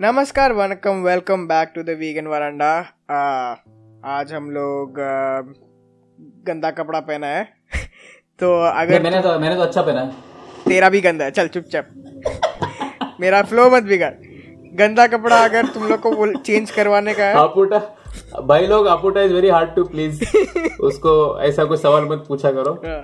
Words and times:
नमस्कार 0.00 0.52
vanakkam 0.52 1.02
welcome 1.02 1.46
back 1.46 1.72
to 1.74 1.82
the 1.82 1.90
Vegan 1.90 2.26
Veranda 2.26 2.66
आज 4.04 4.32
हम 4.32 4.50
लोग 4.50 5.00
आ, 5.00 5.40
गंदा 6.46 6.70
कपड़ा 6.70 7.00
पहना 7.00 7.26
है। 7.26 7.42
तो 8.40 8.52
अगर 8.62 9.02
मैंने 9.02 9.20
तो 9.20 9.38
मैंने 9.38 9.54
तो 9.54 9.62
अच्छा 9.62 9.82
पहना 9.82 10.00
है। 10.00 10.10
तेरा 10.68 10.88
भी 10.88 11.00
गंदा 11.00 11.24
है। 11.24 11.30
चल 11.30 11.48
चुपचाप। 11.48 13.16
मेरा 13.20 13.42
फ्लो 13.42 13.70
मत 13.70 13.82
बिगाड़। 13.82 14.12
गंदा 14.74 15.06
कपड़ा 15.06 15.36
अगर 15.36 15.66
तुम 15.66 15.88
लोग 15.88 16.00
को 16.00 16.40
चेंज 16.40 16.70
करवाने 16.70 17.14
का 17.14 17.24
है। 17.24 17.34
आपुटा 17.34 17.78
भाई 18.42 18.66
लोग 18.66 18.88
आपुटा 18.88 19.22
is 19.22 19.32
very 19.32 19.48
hard 19.48 19.74
to 19.74 19.84
please 19.84 20.24
उसको 20.80 21.40
ऐसा 21.40 21.64
कुछ 21.64 21.82
सवाल 21.82 22.04
मत 22.04 22.24
पूछा 22.28 22.50
करो। 22.50 22.72
हाँ। 22.86 23.02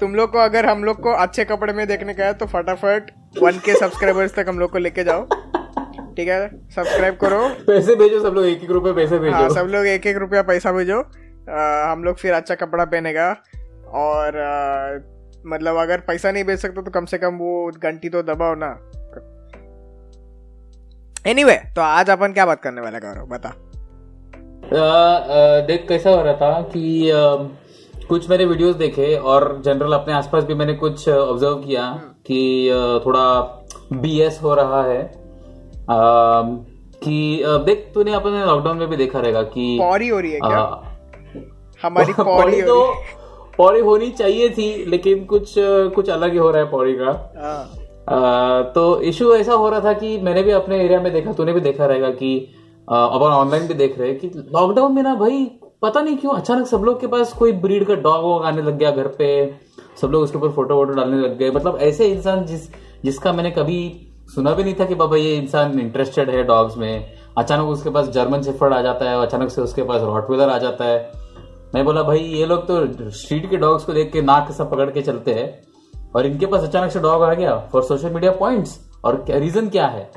तुम 0.00 0.14
लोग 0.14 0.32
को 0.32 0.38
अगर 0.38 0.66
हम 0.66 0.84
लोग 0.84 1.00
को 1.00 1.12
अच्छे 1.12 1.44
कपड़े 1.44 1.72
में 1.72 1.86
देखने 1.86 2.14
का 2.14 2.24
है 2.24 2.34
तो 2.34 2.46
फटाफट 2.46 3.10
वन 3.42 3.52
के 3.52 3.74
सब्सक्राइबर्स 3.74 4.34
तक 4.34 4.46
हम 4.48 4.58
लोग 4.58 4.70
को 4.72 4.78
लेके 4.78 5.04
जाओ। 5.04 5.28
ठीक 6.16 6.28
है? 6.28 6.48
सब्सक्राइब 6.70 7.16
करो। 7.16 7.48
पैसे 7.66 7.94
भेजो 7.94 8.20
सब 8.20 8.34
लोग 8.34 8.46
एक 8.46 8.64
एक 8.64 8.70
रुपए 8.70 8.92
पैसे 8.92 9.18
भेजो। 9.18 9.36
हाँ 9.36 9.48
सब 9.48 9.66
लोग 9.66 9.86
एक 9.86 10.06
एक 10.06 10.16
रुपया 10.16 10.42
पैसा 10.42 10.72
भेजो। 10.72 11.00
आ, 11.50 11.92
हम 11.92 12.04
लोग 12.04 12.16
फिर 12.16 12.32
अच्छा 12.32 12.54
कपड़ा 12.54 12.84
पहनेगा। 12.84 13.36
और 13.94 14.38
आ, 14.38 14.98
मतलब 15.46 15.76
अगर 15.76 15.98
पैसा 16.00 16.32
नहीं 16.32 16.44
भेज 16.44 16.58
सकते 16.58 16.82
तो 16.82 16.90
कम 16.90 17.04
से 17.04 17.18
कम 17.18 17.34
वो 17.34 17.72
घंटी 17.82 18.08
तो 18.08 18.22
दबाओ 18.22 18.54
ना। 18.54 18.90
एनीवे 21.26 21.52
anyway, 21.52 21.76
तो 21.76 21.80
आज 21.80 22.10
अपन 22.10 22.32
क्या 22.32 22.46
बात 22.46 22.62
करने 22.62 22.80
वाले 22.80 22.98
गौरव? 22.98 23.26
बता। 23.26 23.48
आ, 23.48 25.14
आ, 25.14 25.60
देख 25.60 25.86
कैसा 25.88 26.10
हो 26.10 26.22
रहा 26.22 26.34
था 26.34 26.60
कि 26.62 27.10
आ, 27.10 27.36
कुछ 28.08 28.30
मैंने 28.30 28.44
वीडियोस 28.44 28.76
देखे 28.76 29.16
और 29.16 29.62
जनरल 29.64 29.92
अपने 29.92 30.14
आसपास 30.14 30.44
भी 30.44 30.54
मैंने 30.54 30.74
कुछ 30.74 31.08
ऑब्ज़र्व 31.08 31.54
किया 31.54 31.90
कि 32.26 32.70
आ, 32.70 32.74
थोड़ा 33.06 33.40
बीएस 33.92 34.40
हो 34.42 34.54
रहा 34.54 34.82
है। 34.82 35.25
कि 35.90 37.42
देख 37.46 37.90
तूने 37.94 38.12
अपने 38.12 38.44
लॉकडाउन 38.44 38.76
में 38.76 38.88
भी 38.88 38.96
देखा 38.96 39.20
रहेगा 39.20 39.42
कि 39.42 39.78
पौरी 39.80 40.08
हो 40.08 40.20
रही 40.20 40.32
है 40.32 40.40
क्या? 40.40 40.94
हमारी 41.82 42.12
पौरी 42.12 42.24
पौड़ी 42.42 42.62
तो 42.62 42.92
है। 42.92 43.80
होनी 43.80 44.10
चाहिए 44.10 44.48
थी 44.48 44.84
लेकिन 44.84 45.24
कुछ 45.24 45.54
कुछ 45.94 46.10
अलग 46.10 46.32
ही 46.32 46.38
हो 46.38 46.50
रहा 46.50 46.62
है 46.62 46.70
पौड़ी 46.70 46.94
का। 46.94 47.32
हाँ, 47.36 47.70
आ, 48.08 48.62
तो 48.62 49.00
इशू 49.00 49.34
ऐसा 49.34 49.52
हो 49.52 49.68
रहा 49.68 49.80
था 49.80 49.92
कि 49.92 50.18
मैंने 50.18 50.42
भी 50.42 50.50
अपने 50.50 50.80
एरिया 50.84 51.00
में 51.00 51.12
देखा 51.12 51.32
तूने 51.32 51.52
भी 51.52 51.60
देखा 51.60 51.86
रहेगा 51.86 52.10
कि 52.10 52.38
अपन 52.88 53.26
ऑनलाइन 53.26 53.66
भी 53.66 53.74
देख 53.74 53.98
रहे 53.98 54.08
हैं 54.10 54.18
कि 54.18 54.28
लॉकडाउन 54.36 54.92
में 54.94 55.02
ना 55.02 55.14
भाई 55.14 55.50
पता 55.82 56.00
नहीं 56.00 56.16
क्यों 56.16 56.32
अचानक 56.32 56.66
सब 56.66 56.82
लोग 56.82 57.00
के 57.00 57.06
पास 57.06 57.32
कोई 57.32 57.52
ब्रीड 57.52 57.86
का 57.86 57.94
डॉग 57.94 58.24
वॉग 58.24 58.44
आने 58.44 58.62
लग 58.62 58.78
गया 58.78 58.90
घर 58.90 59.06
पे। 59.06 59.54
सब 60.00 60.10
लोग 60.10 60.22
उसके 60.22 60.38
ऊपर 60.38 60.48
फ़ोटो 60.48 60.76
वोटो 60.76 60.92
डालने 60.92 61.16
लग 61.16 61.38
गए। 61.38 61.50
मतलब 61.50 61.78
ऐसे 61.80 62.06
इंसान 62.06 62.44
जिस 62.46 62.68
जिसका 63.04 63.32
मैंने 63.32 63.50
कभी 63.50 64.05
सुना 64.26 64.52
भी 64.54 64.64
नहीं 64.64 64.74
था 64.74 64.84
कि 64.84 64.94
बाबा 64.94 65.16
ये 65.16 65.36
इंसान 65.36 65.78
इंटरेस्टेड 65.80 66.30
है 66.30 66.42
डॉग्स 66.44 66.76
में। 66.78 67.12
अचानक 67.38 67.68
उसके 67.68 67.90
पास 67.90 68.08
जर्मन 68.08 68.42
शेफर्ड 68.42 68.72
आ 68.74 68.80
जाता 68.82 69.10
है 69.10 69.20
अचानक 69.22 69.50
से 69.50 69.62
उसके 69.62 69.82
पास 69.82 70.02
रॉटविलर 70.02 70.48
आ 70.48 70.58
जाता 70.58 70.84
है। 70.84 71.24
मैं 71.74 71.84
बोला 71.84 72.02
भाई 72.02 72.18
ये 72.18 72.46
लोग 72.46 72.66
तो 72.68 73.10
स्ट्रीट 73.10 73.48
के 73.50 73.56
डॉग्स 73.56 73.84
को 73.84 73.92
देख 73.92 74.12
के 74.12 74.22
नाक 74.22 74.50
सब 74.52 74.70
पकड़ 74.70 74.90
के 74.90 75.02
चलते 75.02 75.34
हैं 75.34 76.10
और 76.14 76.26
इनके 76.26 76.46
पास 76.46 76.62
अचानक 76.62 76.92
से 76.92 77.00
डॉग 77.00 77.22
आ 77.22 77.32
गया 77.34 77.56
फॉर 77.72 77.82
सोशल 77.82 78.10
मीडिया 78.10 78.30
पॉइंट्स 78.32 78.78
और 79.04 79.24
रीजन 79.30 79.68
क्या 79.68 79.86
है? 79.86 80.10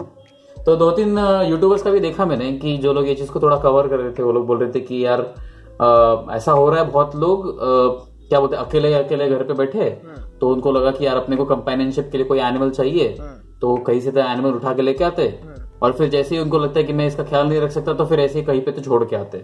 तो 0.57 0.75
दो 0.75 0.89
तीन 0.91 1.17
यूट्यूबर्स 1.49 1.81
का 1.81 1.91
भी 1.91 1.99
देखा 1.99 2.25
मैंने 2.25 2.51
कि 2.53 2.77
जो 2.77 2.93
लोग 2.93 3.07
ये 3.07 3.15
चीज़ 3.15 3.31
को 3.31 3.39
थोड़ा 3.39 3.57
कवर 3.57 3.87
कर 3.87 3.99
रहे 3.99 4.11
थे 4.11 4.23
वो 4.23 4.31
लोग 4.31 4.45
बोल 4.47 4.57
रहे 4.57 4.71
थे 4.71 4.79
कि 4.79 5.05
यार 5.05 5.21
अ, 5.21 6.35
ऐसा 6.35 6.51
हो 6.51 6.69
रहा 6.69 6.79
है 6.79 6.89
बहुत 6.91 7.15
लोग 7.15 7.47
अ, 7.47 8.07
क्या 8.29 8.39
बोलते 8.39 8.55
अकेले 8.55 8.93
अकेले 8.93 9.29
घर 9.29 9.43
पे 9.43 9.53
बैठे 9.53 9.89
तो 10.41 10.49
उनको 10.49 10.71
लगा 10.71 10.91
कि 10.91 11.05
यार 11.05 11.17
अपने 11.17 11.35
को 11.35 11.45
कंपेनियनशिप 11.45 12.09
के 12.11 12.17
लिए 12.17 12.27
कोई 12.27 12.39
एनिमल 12.39 12.69
चाहिए 12.71 13.09
तो 13.61 13.75
कहीं 13.77 14.01
से 14.01 14.11
तो 14.11 14.19
एनिमल 14.21 14.51
उठा 14.51 14.73
के 14.73 14.81
लेके 14.81 15.03
आते। 15.03 15.27
और 15.81 15.93
फिर 15.93 16.09
जैसे 16.09 16.35
ही 16.35 16.41
उनको 16.41 16.59
लगता 16.59 16.79
है 16.79 16.83
कि 16.85 16.93
मैं 16.93 17.07
इसका 17.07 17.23
ख्याल 17.23 17.47
नहीं 17.47 17.59
रख 17.61 17.71
सकता 17.71 17.93
तो 17.93 18.05
फिर 18.05 18.19
ऐसे 18.19 18.39
ही 18.39 18.45
कहीं 18.45 18.61
पे 18.61 18.71
तो 18.71 18.81
छोड़ 18.81 19.03
के 19.03 19.15
आते। 19.15 19.37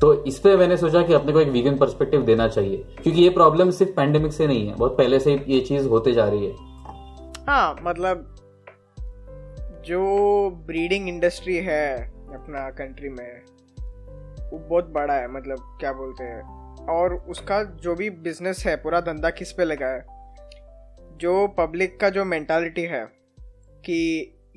तो 0.00 0.12
इस 0.24 0.38
पे 0.38 0.56
मैंने 0.56 0.76
सोचा 0.76 1.02
कि 1.02 1.12
अपने 1.12 1.32
को 1.32 1.40
एक 1.40 1.48
वीगन 1.48 1.76
पर्सपेक्टिव 1.76 2.22
देना 2.22 2.48
चाहिए 2.48 2.76
क्योंकि 3.02 3.22
ये 3.22 3.30
प्रॉब्लम 3.30 3.70
सिर्फ़ 3.70 3.92
पैंडेमिक 3.92 4.32
से 4.32 4.46
नहीं 4.46 4.66
है 4.66 4.74
बहुत 4.74 4.96
पहले 4.98 5.18
से 5.20 5.32
ये 5.48 5.60
चीज़ 5.60 5.88
होते 5.88 6.12
जा 6.12 6.28
रही 6.28 6.46
है। 6.46 6.52
हाँ 7.46 7.76
मतलब 7.82 8.26
जो 9.86 10.00
ब्रीडिंग 10.66 11.08
इंडस्ट्री 11.08 11.56
है 11.56 11.96
अपना 12.34 12.68
कंट्री 12.70 13.08
में 13.08 13.42
वो 14.50 14.58
बहुत 14.58 14.90
बड़ा 14.92 15.14
है 15.14 15.30
मतलब 15.32 15.76
क्या 15.80 15.92
बोलते 15.92 16.24
हैं? 16.24 16.59
और 16.90 17.14
उसका 17.14 17.62
जो 17.62 17.94
भी 17.94 18.10
बिज़नेस 18.10 18.62
है, 18.66 18.76
पूरा 18.76 19.00
धंधा 19.00 19.30
किस 19.30 19.52
पे 19.52 19.64
लगा 19.64 19.86
है? 19.86 20.04
जो 21.16 21.46
पब्लिक 21.48 22.00
का 22.00 22.10
जो 22.10 22.24
मेंटालिटी 22.24 22.82
है 22.82 23.04
कि 23.84 23.98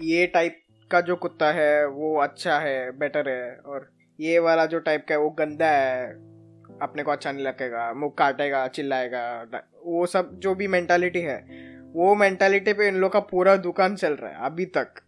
ये 0.02 0.28
टाइप 0.28 0.60
का 0.92 1.02
जो 1.02 1.16
कुत्ता 1.16 1.52
है, 1.52 1.88
वो 1.88 2.16
अच्छा 2.22 2.60
है 2.60 2.92
बेटर 2.92 3.30
है, 3.30 3.56
और 3.56 3.90
ये 4.20 4.40
वाला 4.40 4.66
जो 4.66 4.80
टाइप 4.80 5.06
का 5.10 5.16
है, 5.16 5.22
वो 5.22 5.30
गंदा 5.30 5.68
है, 5.68 6.08
अपने 6.82 7.04
को 7.04 7.12
अच्छा 7.12 7.32
नहीं 7.32 7.46
लगेगा, 7.46 7.94
मुँह 7.94 8.12
काटेगा, 8.18 8.68
चिल्लाएगा 8.68 9.46
वो 9.86 10.06
सब 10.06 10.40
जो 10.40 10.56
भी 10.56 10.68
मेंटालिटी 10.68 11.22
है, 11.22 11.38
वो 11.94 12.16
मेंटालिटी 12.16 12.74
पे 12.74 12.88
इन 12.88 12.96
लोग 12.96 13.12
का 13.12 13.20
पूरा 13.20 13.56
दुकान 13.56 13.96
चल 13.96 14.14
रहा 14.14 14.32
है, 14.32 14.46
अभी 14.46 14.66
तक। 14.78 15.02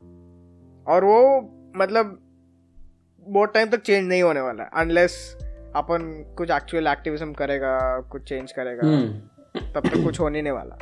और 0.87 1.03
वो 1.03 1.41
मतलब 1.77 2.21
बहुत 3.27 3.53
टाइम 3.53 3.69
तक 3.69 3.81
चेंज 3.81 4.07
नहीं 4.07 4.23
होने 4.23 4.41
वाला 4.41 4.63
अनलेस 4.63 5.15
अपन 5.75 6.33
कुछ 6.37 6.51
एक्चुअल 6.51 6.87
एक्टिविज्म 6.87 7.33
करेगा 7.33 7.99
कुछ 8.11 8.27
चेंज 8.29 8.51
करेगा 8.51 8.87
हम्म। 8.87 9.61
तब 9.73 9.87
तक 9.87 10.03
कुछ 10.03 10.19
होने 10.19 10.41
नहीं 10.41 10.53
वाला। 10.53 10.77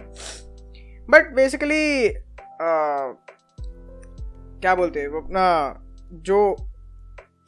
बट 1.09 1.33
बेसिकली 1.33 2.09
क्या 4.61 4.75
बोलते 4.75 4.99
हैं 4.99 5.07
वो 5.07 5.21
अपना 5.21 5.45
जो 6.23 6.39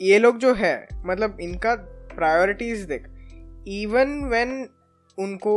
ये 0.02 0.20
लोग 0.20 0.38
जो 0.38 0.54
है 0.54 0.88
मतलब 1.06 1.38
इनका 1.42 1.76
प्रायोरिटीज 2.16 2.82
देख 2.82 3.08
इवन 3.68 4.24
व्हेन 4.30 4.70
उनको 5.18 5.56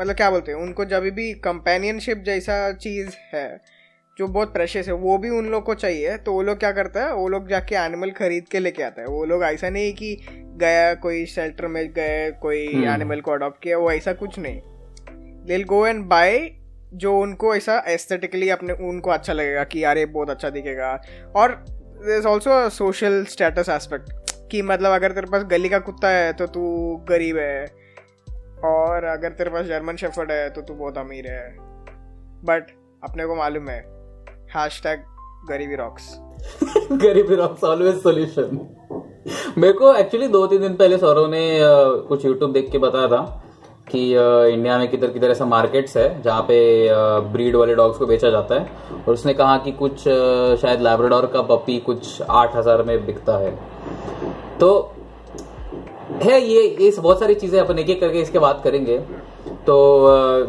मतलब 0.00 0.14
क्या 0.16 0.30
बोलते 0.30 0.52
हैं 0.52 0.58
उनको 0.58 0.84
जब 0.84 1.02
भी 1.10 1.32
कंपेनियनशिप 1.44 2.18
जैसा 2.18 2.72
चीज़ 2.72 3.16
है 3.34 3.46
जो 4.18 4.26
बहुत 4.26 4.52
प्रेशियस 4.52 4.86
है 4.88 4.94
वो 4.94 5.16
भी 5.18 5.30
उन 5.30 5.46
लोग 5.46 5.64
को 5.64 5.74
चाहिए। 5.74 6.16
तो 6.16 6.32
वो 6.32 6.42
लोग 6.42 6.58
क्या 6.58 6.70
करता 6.72 7.04
है 7.04 7.14
वो 7.14 7.28
लोग 7.28 7.48
जाके 7.48 7.74
एनिमल 7.74 8.10
खरीद 8.10 8.48
के 8.48 8.58
लेके 8.58 8.82
आता 8.82 9.02
है। 9.02 9.06
वो 9.08 9.24
लोग 9.24 9.44
ऐसा 9.44 9.70
नहीं 9.70 9.92
कि 9.92 10.16
गया 10.60 10.94
कोई 10.94 11.24
शेल्टर 11.26 11.66
में 11.66 11.92
गए 11.92 12.30
कोई 12.32 12.66
हम्म। 12.66 12.88
एनिमल 12.88 13.20
को 13.20 13.30
अडॉप्ट 13.30 13.62
किया 13.62 13.78
वो 13.78 13.90
ऐसा 13.92 14.12
कुछ 14.12 14.38
नहीं। 14.38 14.60
दिल 15.46 15.64
गो 15.64 15.86
एंड 15.86 16.04
बाय 16.04 16.50
जो 16.94 17.16
उनको 17.18 17.54
ऐसा 17.54 17.82
एस्थेटिकली 17.88 18.48
अपने 18.48 18.72
उनको 18.88 19.10
अच्छा 19.10 19.32
लगेगा 19.32 19.64
कि 19.64 19.84
यार 19.84 19.98
ये 19.98 20.06
बहुत 20.06 20.30
अच्छा 20.30 20.50
दिखेगा। 20.50 20.90
और 21.36 21.64
is 22.08 22.26
also 22.26 22.68
social 22.70 23.24
status 23.24 23.68
aspect 23.68 24.10
कि 24.50 24.62
मतलब 24.62 24.92
अगर 24.92 25.12
तेरे 25.12 25.26
पास 25.26 25.44
गली 25.44 25.68
का 25.68 25.78
कुत्ता 25.78 26.08
है 26.08 26.32
तो 26.32 26.46
तू 26.46 26.96
गरीब 27.08 27.38
है। 27.38 27.64
और 28.64 29.04
अगर 29.04 29.32
तेरे 29.32 29.50
पास 29.50 29.66
जर्मन 29.66 29.96
शेफर्ड 29.96 30.32
है 30.32 30.50
तो 30.50 30.62
तू 30.62 30.74
बहुत 30.74 30.98
अमीर 30.98 31.30
है। 31.30 31.48
बट 32.44 32.70
अपने 33.04 33.26
को 33.26 33.34
मालूम 33.34 33.68
है 33.68 33.80
हैश 34.56 34.80
गरीबी 35.48 35.76
रॉक्स 35.76 36.08
गरीबी 36.92 37.34
रॉक्स 37.34 37.62
ऑलवेज 37.64 38.02
सॉल्यूशन 38.02 38.58
मेरे 39.58 39.72
को 39.72 39.92
एक्चुअली 39.94 40.26
दो 40.28 40.46
तीन 40.46 40.60
दिन 40.60 40.74
पहले 40.76 40.98
सौरव 40.98 41.26
ने 41.30 41.40
कुछ 42.08 42.24
यूट्यूब 42.24 42.52
देख 42.52 42.70
के 42.70 42.78
बताया 42.78 43.06
था 43.08 43.20
कि 43.88 44.02
इंडिया 44.52 44.76
में 44.78 44.88
किधर 44.90 45.10
किधर 45.10 45.30
ऐसा 45.30 45.44
मार्केट्स 45.44 45.96
है 45.96 46.22
जहाँ 46.22 46.42
पे 46.42 46.58
ब्रीड 47.32 47.56
वाले 47.56 47.74
डॉग्स 47.74 47.98
को 47.98 48.06
बेचा 48.06 48.30
जाता 48.30 48.54
है। 48.54 49.02
और 49.06 49.12
उसने 49.14 49.34
कहा 49.34 49.56
कि 49.58 49.72
कुछ 49.72 49.98
शायद 50.00 50.80
लैब्राडोर 50.80 51.26
का 51.26 51.42
पपी 51.42 51.78
कुछ 51.86 52.22
आठ 52.22 52.56
हज़ार 52.56 52.82
में 52.82 53.04
बिकता 53.06 53.36
है। 53.38 53.50
तो 54.60 54.70
है 56.22 56.40
ये 56.40 56.62
ये 56.80 56.90
बहुत 57.00 57.20
सारी 57.20 57.34
चीज़ें 57.34 57.60
अपन 57.60 57.78
एक 57.78 57.90
एक 57.90 58.00
करके 58.00 58.20
इसके 58.20 58.38
बात 58.38 58.60
करेंगे। 58.64 58.98
तो 59.66 59.76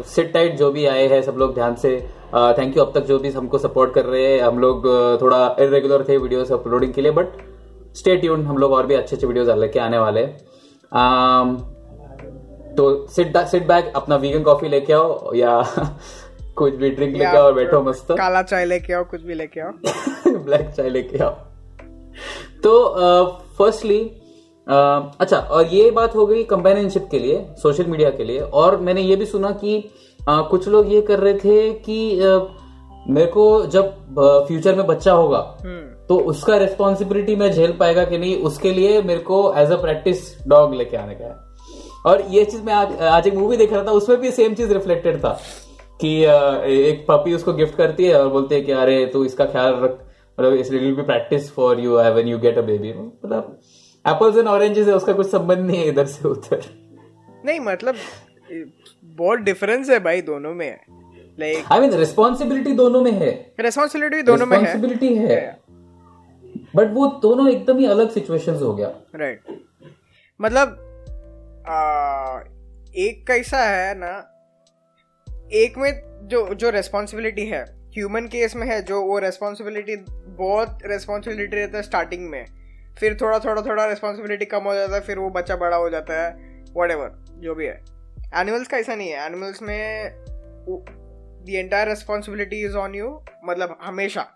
सिट 0.06 0.32
टाइट 0.32 0.56
जो 0.56 0.70
भी 0.72 0.86
आए 0.86 1.06
हैं 1.08 1.22
सब 1.22 1.36
लोग 1.38 1.54
ध्यान 1.54 1.74
से। 1.76 1.96
थैंक 2.34 2.76
यू 2.76 2.84
अब 2.84 2.92
तक 2.94 3.04
जो 3.04 3.18
भी 3.18 3.30
हमको 3.30 3.58
सपोर्ट 3.58 3.94
कर 3.94 4.04
रहे 4.04 4.26
हैं 4.26 4.42
हम 4.42 4.58
लोग 4.58 4.86
थोड़ा 5.22 5.56
इरेगुलर 5.58 6.04
थे 6.08 6.16
वीडियोस 6.16 6.52
अपलोडिंग 6.52 6.94
के 6.94 7.02
लिए 7.02 7.12
बट 7.12 7.26
स्टे 7.94 8.16
ट्यून 8.16 8.46
हम 8.46 8.58
लोग 8.58 8.72
और 8.72 8.86
भी 8.86 8.94
अच्छे 8.94 9.16
अच्छे 9.16 9.26
वीडियोस 9.26 9.48
लेके 9.58 9.78
आने 9.78 9.98
वाले 9.98 10.20
हैं। 10.20 10.36
तो 12.74 13.06
सिट 13.06 13.36
सिट 13.36 13.66
बैक 13.66 13.92
अपना 13.96 14.16
वीगन 14.16 14.42
कॉफ़ी 14.42 14.68
लेके 14.68 14.92
आओ 14.92 15.34
या 15.34 15.64
कुछ 16.56 16.74
भी 16.74 16.90
ड्रिंक 16.90 17.12
लेके 17.12 17.36
आओ 17.36 17.44
और 17.44 17.54
बैठो 17.54 17.82
मस्त। 17.82 18.06
काला 18.10 18.42
चाय 18.42 18.64
लेके 18.64 18.92
आओ 18.92 19.04
कुछ 19.04 19.22
भी 19.22 19.34
लेके 19.34 19.60
आओ। 19.60 19.70
ब्लैक 20.28 20.68
चाय 20.68 20.88
लेके 20.88 21.18
आओ। 21.18 21.30
तो 22.62 22.92
फर्स्टली 23.58 24.00
uh, 24.00 24.72
uh, 24.72 25.20
अच्छा 25.20 25.38
और 25.38 25.66
ये 25.66 25.90
बात 25.90 26.14
हो 26.16 26.26
गई 26.26 26.44
कंपेनियनशिप 26.44 27.08
के 27.10 27.18
लिए 27.18 27.46
सोशल 27.62 27.86
मीडिया 27.86 28.10
के 28.10 28.24
लिए 28.24 28.40
और 28.40 28.76
मैंने 28.76 29.00
ये 29.00 29.16
भी 29.16 29.26
सुना 29.26 29.50
कि 29.50 29.90
अ, 30.28 30.40
कुछ 30.50 30.68
लोग 30.68 30.92
ये 30.92 31.00
कर 31.02 31.18
रहे 31.18 31.34
थे 31.34 31.72
कि 31.80 32.20
अ, 32.20 32.38
मेरे 33.08 33.26
को 33.26 33.44
जब 33.66 33.90
फ्यूचर 34.48 34.74
में 34.74 34.86
बच्चा 34.86 35.12
होगा 35.12 35.38
हम्म। 35.64 36.06
तो 36.08 36.18
उसका 36.30 36.56
रिस्पॉन्सिबिलिटी 36.56 37.34
मैं 37.36 37.50
झेल 37.52 37.72
पाएगा 37.72 38.04
कि 38.04 38.18
नहीं 38.18 38.36
उसके 38.44 38.72
लिए 38.72 39.02
मेरे 39.02 39.20
को 39.20 39.38
एज 39.56 39.70
अ 39.72 39.76
प्रैक्टिस 39.82 40.22
डॉग 40.48 40.74
लेके 40.74 40.96
आने 40.96 41.14
का 41.14 41.24
है। 41.24 41.34
और 42.06 42.22
ये 42.30 42.44
चीज़ 42.44 42.62
मैं 42.62 42.72
आज, 42.74 42.96
आज 43.00 43.26
एक 43.26 43.34
मूवी 43.34 43.56
देख 43.56 43.72
रहा 43.72 43.82
था 43.84 43.90
उसमें 43.92 44.18
भी 44.20 44.30
सेम 44.30 44.54
चीज़ 44.54 44.72
रिफ्लेक्टेड 44.72 45.18
था 45.18 45.38
कि 46.00 46.14
एक 46.88 47.04
पपी 47.08 47.34
उसको 47.34 47.52
गिफ्ट 47.52 47.76
करती 47.76 48.04
है 48.04 48.20
और 48.20 48.28
बोलती 48.28 48.54
है 48.54 48.60
कि 48.60 48.72
अरे 48.74 49.04
तू 49.12 49.24
इसका 49.24 49.44
ख्याल 49.46 49.74
रख 49.74 49.98
मतलब 50.38 50.52
इस 50.54 50.70
will 50.70 50.94
be 50.94 51.02
practice 51.02 51.50
for 51.54 51.80
you 51.80 51.96
when 51.98 52.28
you 52.28 52.38
get 52.38 52.58
a 52.58 52.62
baby 52.62 52.92
मतलब 52.92 53.58
एप्पल्स 54.04 54.36
एंड 54.36 54.48
ऑरेंजेस 54.48 54.88
है 54.88 54.94
उसका 54.94 55.12
कुछ 55.12 55.30
संबंध 55.30 55.66
नहीं 55.66 55.78
है 55.78 55.88
इधर 55.88 56.06
से 56.06 56.28
उधर। 56.28 56.62
नहीं 57.44 57.60
मतलब 57.60 57.94
बहुत 59.04 59.38
डिफरेंस 59.38 59.90
है 59.90 60.00
भाई 60.00 60.22
दोनों 60.22 60.54
में। 60.54 60.80
लाइक 61.40 61.64
आई 61.72 61.80
मीन 61.80 61.94
रिस्पॉन्सिबिलिटी 61.94 62.72
दोनों 62.72 63.02
में 63.02 63.12
है। 63.12 63.54
रिस्पॉन्सिबिलिटी 63.60 64.22
दोनों 64.22 64.46
में 64.46 64.58
है। 64.58 65.26
है। 65.28 65.60
बट 66.76 66.90
वो 66.92 67.06
दोनों 67.06 67.48
एकदम 67.48 67.78
ही 67.78 67.86
अलग 67.86 68.10
सिचुएशंस 68.10 68.62
हो 68.62 68.74
गया। 68.74 68.94
Right 69.14 69.42
right. 69.42 69.58
मतलब 70.40 70.68
आ, 71.68 72.40
एक 72.96 73.24
कैसा 73.26 73.58
है 73.58 73.94
ना 73.98 74.30
एक 75.52 75.78
में 75.78 76.20
जो 76.28 76.54
जो 76.54 76.70
रेस्पॉन्सिबिलिटी 76.70 77.46
है 77.46 77.62
ह्यूमन 77.78 78.20
केस 78.20 78.56
में 78.56 78.66
है 78.66 78.82
जो 78.82 79.02
वो 79.02 79.18
रेस्पॉन्सिबिलिटी 79.18 79.96
बहुत 80.26 80.78
रेस्पॉन्सिबिलिटी 80.86 81.56
रहता 81.56 81.76
है 81.76 81.82
स्टार्टिंग 81.82 82.30
में। 82.30 82.44
फिर 82.98 83.18
थोड़ा 83.20 83.38
थोड़ा 83.38 83.62
थोड़ा 83.62 83.86
रेस्पॉन्सिबिलिटी 83.86 84.44
कम 84.44 84.62
हो 84.62 84.74
जाता 84.74 84.94
है 84.94 85.00
फिर 85.00 85.18
वो 85.18 85.30
बच्चा 85.30 85.56
बड़ा 85.56 85.76
हो 85.76 85.90
जाता 85.90 86.22
है 86.22 86.32
वट 86.76 87.24
जो 87.34 87.54
भी 87.54 87.66
है। 87.66 87.93
एनिमल्स 88.36 88.68
का 88.68 88.76
ऐसा 88.76 88.94
नहीं 88.94 89.08
है। 89.08 89.26
एनिमल्स 89.26 89.62
में 89.62 90.10
the 91.44 91.48
entire 91.48 91.88
responsibility 91.88 92.64
is 92.64 92.76
on 92.76 92.94
you 92.94 93.22
मतलब 93.44 93.78
हमेशा। 93.82 94.26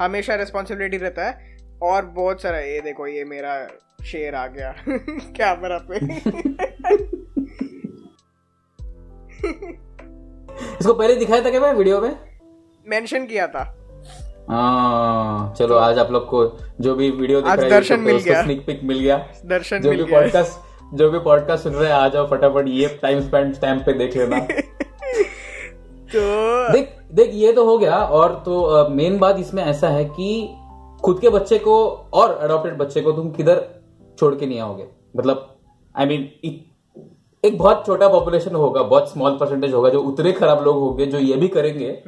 हमेशा 0.00 0.34
रेस्पॉन्सिबिलिटी 0.34 0.96
रहता 0.96 1.24
है। 1.24 1.56
और 1.82 2.04
बहुत 2.04 2.42
सारा 2.42 2.58
ये 2.58 2.80
देखो 2.80 3.06
ये 3.06 3.24
मेरा 3.24 3.68
शेर 4.04 4.34
आ 4.34 4.46
गया। 4.46 4.74
कैमरा 5.38 5.78
पे। 5.78 5.96
इसको 10.80 10.94
पहले 10.94 11.16
दिखाया 11.16 11.44
था 11.44 11.50
क्या 11.50 11.60
भाई 11.60 11.72
वीडियो 11.72 12.00
में? 12.00 12.18
मेंशन 12.88 13.26
किया 13.26 13.46
था। 13.46 13.82
आ, 14.50 14.54
हाँ, 14.54 15.54
चलो 15.54 15.74
आज 15.74 15.98
आप 15.98 16.10
लोग 16.10 16.26
को 16.26 16.58
जो 16.80 16.94
भी 16.94 17.10
वीडियो 17.10 17.40
दिख 17.40 17.52
रहा 17.52 17.64
है 17.64 17.70
दर्शन 17.70 18.00
मिल 18.00 18.16
गया। 18.16 18.42
स्निक 18.42 18.66
पिक 18.66 18.80
मिल 18.84 19.00
गया। 19.00 19.32
दर्शन 19.46 19.80
जो 19.80 19.90
भी 19.90 20.04
पॉडकास्ट 20.04 20.65
जो 20.94 21.10
भी 21.10 21.18
पॉडकास्ट 21.18 21.64
सुन 21.64 21.72
रहे 21.72 21.86
हैं 21.86 21.94
आ 21.94 22.08
जाओ 22.08 22.26
फटाफट 22.26 22.68
ये 22.68 22.98
टाइम 23.02 23.20
स्पेंड 23.20 23.54
स्टैम्प 23.54 23.82
पे 23.86 23.92
देख 23.92 24.16
लेना। 24.16 24.38
तो 26.16 26.72
देख 26.72 26.98
देख 27.12 27.30
ये 27.34 27.52
तो 27.52 27.64
हो 27.64 27.78
गया 27.78 27.96
और 27.96 28.42
तो 28.44 28.88
मेन 28.88 29.18
बात 29.18 29.38
इसमें 29.38 29.64
ऐसा 29.64 29.88
है 29.88 30.04
कि 30.04 30.54
खुद 31.04 31.20
के 31.20 31.28
बच्चे 31.28 31.58
को 31.58 31.86
और 32.14 32.36
अडोप्टेड 32.36 32.78
बच्चे 32.78 33.00
को 33.00 33.12
तुम 33.12 33.30
किधर 33.30 33.64
छोड़ 34.18 34.34
के 34.34 34.46
नहीं 34.46 34.60
आओगे? 34.60 34.86
मतलब 35.16 35.56
आई 35.96 36.04
I 36.04 36.08
मीन 36.08 36.20
mean, 36.20 36.54
एक 37.44 37.58
बहुत 37.58 37.86
छोटा 37.86 38.08
पॉपुलेशन 38.08 38.54
होगा 38.54 38.82
बहुत 38.82 39.12
स्मॉल 39.12 39.32
परसेंटेज 39.32 39.74
होगा 39.74 39.88
जो 39.88 40.00
उतने 40.00 40.32
खराब 40.32 40.62
लोग 40.64 40.76
होंगे 40.76 41.06
जो 41.06 41.18
ये 41.18 41.36
भी 41.36 41.48
करेंगे। 41.48 42.02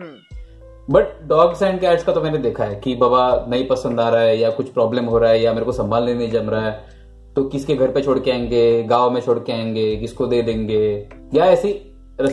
बट 0.91 1.23
डॉग्स 1.23 1.63
एंड 1.63 1.81
कैट्स 1.81 2.05
का 2.05 2.13
तो 2.13 2.21
मैंने 2.21 2.39
देखा 2.39 2.65
है 2.65 2.77
कि 2.77 2.95
बाबा 2.97 3.47
नहीं 3.49 3.67
पसंद 3.67 4.01
आ 4.01 4.09
रहा 4.09 4.21
है 4.21 4.39
या 4.39 4.51
कुछ 4.51 4.69
प्रॉब्लम 4.69 5.05
हो 5.05 5.19
रहा 5.19 5.31
है 5.31 5.43
या 5.43 5.53
मेरे 5.53 5.65
को 5.65 5.73
संभालने 5.73 6.15
नहीं 6.15 6.31
जम 6.31 6.51
रहा 6.51 6.61
है। 6.61 6.98
तो 7.39 7.45
किसके 7.45 7.75
घर 7.75 7.89
पे 7.89 8.03
छोड़ 8.03 8.19
के 8.19 8.31
आएँगे? 8.31 8.83
गाँव 8.83 9.11
में 9.11 9.21
छोड़ 9.21 9.39
के 9.39 9.53
आएँगे? 9.53 9.97
किसको 9.97 10.27
दे 10.27 10.43
देंगे? 10.43 11.09
या 11.35 11.45
ऐसी 11.45 11.69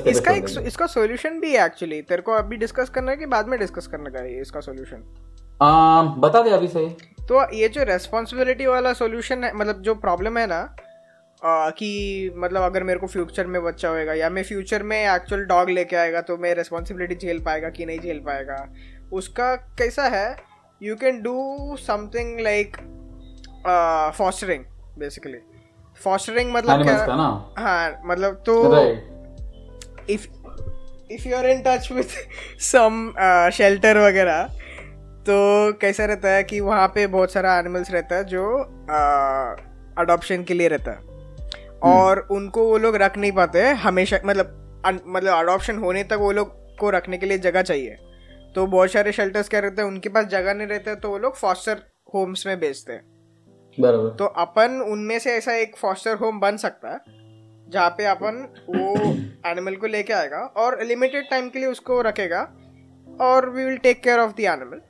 इसका 0.08 0.32
एक 0.32 0.46
इसका 0.60 0.86
सॉल्यूशन 0.86 1.40
भी 1.40 1.56
है 1.56 1.66
एक्चुअली 1.66 2.02
तेरे 2.02 2.22
को 2.22 2.32
अभी 2.32 2.58
डिस्कस 2.58 2.90
करना 2.90 3.12
है 3.12 3.18
कि 3.18 3.26
बाद 3.26 3.48
में 3.48 3.60
डिस्कस 3.60 3.88
करने 3.88 4.10
का 4.10 4.20
है 4.20 4.42
इसका 4.42 4.60
सॉल्यूशन 4.60 5.04
बता 6.18 6.42
दे 6.42 6.50
अभी 6.50 6.68
सही 6.68 6.86
तो 7.22 7.54
ये 7.54 7.70
जो 7.70 7.84
रेस्पॉन्सिबिलिटी 7.84 8.66
वाला 8.66 8.94
सॉल्यूशन 8.94 9.44
है 9.44 9.54
मतलब 9.56 9.82
जो 9.82 9.96
प्रॉब्लम 9.96 10.38
है 10.38 10.48
ना 10.48 10.76
आ, 11.44 11.70
कि 11.70 12.32
मतलब 12.38 12.62
अगर 12.62 12.84
मेरे 12.84 13.00
को 13.00 13.08
फ्यूचर 13.08 13.48
में 13.48 13.64
बच्चा 13.64 13.90
होएगा 13.90 14.14
या 14.14 14.30
मैं 14.30 14.44
फ्यूचर 14.44 14.84
में 14.84 14.98
एक्चुअल 15.16 15.42
डॉग 15.46 15.70
लेके 15.70 15.96
आएगा 15.96 16.22
तो 16.22 16.38
मैं 16.38 16.56
रेस्पॉन्सिबिलिटी 16.56 17.16
झेल 17.16 17.40
पाएगा 17.40 17.70
कि 17.70 17.86
नहीं 17.86 18.00
झेल 18.00 18.20
पाएगा? 18.20 18.68
उसका 19.14 19.56
कैसा 19.56 20.08
है? 20.08 20.36
You 20.84 20.96
can 20.96 21.22
do 21.22 21.76
something 21.80 22.40
like 22.40 22.78
fostering 24.18 24.64
basically 25.00 25.38
fostering 26.02 26.54
मतलब 26.54 26.84
क्या 26.84 27.16
ना? 27.16 27.28
हाँ 27.58 28.02
मतलब 28.06 28.44
तो 28.46 28.54
if 30.10 30.28
if 31.12 31.28
you 31.28 31.36
are 31.38 31.46
in 31.46 31.62
touch 31.68 31.92
with 31.92 32.16
some 32.64 33.12
shelter 33.54 33.98
वगैरह 33.98 34.44
तो 35.28 35.38
कैसा 35.82 36.06
रहता 36.06 36.30
है 36.30 36.44
कि 36.44 36.60
वहाँ 36.60 36.88
पे 36.88 37.06
बहुत 37.08 37.32
सारा 37.32 37.58
एनिमल्स 37.60 37.92
रहता 37.92 38.16
है 38.16 38.24
जो 38.24 38.46
अडॉप्शन 39.98 40.44
के 40.44 40.54
लिए 40.54 40.68
रहता 40.68 40.92
है। 40.92 40.98
हम्म। 40.98 41.94
और 41.94 42.20
उनको 42.32 42.64
वो 42.64 42.78
लोग 42.78 42.96
रख 42.96 43.18
नहीं 43.18 43.32
पाते 43.32 43.64
हमेशा 43.84 44.20
मतलब 44.26 44.82
मतलब 44.86 45.34
अडॉप्शन 45.34 45.78
होने 45.78 46.04
तक 46.04 46.18
वो 46.20 46.32
लोग 46.32 46.78
को 46.78 46.90
रखने 46.90 47.18
के 47.18 47.26
लिए 47.26 47.38
जगह 47.38 47.62
चाहिए। 47.62 47.98
तो 48.56 48.66
बहुत 48.68 48.92
सारे 48.92 49.12
शेल्टर्स 49.12 49.50
क्या 49.50 49.60
रहते 49.60 49.82
हैं 49.82 49.90
उनके 49.90 50.10
पास 50.10 50.26
जगह 50.28 50.54
नहीं 50.54 50.68
रहते 50.68 50.96
तो 50.96 51.10
वो 51.10 51.18
लोग 51.18 51.36
फॉस्टर 51.36 51.82
होम्स 52.14 52.46
में 52.48 52.60
बेचते 52.60 52.94
हैं। 52.94 53.04
बराबर। 53.78 54.10
तो 54.10 54.26
अपन 54.42 54.82
उनमें 54.92 55.18
से 55.20 55.32
ऐसा 55.32 55.56
एक 55.58 55.76
फॉस्टर 55.78 56.16
होम 56.16 56.40
बन 56.40 56.58
सकता 56.58 56.90
है 56.90 57.00
जहाँ 57.68 57.90
पे 57.90 58.06
अपन 58.06 58.36
वो 58.70 58.94
एनिमल 59.50 59.76
को 59.76 59.88
लेके 59.88 60.14
आएगा 60.14 60.40
और 60.58 60.82
लिमिटेड 60.84 61.30
टाइम 61.30 61.50
के 61.50 61.60
लिए 61.60 61.68
उसको 61.68 62.02
रखेगा 62.02 62.42
और 63.08 63.50
we 63.50 63.66
will 63.66 63.78
take 63.78 64.02
care 64.04 64.20
of 64.20 64.32
the 64.32 64.40
animal 64.40 64.82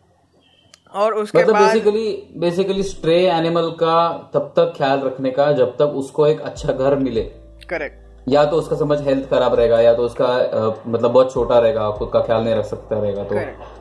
और 0.94 1.14
उसके 1.14 1.38
मतलब 1.38 1.54
बाद 1.54 1.64
बेसिकली 1.64 2.34
बेसिकली 2.38 2.84
स्ट्रे 2.84 3.16
एनिमल 3.30 3.70
का 3.80 3.96
तब 4.34 4.54
तक 4.58 4.74
ख्याल 4.78 5.00
रखने 5.00 5.32
का 5.32 5.52
जब 5.52 5.76
तक 5.78 5.96
उसको 5.96 6.28
एक 6.28 6.42
अच्छा 6.42 6.74
घर 6.74 6.96
मिले। 6.96 7.22
करेक्ट 7.70 8.30
या 8.30 8.44
तो 8.46 8.58
उसका 8.58 8.76
समझ 8.76 9.00
हेल्थ 9.02 9.30
खराब 9.30 9.56
रहेगा 9.56 9.80
या 9.82 9.94
तो 9.94 10.04
उसका 10.04 10.26
आ, 10.26 10.72
मतलब 10.88 11.12
बहुत 11.12 11.34
छोटा 11.34 11.60
रहेगा 11.60 11.90
खुद 11.92 12.10
का 12.14 12.22
ख्याल 12.22 12.44
नहीं 12.44 12.56
रख 12.56 12.66
सकता 12.66 13.00
रहेगा 13.00 13.24
तो। 13.24 13.36
Correct. 13.36 13.75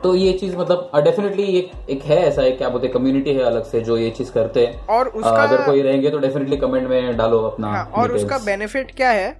तो 0.00 0.14
ये 0.14 0.32
चीज़ 0.32 0.56
मतलब 0.56 0.90
डेफिनेटली 0.96 1.44
एक 1.58 1.70
एक 1.90 2.02
है 2.02 2.16
ऐसा 2.16 2.42
एक 2.42 2.58
क्या 2.58 2.68
बोलते 2.68 2.88
कम्युनिटी 2.88 3.32
है 3.32 3.42
अलग 3.42 3.64
से 3.64 3.80
जो 3.80 3.96
ये 3.96 4.10
चीज़ 4.10 4.32
करते 4.32 4.66
हैं। 4.66 4.86
और 4.86 5.08
उसका 5.08 5.30
आ, 5.30 5.46
अगर 5.46 5.66
कोई 5.66 5.82
रहेंगे 5.82 6.10
तो 6.10 6.18
डेफिनेटली 6.18 6.56
कमेंट 6.56 6.88
में 6.88 7.16
डालो 7.16 7.38
अपना 7.38 7.68
हाँ, 7.68 7.84
और 7.84 8.12
उसका 8.12 8.38
बेनिफिट 8.38 8.94
क्या 8.96 9.10
है 9.10 9.30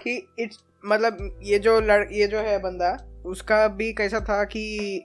कि 0.00 0.28
इट्स 0.38 0.58
मतलब 0.86 1.40
ये 1.42 1.58
जो 1.58 1.80
लड़ 1.80 2.12
ये 2.12 2.26
जो 2.26 2.38
है 2.38 2.58
बंदा 2.58 2.96
उसका 3.26 3.68
भी 3.68 3.92
कैसा 3.92 4.20
था 4.20 4.44
कि 4.44 5.04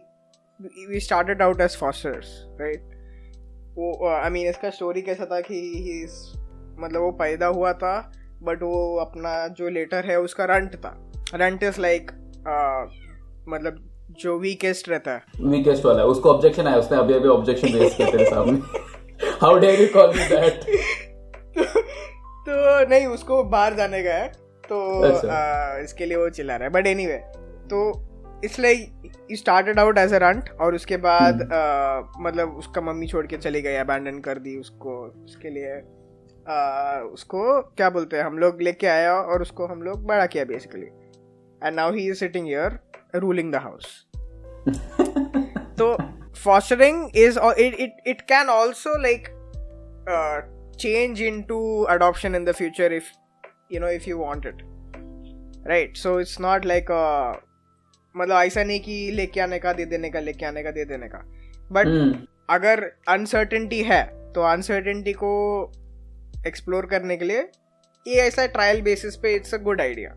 we 0.92 1.00
started 1.00 1.42
out 1.42 1.62
as 1.62 1.74
fosters 1.76 2.28
right? 2.62 2.84
वो 3.78 4.10
आई 4.10 4.30
मीन 4.30 4.48
इसका 4.48 4.70
स्टोरी 4.70 5.02
कैसा 5.02 5.26
था 5.26 5.40
कि 5.40 5.60
मतलब 6.80 7.02
वो 7.02 7.12
पैदा 7.12 7.46
हुआ 7.46 7.74
था 7.74 8.12
बट 8.44 8.64
वो 8.64 8.98
अपना 8.98 9.48
जो 9.48 9.70
लेटर 9.70 10.06
है 10.06 10.20
उसका 10.20 10.46
रंट 10.46 10.76
था। 10.76 11.12
रंट 11.36 11.64
इज़ 11.64 11.82
लाइक 11.82 12.12
मतलब 13.50 13.93
जो 14.20 14.38
वीकेस्ट 14.40 14.90
रहता 14.90 15.12
है। 15.12 15.50
वीकेस्ट 15.50 15.86
वाला 15.86 16.04
उसको 16.06 16.32
ऑब्जेक्शन 16.32 16.68
आया 16.68 16.78
उसने 16.78 16.98
अभी 16.98 17.14
अभी 17.14 17.28
ऑब्जेक्शन 17.30 17.78
रेज 17.78 17.94
किया 17.94 18.10
तेरे 18.12 18.26
सामने। 18.26 18.60
How 19.42 19.60
dare 19.60 19.82
you 19.82 19.88
call 19.94 20.10
me 20.10 20.28
that 20.30 20.64
तो 22.46 22.54
नहीं 22.90 23.06
उसको 23.08 23.44
बाहर 23.44 23.74
जाने 23.74 24.04
का 24.04 24.14
है। 24.14 24.28
तो 24.70 24.80
अच्छा। 25.02 25.28
आ, 25.28 25.78
इसके 25.80 26.06
लिए 26.06 26.18
वो 26.18 26.30
चिल्ला 26.30 26.56
रहा 26.56 26.68
है। 26.68 26.74
बट 26.74 26.88
एनीवे 26.88 27.18
तो 27.70 27.82
इसलिए 28.46 29.36
started 29.38 29.80
out 29.80 29.98
as 29.98 30.14
a 30.14 30.18
runt 30.18 30.50
और 30.62 30.76
उसके 30.76 30.98
बाद 30.98 31.36
hmm. 31.36 32.22
मतलब 32.22 32.56
उसका 32.58 32.82
मम्मी 32.82 33.08
छोड़ 33.08 33.26
के 33.28 33.38
चली 33.38 33.62
गई 33.62 33.76
अबैंडन 33.76 34.20
कर 34.20 34.40
दी 34.40 34.58
उसको 34.60 34.96
उसके 35.26 35.50
लिए। 35.50 35.76
uh, 36.46 37.14
उसको 37.14 37.62
क्या 37.78 37.90
बोलते 37.90 38.18
हैं 38.18 38.24
हम 38.24 38.38
लोग 38.38 38.62
लेके 38.62 38.88
आया 38.88 39.14
और 39.14 39.42
उसको 39.42 39.68
हम 39.68 39.82
लोग 39.82 40.06
बड़ा 40.08 40.26
किया 40.26 40.44
basically 40.46 40.88
and 41.62 41.76
now 41.76 41.94
he 41.94 42.08
is 42.10 42.20
sitting 42.20 42.46
here 42.46 42.80
ruling 43.16 43.52
the 43.52 43.56
house 43.56 43.86
तो 45.78 45.98
fostering 46.34 47.10
is 47.14 47.38
it 47.38 47.80
it, 47.80 47.92
it 48.06 48.28
can 48.28 48.50
also 48.50 48.98
like 49.00 49.32
uh, 50.08 50.42
change 50.78 51.22
into 51.22 51.86
adoption 51.90 52.36
in 52.36 52.46
the 52.46 52.54
future 52.54 52.92
if 52.92 53.12
you 53.70 53.80
know 53.80 53.88
if 53.88 54.08
you 54.08 54.18
want 54.18 54.46
it. 54.46 54.62
Right? 55.66 55.98
So 55.98 56.18
it's 56.18 56.40
not 56.40 56.66
like 56.66 56.90
a 56.90 57.34
मतलब 58.16 58.36
ऐसा 58.36 58.64
नहीं 58.64 58.80
कि 58.80 59.12
लेके 59.12 59.42
आने 59.42 59.60
का 59.60 59.74
दे 59.74 59.86
देने 59.86 60.10
का 60.10 60.20
लेके 60.20 60.46
आने 60.46 60.64
का 60.64 60.72
दे 60.72 60.86
देने 60.86 61.08
का। 61.08 61.18
But 61.72 61.88
hmm. 61.88 62.28
अगर 62.50 62.84
अनसर्टेनिटी 63.10 63.82
है 63.84 64.04
तो 64.34 64.42
अनसर्टेनिटी 64.42 65.14
को 65.14 65.32
एक्सप्लोर 66.48 66.86
करने 66.86 67.18
के 67.18 67.26
लिए 67.26 67.42
ये 68.08 68.22
ऐसा 68.22 68.46
ट्रायल 68.46 68.82
बेसिस 68.82 69.16
पे 69.16 69.34
इट्स 69.36 69.54
अ 69.54 69.58
गुड 69.58 69.82
आइडिया 69.82 70.14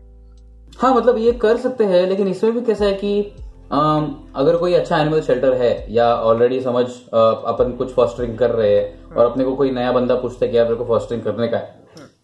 हाँ 0.79 0.93
मतलब 0.95 1.17
ये 1.17 1.31
कर 1.31 1.57
सकते 1.57 1.83
हैं 1.83 2.05
लेकिन 2.07 2.27
इसमें 2.27 2.53
भी 2.53 2.61
कैसा 2.61 2.85
है 2.85 2.93
कि 2.93 3.33
अगर 3.71 4.55
कोई 4.57 4.73
अच्छा 4.73 4.97
एनिमल 4.97 5.21
शेल्टर 5.21 5.53
है 5.53 5.85
या 5.89 6.13
ऑलरेडी 6.15 6.59
समझ 6.61 6.85
अपन 7.11 7.75
कुछ 7.77 7.93
फॉस्टरिंग 7.93 8.37
कर 8.37 8.49
रहे 8.49 8.75
हैं 8.75 9.15
और 9.15 9.25
अपने 9.25 9.43
को 9.43 9.55
कोई 9.55 9.71
नया 9.71 9.91
बंदा 9.91 10.15
पूछता 10.15 10.45
है 10.45 10.51
कि 10.51 10.57
यार 10.57 10.65
मेरे 10.65 10.75
को 10.75 10.85
फॉस्टरिंग 10.85 11.23
करने 11.23 11.47
का 11.47 11.57
है 11.57 11.75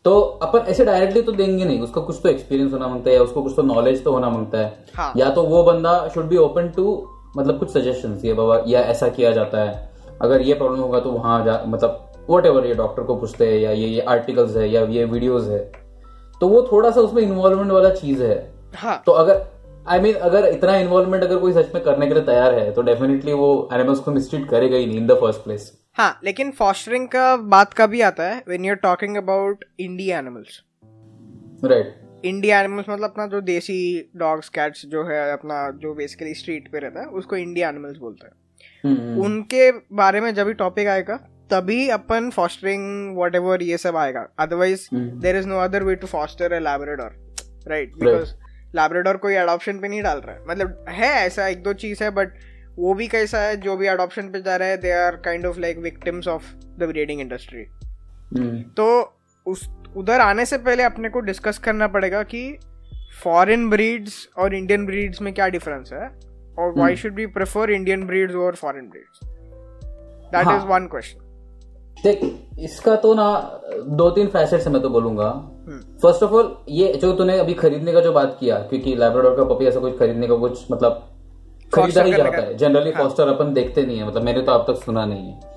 तो 0.05 0.19
अपन 0.43 0.59
ऐसे 0.59 0.85
डायरेक्टली 0.85 1.21
तो 1.21 1.31
देंगे 1.31 1.65
नहीं 1.65 1.81
उसका 1.81 2.01
कुछ 2.01 2.19
तो 2.23 2.29
एक्सपीरियंस 2.29 2.73
होना 2.73 2.87
माँगता 2.87 3.09
है 3.09 3.15
या 3.15 3.21
उसको 3.21 3.41
कुछ 3.41 3.53
तो 3.55 3.63
नॉलेज 3.63 4.03
तो 4.03 4.11
होना 4.11 4.29
माँगता 4.29 4.57
है 4.57 4.85
हाँ. 4.95 5.13
या 5.17 5.29
तो 5.29 5.43
वो 5.43 5.63
बंदा 5.63 6.07
शुड 6.13 6.25
बी 6.25 6.37
ओपन 6.37 6.69
टू 6.69 6.85
मतलब 7.37 7.59
कुछ 7.59 7.69
सजेशन 7.69 8.19
ये 8.25 8.33
बाबा 8.33 8.63
या 8.67 8.81
ऐसा 8.81 9.07
किया 9.07 9.31
जाता 9.31 9.63
है 9.63 9.91
अगर 10.21 10.41
ये 10.41 10.53
प्रॉब्लम 10.53 10.79
होगा 10.79 10.99
तो 10.99 11.11
वहाँ 11.11 11.63
मतलब 11.67 12.25
वट 12.29 12.45
एवर 12.45 12.65
ये 12.65 12.73
डॉक्टर 12.73 13.03
को 13.03 13.15
पूछते 13.15 13.47
हैं 13.47 13.59
या 13.59 13.71
ये 13.71 13.87
ये 13.87 14.01
आर्टिकल्स 14.01 14.55
है 14.57 14.69
या 14.69 14.81
ये 14.81 15.05
वीडियोज़ 15.05 15.49
है 15.51 15.59
तो 16.41 16.47
वो 16.47 16.61
थोड़ा 16.71 16.91
सा 16.91 17.01
उसमें 17.01 17.21
इन्वॉल्वमेंट 17.23 17.71
वाला 17.71 17.89
चीज़ 17.89 18.23
है 18.23 18.53
हाँ. 18.75 19.01
तो 19.05 19.11
अगर 19.11 19.45
आई 19.89 19.99
मीन 19.99 20.13
अगर 20.13 20.45
इतना 20.45 20.75
इन्वॉल्वमेंट 20.77 21.23
अगर 21.23 21.37
कोई 21.37 21.53
सच 21.53 21.73
में 21.75 21.83
करने 21.83 22.07
के 22.07 22.13
लिए 22.13 22.23
तैयार 22.23 22.53
है 22.59 22.71
तो 22.71 22.81
डेफिनेटली 22.81 23.33
वो 23.33 23.69
एनिमल्स 23.73 23.99
को 23.99 24.11
मिसट्रीट 24.11 24.49
करेगा 24.49 24.77
ही 24.77 24.85
नहीं 24.85 24.97
इन 24.97 25.07
द 25.07 25.11
फ़र्स्ट 25.11 25.39
प्लेस 25.39 25.79
हाँ 25.95 26.19
लेकिन 26.23 26.51
फॉस्टरिंग 26.51 27.07
का 27.07 27.35
बात 27.37 27.73
का 27.73 27.87
भी 27.87 28.01
आता 28.01 28.23
है 28.23 28.43
when 28.47 28.65
you 28.65 28.71
are 28.71 28.75
talking 28.75 29.17
about 29.17 29.65
indie 29.79 30.09
animals 30.09 30.61
right 31.65 31.99
India 32.25 32.59
animals 32.61 32.89
मतलब 32.89 33.03
अपना 33.03 33.27
जो 33.27 33.41
देसी 33.41 34.11
डॉग्स 34.15 34.49
कैट्स 34.49 34.85
जो 34.85 35.03
है 35.03 35.33
अपना 35.33 35.71
जो 35.71 35.93
बेसिकली 35.93 36.33
स्ट्रीट 36.33 36.71
पे 36.71 36.79
रहता 36.79 36.99
है 36.99 37.05
उसको 37.05 37.35
इंडिया 37.35 37.69
एनिमल्स 37.69 37.97
बोलते 37.97 38.27
हैं। 38.27 38.33
हम्म, 38.85 39.21
उनके 39.21 39.71
बारे 39.71 40.21
में 40.21 40.33
जब 40.35 40.47
भी 40.47 40.53
टॉपिक 40.53 40.87
आएगा 40.87 41.15
तभी 41.51 41.89
अपन 41.89 42.29
फॉस्टरिंग 42.29 43.17
वट 43.17 43.61
ये 43.61 43.77
सब 43.77 43.95
आएगा। 43.95 44.27
Otherwise. 44.39 44.87
There 44.95 45.35
is 45.35 45.47
no 45.47 45.59
other 45.59 45.83
way 45.83 45.95
to 45.95 46.07
foster 46.07 46.53
a 46.53 46.59
Labrador 46.59 47.35
right 47.67 47.95
because 47.95 48.33
Labrador 48.75 49.17
कोई 49.17 49.35
अडॉप्शन 49.35 49.79
पे 49.79 49.87
नहीं 49.87 50.01
डाल 50.03 50.19
रहा 50.19 50.35
है। 50.35 50.41
मतलब 50.49 50.85
है 50.89 51.11
ऐसा 51.25 51.47
एक 51.47 51.63
दो 51.63 51.73
चीज़ 51.83 52.03
है 52.03 52.09
बट 52.11 52.33
वो 52.77 52.93
भी 52.93 53.07
कैसा 53.07 53.39
है 53.39 53.55
जो 53.61 53.75
भी 53.77 53.87
अडॉप्शन 53.87 54.29
पे 54.29 54.41
जा 54.41 54.55
रहे 54.55 54.69
हैं 54.69 54.79
they 54.81 54.91
are 54.91 55.15
kind 55.25 55.45
of 55.45 55.59
like 55.59 55.79
victims 55.79 56.27
of 56.27 56.43
the 56.79 56.83
breeding 56.83 57.21
industry 57.21 57.65
तो 58.77 58.85
उस 59.45 59.67
उधर 59.97 60.19
आने 60.19 60.45
से 60.45 60.57
पहले 60.59 60.83
अपने 60.83 61.09
को 61.09 61.19
डिस्कस 61.21 61.57
करना 61.59 61.87
पड़ेगा 61.87 62.23
कि 62.25 62.41
फॉरेन 63.23 63.69
ब्रीड्स 63.69 64.27
और 64.37 64.53
इंडियन 64.55 64.85
ब्रीड्स 64.85 65.21
में 65.21 65.33
क्या 65.33 65.47
डिफरेंस 65.49 65.89
है 65.93 66.07
और 66.59 66.73
why 66.77 66.95
should 66.95 67.13
be 67.15 67.25
prefer 67.35 67.71
Indian 67.71 68.05
breeds 68.07 68.35
और 68.35 68.55
foreign 68.55 68.89
breeds 68.89 69.19
that. 70.33 70.47
Is 70.47 70.65
one 70.67 70.87
question 70.91 71.19
देख 72.03 72.21
इसका 72.59 72.95
तो 72.95 73.13
ना 73.13 73.31
दो 73.97 74.09
तीन 74.09 74.27
फैसेट 74.27 74.61
से 74.61 74.69
मैं 74.69 74.81
तो 74.81 74.89
बोलूँगा। 74.89 75.29
फ़र्स्ट 76.01 76.23
ऑफ़ 76.23 76.31
ऑल 76.31 76.55
ये 76.69 76.93
जो 76.93 77.11
तूने 77.13 77.37
अभी 77.39 77.53
खरीदने 77.53 77.93
का 77.93 77.99
जो 77.99 78.11
बात 78.11 78.37
किया 78.39 78.57
क्योंकि 78.59 78.95
लैब्राडोर 78.95 79.35
का 79.35 79.43
पपी 79.45 79.65
ऐसा 79.65 79.79
कुछ 79.79 79.97
खरीदने 79.99 80.27
का 80.27 80.35
कुछ 80.35 80.71
मतलब 80.71 81.01
खरीदा 81.73 82.01
ही 82.03 82.13
जाता 82.13 82.37
है। 82.37 82.55
जनरली 82.57 82.91
फॉस्टर 82.91 83.27
अपन 83.27 83.53
देखते 83.53 83.85
नहीं 83.85 83.97
है 83.97 84.07
मतलब 84.07 84.23
मैंने 84.23 84.41
तो 84.41 84.51
अब 84.51 84.65
तक 84.67 84.83
सुना 84.83 85.05
नहीं 85.05 85.27
है। 85.27 85.51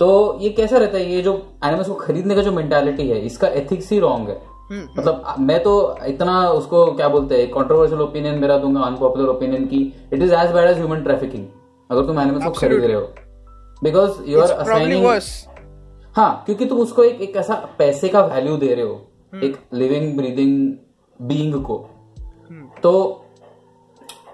तो 0.00 0.38
ये 0.40 0.50
कैसा 0.50 0.76
रहता 0.76 0.98
है? 0.98 1.04
ये 1.04 1.22
जो 1.22 1.32
एनिमल्स 1.64 1.88
को 1.88 1.94
खरीदने 1.94 2.34
का 2.34 2.42
जो 2.42 2.52
मेंटालिटी 2.52 3.08
है 3.08 3.18
इसका 3.20 3.48
एथिक्स 3.48 3.90
ही 3.92 3.98
रॉन्ग 3.98 4.28
है। 4.28 4.40
हम्म, 4.70 4.88
मतलब 4.98 5.34
मैं 5.38 5.62
तो 5.62 5.96
इतना 6.06 6.50
उसको 6.50 6.84
क्या 6.92 7.08
बोलते 7.08 7.36
हैं 7.36 7.50
कंट्रोवर्शियल 7.50 8.00
ओपिनियन 8.00 8.38
मेरा 8.38 8.58
दूँगा 8.58 8.80
अनपॉपुलर 8.80 9.28
ओपिनियन 9.28 9.64
की। 9.66 9.82
It 10.12 10.22
is 10.22 10.34
as 10.34 10.52
bad 10.52 10.70
as 10.70 10.78
human 10.78 11.02
trafficking 11.02 11.46
अगर 11.90 12.06
तुम 12.06 12.20
एनिमल्स 12.20 12.44
को 12.44 12.50
खरीद 12.50 12.84
रहे 12.84 12.94
हो। 12.94 13.00
बिकॉज़ 13.82 14.22
यू 14.26 14.40
आर 14.40 14.50
असाइनिंग 14.50 15.06
हाँ 16.16 16.42
क्योंकि 16.46 16.66
तुम 16.66 16.78
उसको 16.78 17.02
एक 17.02 17.20
एक 17.20 17.36
ऐसा 17.36 17.54
पैसे 17.78 18.08
का 18.08 18.20
वैल्यू 18.24 18.56
दे 18.56 18.74
रहे 18.74 18.84
हो। 18.84 19.00
एक 19.42 19.56
लिविंग 19.74 20.16
ब्रीदिंग 20.16 20.72
बीइंग 21.22 21.64
को। 21.64 21.90
तो 22.82 23.24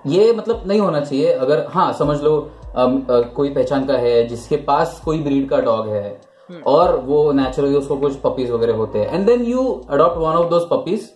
ये 0.07 0.33
मतलब 0.33 0.63
नहीं 0.67 0.81
होना 0.81 1.01
चाहिए। 1.01 1.33
अगर 1.33 1.67
हाँ 1.69 1.93
समझ 1.93 2.23
लो 2.23 2.51
अम, 2.77 3.01
अ, 3.11 3.21
कोई 3.21 3.51
पहचान 3.55 3.87
का 3.87 3.95
है 3.95 4.27
जिसके 4.27 4.57
पास 4.57 5.01
कोई 5.05 5.23
ब्रीड 5.23 5.49
का 5.49 5.61
डॉग 5.61 5.89
है 5.89 6.21
और 6.67 6.97
वो 6.97 7.33
नेचुरली 7.33 7.77
उसको 7.77 7.97
कुछ 7.97 8.17
पपीज 8.17 8.51
वगैरह 8.51 8.75
होते 8.75 8.99
हैं 8.99 9.15
and 9.15 9.27
then 9.27 9.43
you 9.43 9.85
adopt 9.91 10.17
one 10.17 10.33
of 10.33 10.51
those 10.51 10.63
puppies 10.63 11.11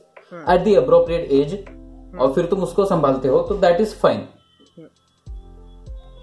at 0.50 0.61
the 0.61 0.75
appropriate 0.75 1.32
age 1.32 1.64
और 2.20 2.32
फिर 2.32 2.47
तुम 2.47 2.62
उसको 2.62 2.85
संभालते 2.85 3.28
हो 3.28 3.42
तो 3.42 3.54
दैट 3.54 3.80
इज़ 3.80 3.94
फाइन 3.94 4.28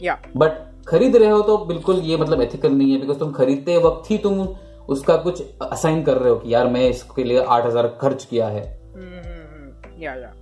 या। 0.03 0.21
बट 0.37 0.51
खरीद 0.87 1.15
रहे 1.15 1.29
हो 1.29 1.41
तो 1.41 1.57
बिल्कुल 1.57 1.95
ये 1.95 2.17
मतलब 2.17 2.41
एथिकल 2.41 2.71
नहीं 2.71 2.91
है 2.91 3.01
बिकॉज़ 3.01 3.17
तुम 3.17 3.31
खरीदते 3.31 3.77
वक्त 3.77 4.11
ही 4.11 4.17
तुम 4.17 4.47
उसका 4.89 5.15
कुछ 5.17 5.41
असाइन 5.63 6.03
कर 6.03 6.17
रहे 6.17 6.29
हो 6.29 6.35
कि 6.35 6.53
यार 6.53 6.67
मैं 6.67 6.87
इसके 6.89 7.23
लिए 7.23 7.43
आठ 7.43 7.65
हज़ार 7.65 7.87
खर्च 8.01 8.25
किया 8.25 8.47
है। 8.47 8.63
या 9.99 10.13
या। 10.13 10.33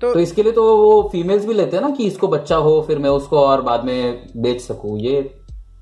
तो 0.00 0.12
तो 0.14 0.20
इसके 0.20 0.42
लिए 0.42 0.52
तो 0.52 0.64
वो 0.76 1.08
फीमेल्स 1.12 1.44
भी 1.46 1.54
लेते 1.54 1.76
हैं 1.76 1.82
ना 1.84 1.90
कि 1.90 2.06
इसको 2.06 2.28
बच्चा 2.28 2.56
हो 2.58 2.80
फिर 2.86 2.98
मैं 2.98 3.10
उसको 3.10 3.38
और 3.38 3.62
बाद 3.62 3.84
में 3.84 4.26
बेच 4.36 4.60
सकूँ। 4.60 4.98
ये 5.00 5.20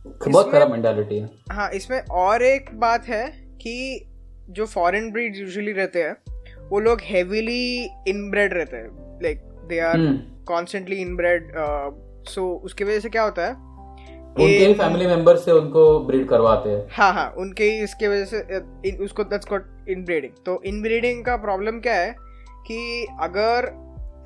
बहुत 0.07 0.51
खराब 0.53 0.71
मेंटालिटी 0.73 1.19
है। 1.19 1.31
हाँ 1.51 1.71
इसमें 1.71 2.01
और 2.01 2.43
एक 2.43 2.71
बात 2.81 3.07
है 3.09 3.27
कि 3.63 4.05
जो 4.51 4.67
फॉरेन 4.67 5.11
ब्रीड 5.13 5.37
यूजुअली 5.37 5.73
रहते 5.73 6.03
हैं 6.03 6.17
वो 6.71 6.81
लोग 6.81 7.01
हेवीली 7.03 7.85
इनब्रेड 8.09 8.55
रहते 8.55 8.77
हैं। 8.77 9.21
Like 9.23 9.41
they 9.69 9.79
are 9.81 9.97
hmm. 9.97 10.45
Constantly 10.47 10.97
inbred 10.97 11.53
so 12.29 12.53
उसकी 12.65 12.85
वजह 12.85 13.01
से 13.01 13.09
क्या 13.09 13.23
होता 13.23 13.47
है 13.47 13.55
उनके 14.39 14.67
ही 14.67 14.75
फैमिली 14.75 15.07
मेंबर 15.07 15.37
से 15.37 15.53
उनको 15.53 15.83
ब्रीड 16.01 16.29
करवाते 16.29 16.71
हैं। 16.71 16.87
हाँ 16.91 17.13
हाँ 17.15 17.29
उनके 17.39 17.65
ही 17.65 17.83
इसके 17.83 18.09
वजह 18.09 18.25
से 18.25 18.39
इन, 18.89 18.97
उसको 18.97 19.25
दैट्स 19.25 19.47
कॉल्ड 19.47 19.91
इनब्रीडिंग 19.91 20.33
तो 20.47 20.61
इनब्रीडिंग 20.67 21.25
का 21.25 21.37
प्रॉब्लम 21.37 21.81
क्या 21.81 21.95
है 21.95 22.15
कि 22.67 23.07
अगर 23.21 23.71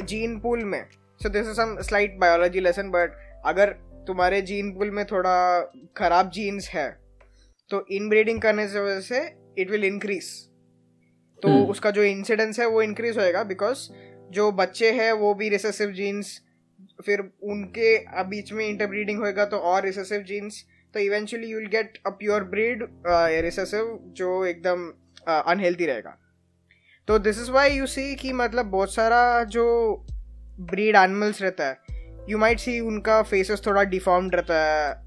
जीन 0.04 0.38
पूल 0.40 0.64
में 0.64 0.84
so 1.22 1.28
this 1.28 1.46
is 1.46 1.56
some 1.56 1.76
slight 1.80 2.18
biology 2.18 2.60
lesson 2.60 2.90
but 2.90 3.16
अगर 3.46 3.74
तुम्हारे 4.06 4.40
जीन 4.42 4.70
पूल 4.72 4.90
में 4.90 5.04
थोड़ा 5.04 5.36
खराब 5.96 6.30
जीन्स 6.30 6.68
है 6.68 6.88
तो 7.70 7.84
इनब्रीडिंग 7.92 8.40
करने 8.42 8.66
से 8.68 8.80
वजह 8.80 9.00
से 9.00 9.20
इट 9.58 9.70
विल 9.70 9.84
इंक्रीज 9.84 10.30
तो 11.42 11.48
हम्म। 11.48 11.66
उसका 11.66 11.90
जो 11.90 12.02
इंसिडेंस 12.04 12.60
है 12.60 12.66
वो 12.66 12.82
इंक्रीज 12.82 13.18
होएगा 13.18 13.42
बिकॉज़ 13.44 13.88
जो 14.30 14.50
बच्चे 14.52 14.90
हैं 14.92 15.12
वो 15.12 15.32
भी 15.34 15.48
रिसेसिव 15.48 15.90
जीन्स 15.92 16.40
फिर 17.04 17.20
उनके 17.44 17.96
बीच 18.24 18.52
में 18.52 18.66
इंटरब्रीडिंग 18.66 19.18
होएगा 19.20 19.44
तो 19.44 19.56
और 19.58 19.84
रिसेसिव 19.84 20.22
जीन्स 20.22 20.64
तो 20.94 21.00
eventually 21.00 21.50
you 21.50 21.58
will 21.58 21.68
get 21.68 21.98
a 22.06 22.10
pure 22.12 22.44
breed 22.46 22.86
recessive 23.44 23.98
जो 24.16 24.44
एकदम 24.46 24.90
अनहेल्दी 25.28 25.86
रहेगा। 25.86 26.16
तो 27.08 27.18
this 27.18 27.40
is 27.40 27.50
why 27.50 27.70
you 27.70 27.86
see 27.86 28.14
कि 28.14 28.32
मतलब 28.32 28.66
बहुत 28.66 28.94
सारा 28.94 29.22
जो 29.46 29.64
ब्रीड 30.62 30.96
एनिमल्स 30.96 31.42
रहता 31.42 31.66
है 31.66 31.78
यू 32.30 32.38
माइट 32.38 32.58
सी 32.58 32.78
उनका 32.82 33.22
फेसेस 33.22 33.62
थोड़ा 33.66 33.82
डिफॉर्म्ड 33.84 34.34
रहता 34.34 34.62
है। 34.62 35.00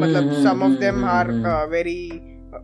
मतलब 0.00 0.32
some 0.44 0.62
of 0.62 0.78
them 0.80 1.04
are. 1.04 1.30
Very 1.70 2.10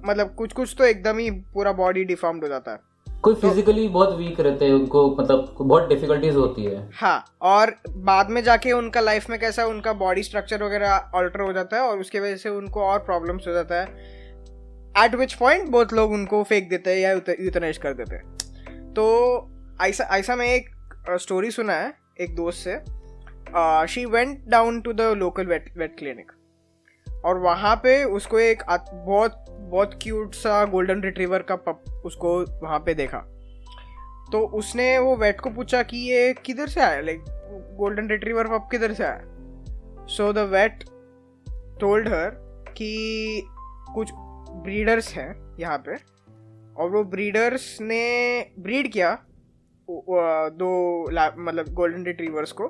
मतलब 0.06 0.34
कुछ 0.34 0.52
कुछ 0.52 0.74
तो 0.78 0.84
एकदम 0.84 1.18
ही 1.18 1.30
पूरा 1.54 1.72
बॉडी 1.74 2.04
डिफॉर्म्ड 2.04 2.42
हो 2.44 2.48
जाता 2.48 2.72
है। 2.72 2.78
कोई 3.22 3.34
फिजिकली 3.34 3.86
तो, 3.86 3.92
बहुत 3.92 4.14
वीक 4.18 4.40
रहते 4.40 4.64
हैं 4.64 4.72
उनको 4.72 5.16
मतलब 5.16 5.56
बहुत 5.60 5.88
डिफिकल्टीज 5.88 6.36
होती 6.36 6.64
है। 6.64 6.88
हाँ 6.94 7.24
और 7.42 7.74
बाद 7.88 8.30
में 8.30 8.42
जाके 8.42 8.72
उनका 8.72 9.00
लाइफ 9.00 9.28
में 9.30 9.38
कैसा 9.40 9.64
उनका 9.66 9.92
बॉडी 9.92 10.22
स्ट्रक्चर 10.22 10.62
वगैरह 10.62 11.10
ऑल्टर 11.14 11.40
हो 11.40 11.52
जाता 11.52 11.76
है 11.76 11.82
और 11.82 11.98
उसके 11.98 12.20
वजह 12.20 12.36
से 12.36 12.48
उनको 12.48 12.82
और 12.82 12.98
प्रॉब्लम्स 12.98 13.48
हो 13.48 13.52
जाता 13.52 13.80
है। 13.80 15.04
एट 15.04 15.14
विच 15.14 15.34
पॉइंट 15.34 15.68
बहुत 15.68 15.92
लोग 15.92 16.12
उनको 16.12 16.42
फेंक 16.42 16.68
देते 16.70 16.90
हैं 16.90 17.00
या 17.00 17.12
यूथनाइज 17.40 17.78
कर 17.78 17.94
देते 17.94 18.14
हैं। 18.14 18.92
तो 18.94 19.06
ऐसा 19.82 20.04
ऐसा 20.10 20.36
मैं 20.36 20.46
एक 20.46 20.70
स्टोरी 21.10 21.50
सुना 21.50 21.72
है 21.72 21.92
एक 22.20 22.34
दोस्त 22.36 22.68
से। 22.68 22.78
She 23.86 24.04
went 24.06 24.38
down 24.48 24.80
to 24.80 24.92
the 24.92 25.00
local 25.16 25.46
vet 25.46 25.72
vet 25.78 25.96
clinic 25.98 26.32
और 27.24 27.38
वहाँ 27.38 27.74
पे 27.76 28.02
उसको 28.04 28.38
एक 28.38 28.62
बहुत 29.06 29.44
बहुत 29.70 29.98
क्यूट 30.02 30.34
सा 30.34 30.64
गोल्डन 30.66 31.02
रिट्रीवर 31.02 31.42
का 31.42 31.56
पप 31.58 32.02
उसको 32.04 32.38
वहाँ 32.62 32.78
पे 32.86 32.94
देखा। 32.94 33.18
तो 34.32 34.40
उसने 34.58 34.98
वो 34.98 35.16
वेट 35.16 35.40
को 35.40 35.50
पूछा 35.50 35.82
कि 35.82 35.96
ये 36.10 36.32
किधर 36.44 36.68
से 36.68 36.80
आया? 36.80 37.00
लाइक 37.00 37.24
गोल्डन 37.78 38.08
रिट्रीवर 38.08 38.46
पप 38.48 38.68
किधर 38.70 38.92
से 38.94 39.04
आया? 39.04 40.06
So 40.08 40.32
the 40.32 40.38
vet 40.52 40.84
told 41.80 42.08
her 42.08 42.30
कि 42.76 43.42
कुछ 43.94 44.10
ब्रीडर्स 44.12 45.12
हैं 45.14 45.56
यहाँ 45.60 45.78
पे, 45.78 45.94
और 46.74 46.90
वो 46.90 47.02
ब्रीडर्स 47.06 47.76
ने 47.80 48.40
ब्रीड 48.58 48.92
किया 48.92 49.12
दो 49.88 50.70
मतलब 51.40 51.72
गोल्डन 51.74 52.04
रिट्रीवर्स 52.04 52.52
को, 52.52 52.64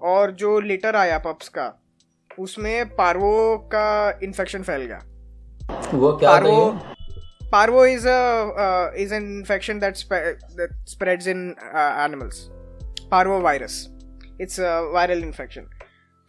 और 0.00 0.30
जो 0.32 0.58
लेटर 0.60 0.96
आया 0.96 1.18
पप्स 1.18 1.48
का, 1.48 1.72
उसमें 2.30 2.96
पार्वो 2.96 3.56
का 3.74 4.18
इन्फेक्शन 4.22 4.62
फैल 4.62 4.82
गया। 4.82 5.00
वो 5.94 6.12
क्या 6.16 6.30
था 6.30 6.34
Parvo, 6.34 6.72
ये? 6.72 6.94
parvo 7.50 7.82
is 7.84 8.04
a 8.04 8.18
uh, 8.56 8.90
is 8.96 9.12
an 9.12 9.26
infection 9.38 9.80
that, 9.80 9.96
spe- 9.96 10.38
that 10.56 10.70
spreads 10.86 11.26
in 11.26 11.54
uh, 11.74 11.92
animals. 12.06 12.50
Parvo 13.10 13.40
virus. 13.40 13.88
It's 14.38 14.58
a 14.58 14.74
viral 14.94 15.22
infection. 15.22 15.66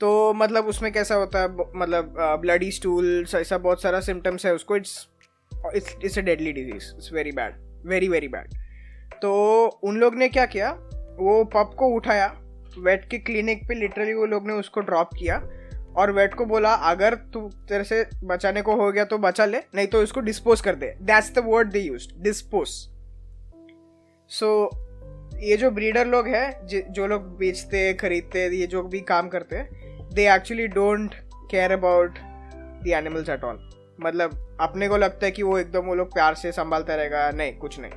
तो 0.02 0.34
मतलब 0.34 0.66
उसमें 0.68 0.92
कैसा 0.94 1.16
होता 1.16 1.42
है 1.42 1.48
मतलब 1.76 2.16
ब्लडी 2.42 2.72
स्टूल्स 2.72 3.36
ऐसा 3.36 3.58
बहुत 3.58 3.82
सारा 3.82 4.00
सिम्टम्स 4.00 4.46
है 4.46 4.54
उसको 4.54 4.76
it's 4.76 5.08
it's 5.76 5.96
it's 6.04 6.18
a 6.18 6.22
deadly 6.22 6.52
disease 6.54 6.92
it's 6.96 7.12
very 7.14 7.32
bad 7.32 7.56
very 7.86 8.08
very 8.08 8.28
bad 8.28 8.54
तो 9.22 9.32
उन 9.84 9.98
लोग 9.98 10.16
ने 10.16 10.30
क्या 10.30 10.46
किया 10.46 10.72
वो 11.20 11.44
पप 11.54 11.76
को 11.80 11.88
उठाया 11.96 12.28
वेट 12.78 13.08
के 13.10 13.18
क्लिनिक 13.20 13.68
पे 13.68 13.76
लिटरली 13.76 14.14
वो 14.14 14.26
लोग 14.26 14.48
ने 14.48 14.54
उसको 14.54 14.82
ड्रॉप 14.82 15.14
किया 15.20 15.42
और 15.98 16.12
वेट 16.12 16.34
को 16.34 16.46
बोला, 16.46 16.74
अगर 16.74 17.16
तू 17.34 17.40
तेरे 17.70 17.84
से 17.84 18.06
बचाने 18.24 18.62
को 18.62 18.76
हो 18.76 18.92
गया 18.92 19.06
तो 19.06 19.18
बचा 19.18 19.46
ले, 19.46 19.58
नहीं 19.76 19.88
तो 19.88 20.02
इसको 20.04 20.22
डिस्पोज 20.22 20.62
कर 20.62 20.76
दे. 20.76 20.96
That's 21.02 21.34
the 21.36 21.44
word 21.46 21.72
they 21.72 21.80
use 21.80 22.08
dispose 22.20 22.70
so 24.30 24.48
ये 25.42 25.58
जो 25.58 25.70
ब्रीडर 25.72 26.08
लोग 26.08 26.28
हैं, 26.28 26.66
जो 26.68 27.08
लोग 27.08 27.38
बेचते, 27.38 27.94
खरीदते, 27.94 28.48
ये 28.50 28.68
जो 28.68 28.84
भी 28.84 29.00
काम 29.04 29.28
करते 29.30 29.62
they 30.14 30.34
actually 30.34 30.68
don't 30.70 31.16
care 31.52 31.72
about 31.72 32.18
the 32.84 32.92
animals 32.94 33.30
at 33.30 33.44
all 33.44 33.60
मतलब 34.00 34.58
अपने 34.62 34.88
को 34.88 34.98
लगता 34.98 35.26
है 35.26 35.32
कि 35.32 35.44
वो 35.44 35.58
एकदम 35.58 35.86
वो 35.86 35.96
लोग 35.96 36.14
प्यार 36.14 36.36
से 36.36 36.52
संभालता 36.52 36.96
रहेगा, 36.96 37.30
नहीं, 37.32 37.58
कुछ 37.58 37.80
नहीं. 37.80 37.92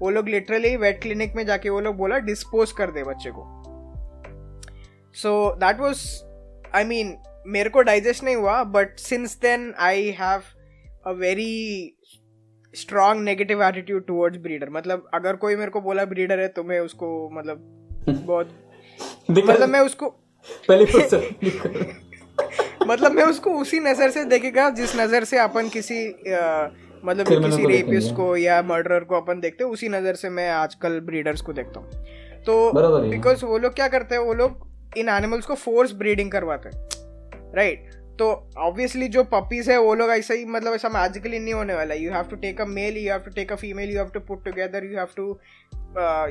वो 0.00 0.10
लोग 0.10 0.28
लिटरली 0.28 0.76
वेट 0.76 1.00
क्लिनिक 1.02 1.34
में 1.36 1.44
जाके 1.46 1.70
वो 1.70 1.80
लोग 1.80 1.96
बोला 1.96 2.18
डिस्पोज 2.26 2.72
कर 2.72 2.90
दे 2.90 3.02
बच्चे 3.04 3.30
को. 3.34 3.44
So 5.14 5.30
that 5.56 5.80
was 5.80 6.04
I 6.74 6.84
mean 6.84 7.16
मेरे 7.46 7.70
को 7.70 7.82
डाइजेस्ट 7.82 8.24
नहीं 8.24 8.36
हुआ 8.36 8.64
but 8.64 8.98
since 8.98 9.38
then 9.38 9.74
I 9.78 10.10
have 10.10 10.42
a 11.06 11.10
very 11.10 11.96
strong 12.74 13.22
negative 13.22 13.62
attitude 13.62 14.06
towards 14.06 14.38
breeder 14.38 14.70
मतलब 14.70 15.10
अगर 15.14 15.36
कोई 15.36 15.56
मेरे 15.56 15.70
को 15.70 15.80
बोला 15.80 16.04
ब्रीडर 16.04 16.40
है 16.40 16.48
तो 16.48 16.64
मैं 16.64 16.80
उसको 16.80 17.30
मतलब 17.32 17.58
बहुत 18.08 18.50
मतलब 19.30 19.68
मैं 19.68 19.80
उसको 19.80 20.14
पहले 20.70 20.84
मतलब 22.86 23.12
मैं 23.12 23.24
उसको 23.24 23.50
उसी 23.50 23.80
नज़र 23.80 24.10
से 24.10 24.24
देखेगा 24.24 24.70
जिस 24.70 24.96
नज़र 24.96 25.24
से 25.24 25.38
अपन 25.38 25.68
किसी 25.68 26.32
आ, 26.32 26.68
मतलब 27.04 27.28
किसी 27.28 27.66
रेपिस्ट 27.66 28.14
को 28.14 28.36
या 28.36 28.62
मर्डरर 28.62 29.00
को 29.00 29.16
अपन 29.16 29.40
देखते 29.40 29.64
हैं 29.64 29.70
उसी 29.70 29.88
नज़र 29.88 30.14
से 30.14 30.28
मैं 30.28 30.50
आजकल 30.50 31.00
ब्रीडर्स 31.00 31.40
को 31.40 31.52
देखता 31.52 31.80
हूँ। 31.80 31.90
तो 32.44 32.72
बिकॉज़ 33.10 33.44
वो 33.44 33.58
लोग 33.58 33.74
क्या 33.74 33.88
करते 33.88 34.14
हैं 34.14 34.22
वो 34.22 34.34
लोग 34.34 34.68
इन 34.96 35.08
एनिमल्स 35.08 35.46
को 35.46 35.54
फोर्स 35.54 35.92
ब्रीडिंग 35.92 36.30
करवाते 36.30 36.68
हैं। 36.68 36.88
राइट 37.54 37.90
तो 38.18 38.30
ऑब्वियसली 38.58 39.08
जो 39.08 39.22
पपीज 39.24 39.68
है 39.70 39.78
वो 39.78 39.94
लोग 39.94 40.10
ऐसा 40.10 40.34
ही 40.34 40.44
मतलब 40.44 40.74
ऐसा 40.74 40.88
मैजिकली 40.88 41.38
नहीं 41.38 41.54
होने 41.54 41.74
वाला। 41.74 41.94
You 41.94 42.12
have 42.12 42.24
to 42.24 42.36
take 42.36 42.60
a 42.60 42.64
male 42.64 42.96
you 42.96 43.10
have 43.12 43.20
to 43.20 43.30
take 43.30 43.52
a 43.52 43.54
female 43.54 43.90
you 43.90 43.98
have 43.98 44.08
to 44.14 44.20
put 44.20 44.44
together 44.44 44.84
you 44.84 44.98
have 44.98 45.08
to 45.16 45.26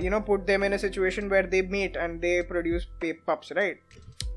you 0.04 0.12
know 0.12 0.20
put 0.20 0.46
them 0.46 0.64
in 0.64 0.74
a 0.74 0.78
situation 0.78 1.28
where 1.28 1.46
they 1.46 1.62
meet 1.62 1.98
and 1.98 2.20
they 2.20 2.42
produce 2.42 2.88
pups 3.06 3.52
right 3.52 3.80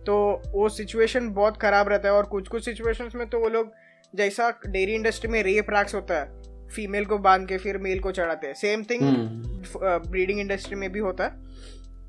तो 0.06 0.16
वो 0.52 0.68
situation 0.68 1.28
बहुत 1.30 1.56
खराब 1.56 1.88
रहता 1.88 2.08
है 2.08 2.14
और 2.14 2.24
कुछ 2.26 2.48
कुछ 2.48 2.64
situations 2.64 3.14
में 3.14 3.28
तो 3.28 3.38
वो 3.38 3.48
लोग 3.48 3.72
जैसा 4.14 4.50
डेयरी 4.66 4.94
इंडस्ट्री 4.94 5.30
में 5.30 5.42
रेप 5.42 5.70
रैक्स 5.70 5.94
होता 5.94 6.20
है 6.20 6.68
फीमेल 6.68 7.04
को 7.04 7.18
बाँध 7.18 7.48
के 7.48 7.58
फिर 7.58 7.78
मेल 7.78 8.00
को 8.00 8.10
चढ़ाते 8.12 8.46
हैं। 8.46 8.54
Same 8.54 8.82
thing. 8.82 9.02
ब्रीडिंग 10.08 10.40
इंडस्ट्री 10.40 10.76
में 10.76 10.90
भी 10.92 10.98
होता 10.98 11.24
है। 11.24 11.30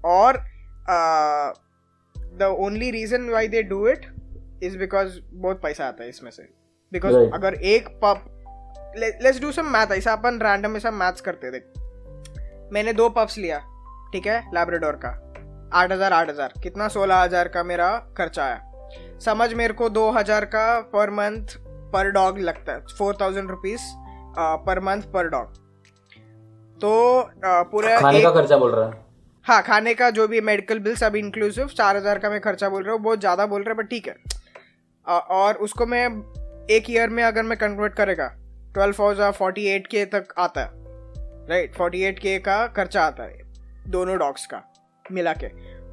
और 0.05 0.37
the 2.17 2.55
only 2.59 2.91
reason 2.91 3.29
why 3.29 3.47
they 3.47 3.63
do 3.63 3.87
it 3.87 4.05
is 4.63 4.77
because 4.77 5.19
बहुत 5.33 5.61
पैसा 5.63 5.87
आता 5.87 6.03
है 6.03 6.09
इसमें 6.09 6.31
से 6.31 6.43
बिकॉज़ 6.91 7.13
Right. 7.13 7.33
अगर 7.33 7.53
एक 7.53 7.87
पप 8.03 8.25
लेट्स 8.97 9.39
डू 9.41 9.51
सम 9.51 9.65
मैथ 9.73 9.91
ऐसा 9.91 10.13
अपन 10.13 10.39
रैंडम 10.41 10.75
ऐसा 10.77 10.91
मैथ्स 10.93 11.21
करते 11.21 11.51
देख 11.51 12.69
मैंने 12.73 12.93
दो 12.93 13.09
पप्स 13.09 13.37
लिया 13.37 13.59
ठीक 14.13 14.27
है 14.27 14.39
लैब्राडोर 14.53 14.99
का 15.05 15.09
आठ 15.73 15.91
हज़ार 15.91 16.13
आठ 16.13 16.29
हज़ार. 16.29 16.53
कितना? 16.63 16.87
सोलह 16.87 17.15
हज़ार 17.15 17.47
का 17.47 17.63
मेरा 17.63 17.89
खर्चा 18.17 18.43
आया। 18.45 19.19
समझ 19.25 19.53
मेरे 19.53 19.73
को 19.73 19.89
दो 19.89 20.09
हज़ार 20.11 20.45
का 20.45 20.79
पर 20.93 21.09
मंथ 21.11 21.55
पर 21.93 22.09
डॉग 22.11 22.39
लगता 22.39 22.73
है। 22.73 22.79
Four 22.97 23.17
thousand 23.21 23.49
rupees 23.49 23.81
per 24.65 24.79
month 24.79 25.01
per 25.13 25.27
dog 25.29 25.53
तो 26.81 26.91
पूरा 27.71 27.99
खाने 27.99 28.17
एक- 28.17 28.25
का 28.25 28.31
खर्चा 28.31 28.57
बोल 28.57 28.71
रहा 28.71 28.85
है? 28.85 28.99
हाँ 29.45 29.61
खाने 29.63 29.93
का 29.93 30.09
जो 30.09 30.27
भी 30.27 30.41
मेडिकल 30.41 30.79
बिल 30.79 30.95
सब 30.95 31.15
इंक्लूसिव 31.15 31.67
चार 31.67 31.97
हज़ार 31.97 32.19
का 32.19 32.29
मैं 32.29 32.39
खर्चा 32.41 32.69
बोल 32.69 32.83
रहा 32.83 32.93
हूँ। 32.93 33.01
बहुत 33.01 33.19
ज़्यादा 33.19 33.45
बोल 33.45 33.63
रहा 33.63 33.71
है 33.71 33.77
बट 33.77 33.89
ठीक 33.89 34.07
है। 34.07 34.15
और 35.05 35.55
उसको 35.57 35.85
मैं 35.85 36.05
एक 36.69 36.89
ईयर 36.89 37.09
में 37.09 37.23
अगर 37.23 37.43
मैं 37.43 37.57
कन्वर्ट 37.57 37.93
करेगा 37.93 38.27
ट्वेल्व 38.73 38.95
थाउज़ेंड 38.99 39.33
फोर्टी 39.33 39.65
एट 39.67 39.87
के 39.87 40.05
तक 40.07 40.33
आता 40.37 40.61
है 40.61 40.69
राइट 41.49 41.73
फोर्टी 41.75 42.01
एट 42.03 42.19
के 42.19 42.37
का 42.39 42.65
खर्चा 42.67 43.03
आता 43.03 43.23
है, 43.23 43.37
दोनों 43.87 44.17
डॉग्स 44.19 44.45
का 44.45 44.61
मिला 45.05 45.33
के। 45.33 45.47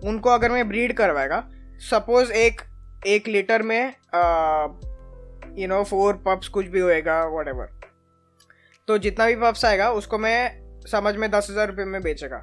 उनको 0.08 0.30
अगर 0.30 0.50
मैं 0.50 0.68
ब्रीड 0.68 0.96
करवाएगा 0.96 1.42
सपोज़ 1.82 2.32
एक 2.34 2.60
एक 3.06 3.28
लीटर 3.28 3.62
में 3.62 3.94
यू 5.58 5.68
नो 5.68 5.82
फोर 5.84 6.22
पप्स 6.26 6.48
कुछ 6.48 6.66
भी 6.66 6.80
होएगा 6.80 7.22
वट 7.26 7.86
तो 8.88 8.98
जितना 8.98 9.26
भी 9.26 9.36
पप्स 9.36 9.64
आएगा, 9.64 9.90
उसको 9.90 10.18
मैं 10.18 10.86
समझ 10.86 11.14
में 11.16 11.30
दस 11.30 11.46
हज़ार 11.50 11.68
रुपये 11.68 11.84
में 11.84 12.00
बेचेगा। 12.02 12.42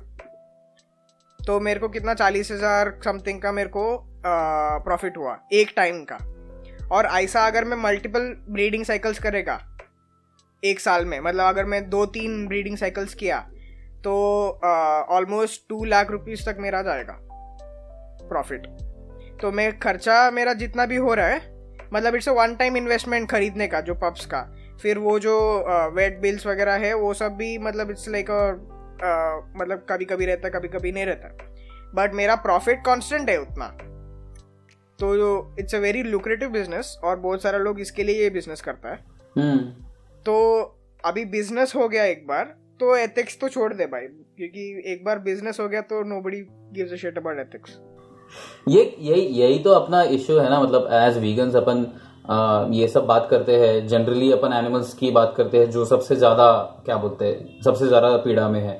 तो 1.39 1.60
मेरे 1.60 1.79
को 1.79 1.89
कितना 1.89 2.13
चालीस 2.13 2.51
हज़ार 2.51 3.00
समथिंग 3.05 3.41
का 3.41 3.51
मेरे 3.51 3.69
को 3.69 3.86
प्रॉफिट 4.25 5.17
हुआ, 5.17 5.38
एक 5.53 5.74
टाइम 5.75 6.03
का। 6.03 6.17
और 6.91 7.05
ऐसा 7.05 7.45
अगर 7.47 7.65
मैं 7.65 7.77
मल्टीपल 7.77 8.35
ब्रीडिंग 8.49 8.85
साइकिल्स 8.85 9.19
करेगा, 9.19 9.59
एक 10.63 10.79
साल 10.79 11.05
में 11.05 11.19
मतलब 11.19 11.45
अगर 11.45 11.65
मैं 11.65 11.89
दो 11.89 12.05
तीन 12.07 12.45
ब्रीडिंग 12.48 12.77
साइकिल्स 12.77 13.13
किया 13.13 13.39
तो 14.03 14.13
ऑलमोस्ट 15.11 15.67
टू 15.69 15.83
लाख 15.85 16.11
रुपीज़ 16.11 16.45
तक 16.45 16.57
मेरा 16.59 16.81
जाएगा 16.81 17.17
प्रॉफिट 18.29 18.67
तो 19.41 19.51
मैं 19.51 19.77
खर्चा 19.79 20.29
मेरा 20.31 20.53
जितना 20.53 20.85
भी 20.85 20.95
हो 20.98 21.13
रहा 21.13 21.27
है 21.27 21.53
मतलब 21.93 22.15
it's 22.15 22.29
a 22.29 22.31
one 22.33 22.55
time 22.55 22.77
investment 22.77 23.29
खरीदने 23.29 23.67
का, 23.67 23.81
जो 23.81 23.93
पब्स 23.95 24.25
का, 24.25 24.41
फिर 24.81 24.98
वो 24.98 25.17
जो 25.19 25.35
वेट 25.95 26.19
बिल्स 26.21 26.45
वगैरह 26.48 26.74
है, 26.75 26.93
वो 26.93 27.13
सब 27.13 27.35
भी 27.37 27.57
मतलब 27.57 27.89
इट्स 27.91 28.07
लाइक 28.09 28.29
मतलब 29.57 29.85
कभी 29.89 30.05
कभी 30.05 30.25
रहता 30.25 30.50
कभी 30.50 30.67
कभी 30.67 30.91
नहीं 30.91 31.05
रहता. 31.05 31.27
बट 31.95 32.13
मेरा 32.13 32.35
प्रॉफिट 32.37 32.81
कांस्टेंट 32.85 33.29
है 33.29 33.37
उतना. 33.37 33.67
तो 35.00 35.55
it's 35.60 35.75
a 35.75 35.79
very 35.79 36.03
lucrative 36.03 36.50
business 36.50 36.98
और 37.03 37.16
बहुत 37.20 37.42
सारा 37.42 37.58
लोग 37.60 37.79
इसके 37.79 38.03
लिए 38.03 38.22
ये 38.24 38.29
बिज़नेस 38.29 38.62
करता 38.62 38.90
है। 38.90 39.00
हम्म। 39.36 39.58
तो 40.25 40.36
अभी 41.03 41.25
बिज़नेस 41.31 41.75
हो 41.75 41.88
गया 41.90 42.03
एक 42.05 42.25
बार 42.27 42.55
तो 42.79 42.96
एथिक्स 42.98 43.40
तो 43.42 43.50
छोड़ 43.50 43.74
दे 43.74 43.86
भाई 43.88 44.08
क्योंकि 44.38 44.92
एक 44.92 45.03
बार 45.05 45.20
बिज़नेस 45.20 45.60
हो 45.60 45.68
गया 45.70 45.81
तो 45.84 46.01
nobody 46.05 46.42
gives 46.74 46.94
a 46.94 46.96
shit 46.96 47.18
about 47.18 47.40
ethics 47.40 47.77
ये 48.68 48.81
यही 49.01 49.22
यही 49.42 49.60
तो 49.60 49.74
अपना 49.74 50.01
इश्यू 50.14 50.38
है 50.40 50.50
ना 50.50 50.62
मतलब 50.62 50.90
एज 50.94 51.18
वीगन्स 51.18 51.55
अपन 51.55 51.86
आ, 52.29 52.68
ये 52.72 52.88
सब 52.88 53.05
बात 53.05 53.27
करते 53.31 53.55
हैं 53.58 53.88
जनरली 53.88 54.31
अपन 54.31 54.53
एनिमल्स 54.53 54.94
की 54.94 55.12
बात 55.12 55.34
करते 55.38 55.58
हैं 55.58 55.70
जो 55.72 55.86
सबसे 55.86 56.16
ज़्यादा 56.16 56.48
क्या 56.86 56.96
बोलते 56.98 57.25
हैं 57.25 57.62
सबसे 57.64 57.88
ज़्यादा 57.88 58.16
पीड़ा 58.18 58.48
में 58.50 58.60
है। 58.62 58.75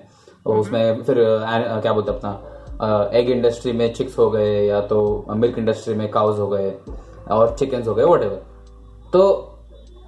उसमें 0.46 1.04
फिर 1.04 1.20
आ, 1.20 1.80
क्या 1.82 1.94
बोलते 1.94 2.12
अपना 2.12 2.32
एग 3.14 3.30
इंडस्ट्री 3.30 3.72
में 3.72 3.94
चिक्स 3.94 4.18
हो 4.20 4.30
गए 4.32 4.66
या 4.68 4.82
तो 4.82 5.26
मिल्क 5.30 5.58
इंडस्ट्री 5.58 5.94
में 5.94 6.10
काउज 6.12 6.40
हो 6.40 6.48
गए 6.48 6.74
और 7.32 7.56
चिकन्स 7.60 7.88
हो 7.88 7.94
गए 7.96 8.04
वट 8.04 8.24
तो 9.14 9.52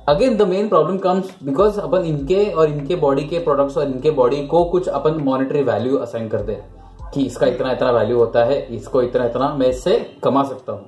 again 0.10 0.38
the 0.38 0.42
main 0.42 0.68
problem 0.70 0.98
comes 0.98 1.30
because 1.44 1.80
अपन 1.80 2.06
इनके 2.06 2.44
और 2.52 2.70
इनके 2.70 2.96
बॉडी 2.96 3.24
के 3.24 3.40
प्रोडक्ट्स 3.40 3.78
और 3.78 3.86
इनके 3.86 4.12
बॉडी 4.12 4.46
को 4.48 4.64
कुछ 4.66 4.88
अपन 4.88 5.14
मॉनिटरी 5.24 5.64
वैल्यू 5.64 5.98
असाइन 5.98 6.28
करते 6.30 6.54
हैं 6.54 7.12
कि 7.14 7.22
इसका 7.22 7.48
इतना 7.48 7.72
इतना 7.72 7.92
वैल्यू 7.92 8.18
होता 8.18 8.44
है 8.44 8.62
इसको 8.76 9.02
इतना 9.02 9.26
इतना 9.26 9.54
मैं 9.54 9.68
इससे 9.68 10.00
कमा 10.24 10.44
सकता 10.44 10.74
हूँ। 10.74 10.86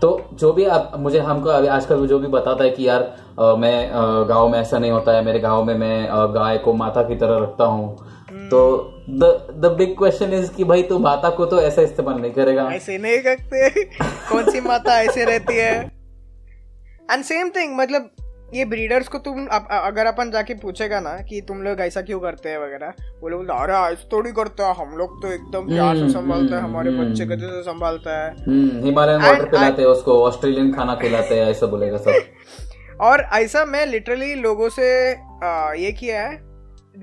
तो 0.00 0.20
जो 0.34 0.52
भी 0.52 0.64
आप 0.64 0.92
मुझे 0.98 1.18
हमको 1.18 1.48
अभी 1.48 1.66
आजकल 1.66 2.06
जो 2.06 2.18
भी 2.18 2.26
बताता 2.26 2.64
है 2.64 2.70
कि 2.70 2.88
यार 2.88 3.02
अ, 3.38 3.54
मैं 3.56 3.90
गाँव 4.28 4.48
में 4.48 4.58
ऐसा 4.58 4.78
नहीं 4.78 4.90
होता 4.90 5.12
है 5.12 5.24
मेरे 5.24 5.38
गाँव 5.38 5.64
में 5.64 5.74
मैं 5.74 6.08
गाय 6.34 6.58
को 6.58 6.72
माता 6.72 7.02
की 7.02 7.16
तरह 7.16 7.38
रखता 7.38 7.64
हूँ 7.64 7.96
तो 8.50 8.60
the 9.10 9.24
the 9.64 9.72
big 9.78 9.96
question 9.98 10.32
is 10.32 10.50
कि 10.52 10.64
भाई 10.64 10.82
तू 10.82 10.98
माता 10.98 11.30
को 11.30 11.46
तो 11.46 11.60
ऐसा 11.60 11.82
इस्तेमाल 11.82 12.20
नहीं 12.20 12.32
करेगा। 12.32 12.68
ऐसे 12.72 12.98
नहीं 12.98 13.18
करते। 13.18 13.84
कौन 14.04 14.50
सी 14.50 14.60
माता 14.60 15.00
ऐसे 15.00 15.24
रहती 15.24 15.54
है? 15.54 15.74
एंड 17.12 17.24
सेम 17.24 17.48
थिंग 17.48 17.76
मतलब 17.76 18.10
ये 18.54 18.64
ब्रीडर्स 18.64 19.08
को 19.08 19.18
तुम 19.18 19.46
अप, 19.46 19.68
अगर 19.70 20.06
अपन 20.06 20.30
जाके 20.30 20.54
पूछेगा 20.54 21.00
ना 21.00 21.16
कि 21.16 21.40
तुम 21.40 21.62
लोग 21.62 21.80
ऐसा 21.80 22.00
क्यों 22.02 22.20
करते 22.20 22.48
हैं 22.48 22.58
वगैरह 22.58 22.92
वो 23.22 23.28
लोग 23.28 23.48
अरे 23.50 23.72
ऐसा 23.72 24.08
थोड़ी 24.12 24.32
करते 24.32 24.62
हैं 24.62 24.74
हम 24.74 24.96
लोग 24.96 25.22
तो 25.22 25.32
एकदम 25.32 25.66
प्यार 25.66 25.94
से 25.94 26.00
हम्म, 26.00 26.12
संभालते 26.12 26.54
हैं 26.54 26.62
हमारे 26.62 26.90
हम्म, 26.90 27.10
बच्चे 27.10 27.26
को 27.26 27.36
जैसे 27.36 27.62
संभालता 27.62 28.24
है। 28.24 28.30
हम्म 28.30 28.84
हिमालयन 28.84 29.22
वाटर 29.22 29.44
पिलाते 29.44 29.82
हैं 29.82 29.88
उसको 29.88 30.22
ऑस्ट्रेलियन 30.24 30.72
खाना 30.72 30.94
खिलाते 30.94 31.40
हैं 31.40 31.46
ऐसा 31.46 31.66
बोलेगा 31.66 31.96
सब। 31.96 32.20
और 33.00 33.20
ऐसा 33.34 33.64
मैं 33.64 33.86
लिटरली 33.86 34.34
लोगों 34.34 34.68
से 34.68 34.88
आ, 35.44 35.72
ये 35.72 35.92
किया 35.92 36.22
है 36.22 36.34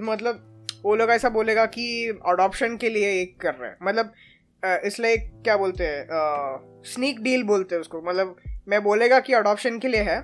मतलब 0.01 0.52
वो 0.83 0.95
लोग 0.95 1.09
ऐसा 1.11 1.29
बोलेगा 1.29 1.65
कि 1.67 1.85
अडॉप्शन 2.27 2.77
के 2.77 2.89
लिए 2.89 3.09
एक 3.21 3.39
कर 3.41 3.53
रहे 3.53 3.69
हैं। 3.69 3.77
मतलब 3.83 4.13
इसलिए 4.85 5.17
क्या 5.17 5.55
बोलते 5.57 5.83
हैं 5.85 6.07
स्नीक 6.85 7.21
डील 7.23 7.43
बोलते 7.43 7.75
हैं 7.75 7.81
उसको। 7.81 8.01
मतलब 8.01 8.35
मैं 8.67 8.83
बोलेगा 8.83 9.19
कि 9.19 9.33
अडॉप्शन 9.33 9.79
के 9.79 9.87
लिए 9.87 10.01
है 10.01 10.19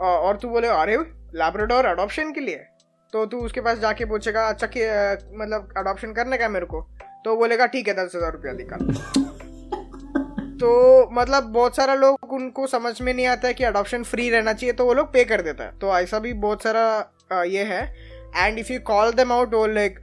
और 0.00 0.36
तू 0.42 0.48
बोले 0.48 0.68
अरे 0.68 0.96
लैब्राडोर 1.34 1.86
अडॉप्शन 1.86 2.32
के 2.32 2.40
लिए 2.40 2.64
तो 3.12 3.24
तू 3.26 3.38
उसके 3.38 3.60
पास 3.60 3.78
जाके 3.78 4.04
पूछेगा 4.04 4.46
अच्छा 4.48 4.66
कि 4.66 4.80
मतलब 5.34 5.72
अडॉप्शन 5.76 6.12
करने 6.12 6.38
का 6.38 6.44
है 6.44 6.50
मेरे 6.50 6.66
को? 6.66 6.80
तो 7.24 7.36
बोलेगा 7.36 7.66
ठीक 7.66 7.88
है 7.88 7.94
दस 7.94 8.12
हज़ार 8.16 8.32
रुपया 8.32 8.52
निकाल। 8.52 8.78
तो 10.60 10.70
मतलब 11.12 11.44
बहुत 11.52 11.76
सारा 11.76 11.94
लोग 11.94 12.32
उनको 12.32 12.66
समझ 12.66 13.00
में 13.00 13.12
नहीं 13.12 13.26
आता 13.26 13.48
है 13.48 13.54
कि 13.54 13.64
अडॉप्शन 13.64 14.02
फ्री 14.04 14.28
रहना 14.30 14.52
चाहिए 14.52 14.72
तो 14.72 14.84
वो 14.84 14.94
लोग 14.94 15.12
पे 15.12 15.24
कर 15.24 15.42
देता 15.42 15.64
है। 15.64 15.78
तो 15.78 15.98
ऐसा 15.98 16.18
भी 16.18 16.32
बहुत 16.34 16.62
सारा 16.62 17.42
ये 17.44 17.64
है। 17.64 17.82
And 18.36 18.58
if 18.58 18.72
you 18.72 18.78
call 18.86 19.12
them 19.12 19.32
out 19.32 19.54
वो 19.54 19.66
like 19.66 19.98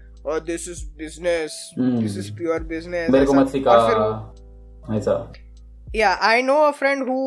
this 0.45 0.67
is 0.69 0.85
business. 0.97 1.51
This 1.79 2.17
is 2.17 2.31
pure 2.37 2.63
business 2.63 3.09
मेरे 3.09 3.25
को 3.25 3.33
मत 3.33 3.49
सिखा। 3.49 3.75
ऐसा 4.97 5.33
या 5.95 6.13
I 6.29 6.41
know 6.41 6.55
a 6.61 6.71
friend 6.71 7.07
who 7.09 7.17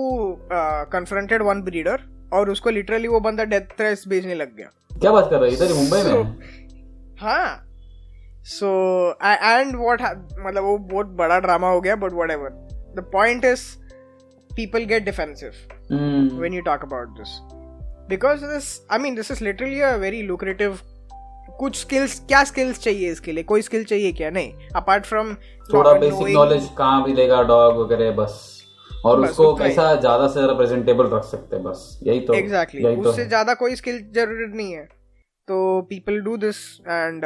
confronted 0.93 1.43
one 1.43 1.63
breeder 1.63 2.03
और 2.33 2.51
उसको 2.51 2.71
लिटरली 2.71 3.09
वो 3.09 3.21
बंदा 3.21 3.45
डेथ 3.45 3.77
थ्रेट्स 3.79 4.09
भेजने 4.09 4.35
लग 4.35 4.57
गया। 4.57 4.71
क्या 5.01 5.11
बात 5.13 5.31
कर 5.31 5.37
रहा 5.37 5.45
है? 5.45 5.53
इधर 5.55 5.73
मुंबई 5.75 6.03
में? 6.03 6.37
हाँ। 7.21 7.65
सो 8.45 8.69
एंड 9.25 9.77
व्हाट 9.77 10.03
मतलब 10.47 10.65
वो 10.65 10.77
बहुत 10.79 11.07
बड़ा 11.17 11.39
ड्रामा 11.41 11.69
हो 11.71 11.81
गया 11.81 11.97
but 11.97 12.13
whatever 12.31 12.51
the 12.97 13.11
point 13.13 13.45
is 13.45 13.67
people 14.51 14.85
get 14.91 15.05
defensive 15.07 15.59
hmm, 15.91 16.39
when 16.39 16.55
you 16.57 16.63
talk 16.69 16.85
about 16.85 17.11
because 18.09 18.41
this 18.43 18.69
i 18.91 18.99
mean 18.99 19.15
this 19.15 19.31
is 19.31 19.41
literally 19.41 19.81
a 19.83 19.97
very 19.99 20.23
lucrative 20.29 20.83
कुछ 21.59 21.77
स्किल्स 21.77 22.19
क्या 22.29 22.43
स्किल्स 22.45 22.79
चाहिए 22.81 23.11
इसके 23.13 23.33
लिए? 23.33 23.45
कोई 23.45 23.63
स्किल 23.63 23.85
चाहिए 23.85 24.13
क्या? 24.13 24.29
नहीं. 24.31 24.53
अपार्ट 24.77 25.07
फ्रॉम 25.07 25.35
थोड़ा 25.73 25.93
बेसिक 25.93 26.29
नॉलेज 26.35 26.69
कहाँ 26.79 27.03
भी 27.05 27.13
लेगा 27.13 27.43
डॉग 27.43 27.79
वगैरह 27.79 28.11
बस. 28.17 28.37
और 29.07 29.21
उसको 29.21 29.55
कैसा 29.55 29.95
ज़्यादा 29.95 30.27
से 30.29 30.33
ज़्यादा 30.33 30.55
प्रेजेंटेबल 30.55 31.07
रख 31.07 31.25
सकते 31.25 31.57
हैं 31.57 31.65
बस. 31.65 31.99
यही 32.03 32.21
तो 32.21 32.35
एग्जैक्टली 32.35 32.83
exactly. 32.83 33.05
तो 33.05 33.11
उससे 33.11 33.23
तो 33.23 33.29
ज़्यादा 33.29 33.55
कोई 33.55 33.77
स्किल 33.77 33.99
ज़रूरत 34.15 34.55
नहीं 34.55 34.73
है. 34.73 34.85
तो 35.49 35.81
पीपल 35.91 36.21
डू 36.21 36.37
दिस 36.37 36.57
एंड 36.81 37.25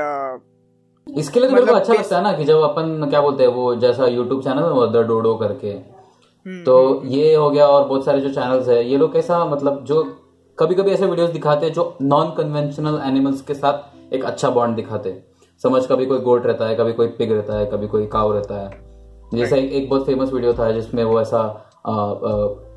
इसके 1.07 1.41
लिए 1.41 1.49
तो 1.49 1.55
मतलब 1.57 1.75
अच्छा 1.75 1.93
लगता 1.93 2.17
है 2.17 2.23
ना 2.23 2.33
कि 2.33 2.45
जब 2.45 2.63
अपन 2.63 3.09
क्या 3.11 3.21
बोलते 3.21 3.43
हैं 3.43 3.51
वो 3.51 3.75
जैसा 3.77 4.07
यूट्यूब 4.07 4.43
चैनल 4.43 4.63
है 4.63 4.91
द 4.93 5.07
डोडो 5.07 5.35
करके 5.37 5.69
हम्म, 5.69 6.63
तो 6.65 6.77
हम्म। 6.89 7.09
ये 7.09 7.35
हो 7.35 7.51
गया 7.51 7.67
और 7.67 7.87
बहुत 7.89 8.05
सारे 8.05 8.21
जो 8.21 8.29
चैनल्स 8.29 8.69
है 8.69 8.85
ये 8.85 8.97
लोग 8.97 9.13
कैसा 9.13 9.45
मतलब 9.45 9.85
जो 9.85 10.03
कभी 10.59 10.75
कभी 10.75 10.91
ऐसे 10.91 11.07
वीडियोस 11.07 11.31
दिखाते 11.31 11.67
हैं 11.67 11.73
जो 11.73 11.97
नॉन 12.03 12.31
कन्वेंशनल 12.31 13.01
एनिमल्स 13.05 13.41
के 13.43 13.55
साथ 13.55 14.15
एक 14.15 14.25
अच्छा 14.25 14.51
बॉन्ड 14.51 14.77
दिखाते 14.77 15.11
हैं। 15.11 15.25
समझ 15.63 15.87
कभी 15.87 16.07
कोई 16.07 16.19
गोट 16.19 16.47
रहता 16.47 16.67
है 16.67 16.75
कभी 16.75 16.93
कोई 16.93 17.07
पिग 17.09 17.33
रहता 17.33 17.59
है 17.59 17.67
कभी 17.67 17.87
कोई 17.87 18.07
काव 18.07 18.33
रहता 18.33 18.55
है। 18.55 18.71
जैसे 19.35 19.59
एक, 19.59 19.73
एक 19.73 19.89
बहुत 19.91 20.07
फ़ेमस 20.07 20.33
वीडियो 20.33 20.53
था 20.55 20.71
जिसमें 20.73 21.05
वो 21.05 21.21
ऐसा 21.21 21.39
आ, 21.39 21.93
आ, 21.93 22.13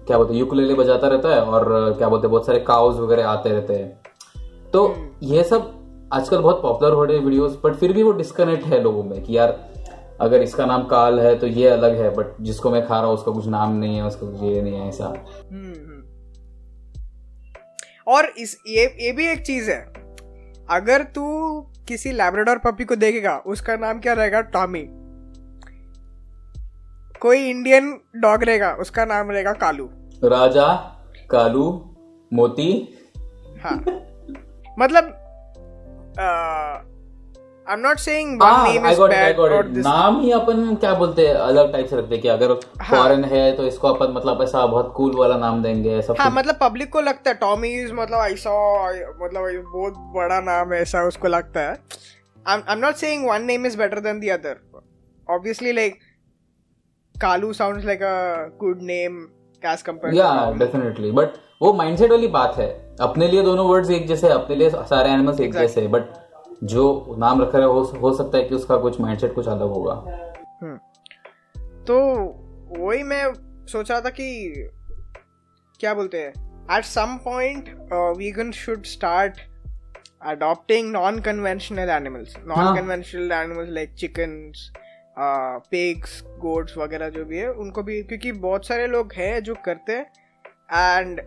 क्या 0.08 0.18
बोलते 0.18 0.34
यूकुलेले 0.34 0.74
बजाता 0.74 1.08
रहता 1.08 1.30
है 1.30 1.42
और 1.42 1.94
क्या 1.98 2.10
बोलते 2.10 2.28
बहुत 2.28 2.46
सारे 2.46 2.60
काउज 2.60 3.00
वगैरह 3.00 3.28
आते 3.28 3.50
रहते 3.50 3.74
हैं। 3.74 4.02
तो 4.74 4.88
हम्म। 4.88 5.28
ये 5.28 5.44
सब 5.44 5.72
आजकल 6.14 6.38
बहुत 6.38 6.62
पॉपुलर 6.62 6.94
हो 6.94 7.04
रहे 7.04 7.20
वीडियोस 7.20 7.60
बट 7.66 7.74
फिर 7.74 7.94
भी 7.94 8.04
वो 8.04 8.12
डिस्कनेक्ट 8.12 8.66
है 8.66 8.82
लोगों 8.84 9.04
में 9.04 9.22
कि 9.24 9.38
यार 9.38 9.58
अगर 10.22 10.42
इसका 10.42 10.66
नाम 10.66 10.84
काल 10.84 11.20
है 11.20 11.36
तो 11.36 11.48
ये 11.48 11.68
अलग 11.68 11.96
है 11.96 12.14
बट 12.16 12.36
जिसको 12.42 12.70
मैं 12.70 12.86
खा 12.88 12.98
रहा 12.98 13.06
हूँ 13.06 13.14
उसका 13.14 13.32
कुछ 13.32 13.48
नाम 13.48 13.76
नहीं 13.76 13.96
है 13.96 14.06
उसका 14.06 14.28
कुछ 14.28 14.42
ये 14.44 14.62
नहीं 14.62 14.74
है 14.74 14.88
ऐसा। 14.90 15.14
हम्म। 15.52 15.75
और 18.08 18.26
इस 18.26 18.58
ये 18.68 18.86
ये 19.00 19.12
भी 19.12 19.28
एक 19.28 19.46
चीज़ 19.46 19.72
है। 19.72 19.82
अगर 20.70 21.04
तू 21.04 21.26
किसी 21.88 22.12
लैब्राडोर 22.12 22.58
पपी 22.58 22.86
को 22.86 22.96
देखेगा 22.96 23.38
उसका 23.38 23.76
नाम 23.76 24.00
क्या 24.00 24.14
रहेगा? 24.14 24.42
टॉमी 24.42 24.86
कोई 27.20 27.50
इंडियन 27.50 28.00
डॉग 28.16 28.44
रहेगा 28.44 28.74
उसका 28.74 29.06
नाम 29.06 29.32
रहेगा 29.32 29.54
कालू। 29.54 29.90
राजा 30.24 30.68
कालू 31.30 31.96
मोती। 32.34 32.72
हाँ। 33.64 33.78
मतलब 34.80 35.14
I 37.68 37.74
am 37.74 37.80
not 37.82 37.98
saying 38.00 38.42
one 38.42 38.64
name 38.64 38.86
is 38.88 39.00
bad 39.02 39.40
और 39.40 39.68
दिस 39.68 39.86
नाम 39.86 40.20
ही 40.22 40.32
अपन 40.32 40.76
क्या 40.82 40.94
बोलते 40.94 41.28
हैं? 41.28 41.36
अलग 41.36 41.72
टाइप 41.74 41.88
से 41.88 41.98
रखते 41.98 42.16
हैं 42.16 42.22
कि 42.22 42.28
अगर 42.28 42.54
फॉरेन 42.90 43.24
हाँ. 43.24 43.32
है 43.32 43.52
तो 43.56 43.66
इसको 43.68 43.88
अपन 43.88 44.12
मतलब 44.16 44.42
ऐसा 44.42 44.66
बहुत 44.66 44.92
कूल 44.98 45.16
वाला 45.16 45.38
नाम 45.38 45.62
देंगे 45.64 45.96
ऐसा 45.98 46.14
हाँ 46.20 46.30
मतलब 46.32 46.58
पब्लिक 46.62 46.92
को 46.94 47.02
लगता 47.02 47.30
है। 47.30 47.36
टॉमी 47.38 47.70
इज़ 47.76 47.94
मतलब 47.94 48.26
ऐसा 48.26 48.52
मतलब 49.24 49.72
बहुत 49.74 49.94
बड़ा 50.16 50.40
नाम 50.42 50.74
है 50.74 50.82
ऐसा 50.82 51.04
उसको 51.08 51.28
लगता 51.28 51.60
है। 51.60 51.78
I 52.48 52.74
am 52.74 52.80
not 52.80 52.96
saying 52.96 53.28
one 53.30 53.44
name 53.44 53.66
is 53.66 53.78
better 53.78 54.00
than 54.00 54.20
the 54.20 54.30
other 54.34 54.60
obviously 55.28 55.72
like 55.72 55.98
Kalu 57.16 57.52
sounds 57.54 57.86
like 57.86 58.04
a 58.04 58.58
good 58.60 58.82
name 58.84 59.18
as 59.64 59.82
compare 59.82 60.14
या 60.14 60.30
डेफिनेटली 60.58 61.12
बट 61.12 61.34
वो 61.62 61.74
माइंडसेट 61.74 62.12
वाली 62.12 62.28
बात 62.30 62.58
है। 62.58 62.68
अपने 63.02 63.28
लिए 63.28 63.42
दोनों 63.44 63.68
वर्ड्स 63.68 63.90
एक 63.92 64.06
जैसे 64.08 64.30
अपने 64.30 64.56
लिए 64.56 64.70
सारे 64.70 65.10
एनिमल्स 65.10 65.40
एक 65.40 65.54
जैसे 65.54 65.88
बट 65.88 66.14
जो 66.64 67.16
नाम 67.20 67.42
रखा 67.42 67.58
है 67.58 67.66
हो, 67.66 67.82
हो 67.82 68.14
सकता 68.14 68.38
है 68.38 68.44
कि 68.44 68.56
उसका 68.56 68.78
कुछ 68.78 69.00
माइंडसेट 69.02 69.34
कुछ 69.36 69.48
अलग 69.48 69.70
होगा 69.70 69.94
हम्म। 70.62 70.78
तो 71.86 71.98
वही 72.78 73.04
मैं 73.04 73.24
सोच 73.68 73.92
रहा 73.92 74.00
था 74.02 74.10
कि 74.12 74.70
क्या 75.80 75.94
बोलते 75.94 76.22
हैं 76.22 76.78
at 76.78 76.86
some 76.86 77.18
point 77.26 77.70
vegan 78.18 78.52
should 78.54 78.84
start 78.88 79.40
adopting 80.24 80.88
non-conventional 80.92 81.90
animals 81.90 82.32
non-conventional 82.46 83.32
हाँ. 83.32 83.44
animals 83.44 83.70
like 83.72 83.96
chickens 83.96 84.70
pigs 85.18 86.22
goats 86.40 86.78
वगैरह 86.78 87.10
जो 87.10 87.24
भी 87.26 87.38
है 87.38 87.52
उनको 87.54 87.84
भी 87.84 88.02
क्योंकि 88.04 88.32
बहुत 88.38 88.66
सारे 88.68 88.88
लोग 88.88 89.14
हैं 89.14 89.44
जो 89.44 89.54
करते 89.66 89.94
हैं 89.94 91.00
and 91.00 91.22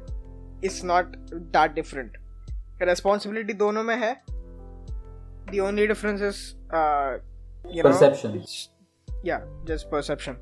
it's 0.64 0.82
not 0.84 1.16
that 1.52 1.72
different 1.74 2.16
responsibility 2.82 3.52
दोनों 3.54 3.82
में 3.82 3.94
है 3.96 4.12
the 5.50 5.60
only 5.60 5.86
difference 5.86 6.20
is 6.20 6.54
uh, 6.70 7.18
you 7.64 7.82
perception. 7.82 8.36
Know, 8.36 8.44
yeah 9.22 9.40
just 9.66 9.90
perception. 9.90 10.36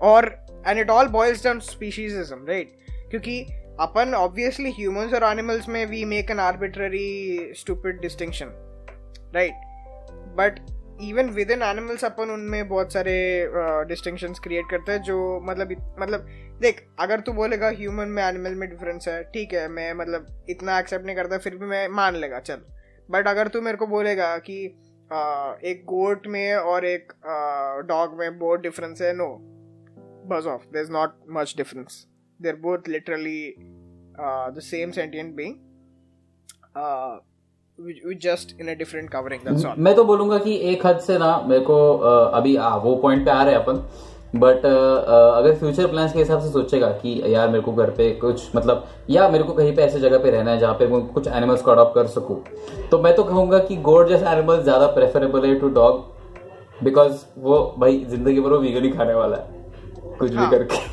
Or 0.00 0.38
and 0.64 0.78
it 0.78 0.90
all 0.90 1.08
boils 1.08 1.42
down 1.42 1.60
to 1.60 1.66
speciesism 1.66 2.46
right? 2.46 2.74
क्योंकि 3.10 3.40
अपन 3.80 4.14
ऑब्वियसली 4.14 4.70
ह्यूमंस 4.70 5.12
और 5.14 5.24
एनिमल्स 5.24 5.68
में 5.68 5.84
we 5.86 6.04
make 6.04 6.30
an 6.30 6.40
arbitrary 6.40 7.52
stupid 7.56 8.00
distinction 8.00 8.50
right 9.34 9.54
but 10.38 10.58
even 11.02 11.30
within 11.50 11.62
animals 11.62 12.04
अपन 12.04 12.30
उनमें 12.30 12.68
बहुत 12.68 12.92
सारे 12.92 13.14
distinction 13.88 14.32
uh, 14.32 14.38
create 14.42 14.64
करते 14.70 14.92
हैं 14.92 15.02
जो 15.02 15.18
मतलब 15.44 15.72
मतलब 16.00 16.26
देख 16.62 16.82
अगर 17.00 17.20
तू 17.20 17.32
बोलेगा 17.32 17.68
ह्यूमन 17.78 18.08
में 18.08 18.22
एनिमल 18.22 18.54
में 18.54 18.68
डिफरेंस 18.70 19.08
है 19.08 19.22
ठीक 19.34 19.52
है 19.54 19.68
मैं 19.68 19.92
मतलब 19.94 20.26
इतना 20.50 20.78
एक्सेप्ट 20.78 21.06
नहीं 21.06 21.16
करता 21.16 21.38
फिर 21.38 21.56
भी 21.56 21.66
मैं 21.66 21.86
मान 22.00 22.16
लेगा 22.16 22.40
चल 22.40 22.60
बट 23.10 23.28
अगर 23.28 23.48
तू 23.48 23.60
मेरे 23.60 23.76
को 23.76 23.86
बोलेगा 23.86 24.38
कि 24.38 24.84
आ, 25.12 25.52
एक 25.64 25.82
गोट 25.84 26.26
में 26.26 26.54
और 26.54 26.84
एक 26.84 27.12
डॉग 27.86 28.18
में 28.18 28.38
बहुत 28.38 28.60
डिफरेंस 28.60 29.02
है 29.02 29.12
no 29.16 29.38
bus 30.28 30.46
of 30.46 30.62
there 30.62 30.82
is 30.82 30.92
not 30.92 31.10
much 31.30 31.54
difference 31.56 32.06
there 32.42 32.56
both 32.56 32.78
literally 32.88 33.54
the 34.50 34.54
same 34.58 34.90
sentient 34.90 35.34
being 35.34 35.54
just 38.22 38.60
in 38.60 38.76
different 38.78 39.10
covering 39.10 39.74
मैं 39.78 39.94
तो 39.94 40.04
बोलूँगा 40.04 40.38
कि 40.38 40.56
एक 40.56 40.86
हद 40.86 40.98
से 40.98 41.18
ना 41.18 41.40
मेरे 41.40 41.64
को 41.64 41.98
अभी 41.98 42.56
आ, 42.56 42.76
वो 42.76 42.96
पॉइंट 42.96 43.24
पे 43.24 43.30
आ 43.30 43.42
रहे 43.42 43.54
हैं 43.54 43.60
अपन। 43.60 43.90
बट 44.36 44.56
uh, 44.58 44.62
uh, 44.62 45.36
अगर 45.36 45.54
फ्यूचर 45.54 45.86
प्लान्स 45.86 46.12
के 46.12 46.18
हिसाब 46.18 46.40
से 46.40 46.50
सोचेगा 46.50 46.88
कि 46.94 47.20
यार 47.26 47.48
मेरे 47.48 47.60
को 47.60 47.72
घर 47.72 47.90
पे 47.90 48.10
कुछ 48.14 48.56
मतलब 48.56 48.86
या 49.10 49.28
मेरे 49.28 49.44
को 49.44 49.52
कहीं 49.52 49.74
पे 49.76 49.82
ऐसे 49.82 50.00
जगह 50.00 50.18
पे 50.18 50.30
रहना 50.30 50.50
है 50.50 50.58
जहाँ 50.58 50.74
पे 50.74 50.86
मैं 50.86 51.00
कुछ 51.06 51.28
एनिमल्स 51.28 51.62
को 51.62 51.70
अडॉप्ट 51.70 51.94
कर 51.94 52.06
सकूँ 52.06 52.42
तो 52.90 52.98
मैं 52.98 53.14
तो 53.16 53.24
कहूँगा 53.24 53.58
कि 53.60 53.76
गोड 53.82 54.08
जैसा 54.08 54.32
एनिमल 54.32 54.62
ज़्यादा 54.62 54.86
प्रेफरेबल 54.92 55.46
है 55.46 55.58
टू 55.60 55.68
डॉग 55.72 56.82
बिकॉज़ 56.82 57.24
वो 57.38 57.62
भाई 57.78 58.04
ज़िंदगी 58.08 58.40
भर 58.40 58.50
वो 58.50 58.58
वीगन 58.58 58.84
ही 58.84 58.90
खाने 58.90 59.14
वाला 59.14 59.36
है 59.36 60.16
कुछ 60.18 60.34
हाँ. 60.34 60.44
भी 60.44 60.56
करके 60.56 60.86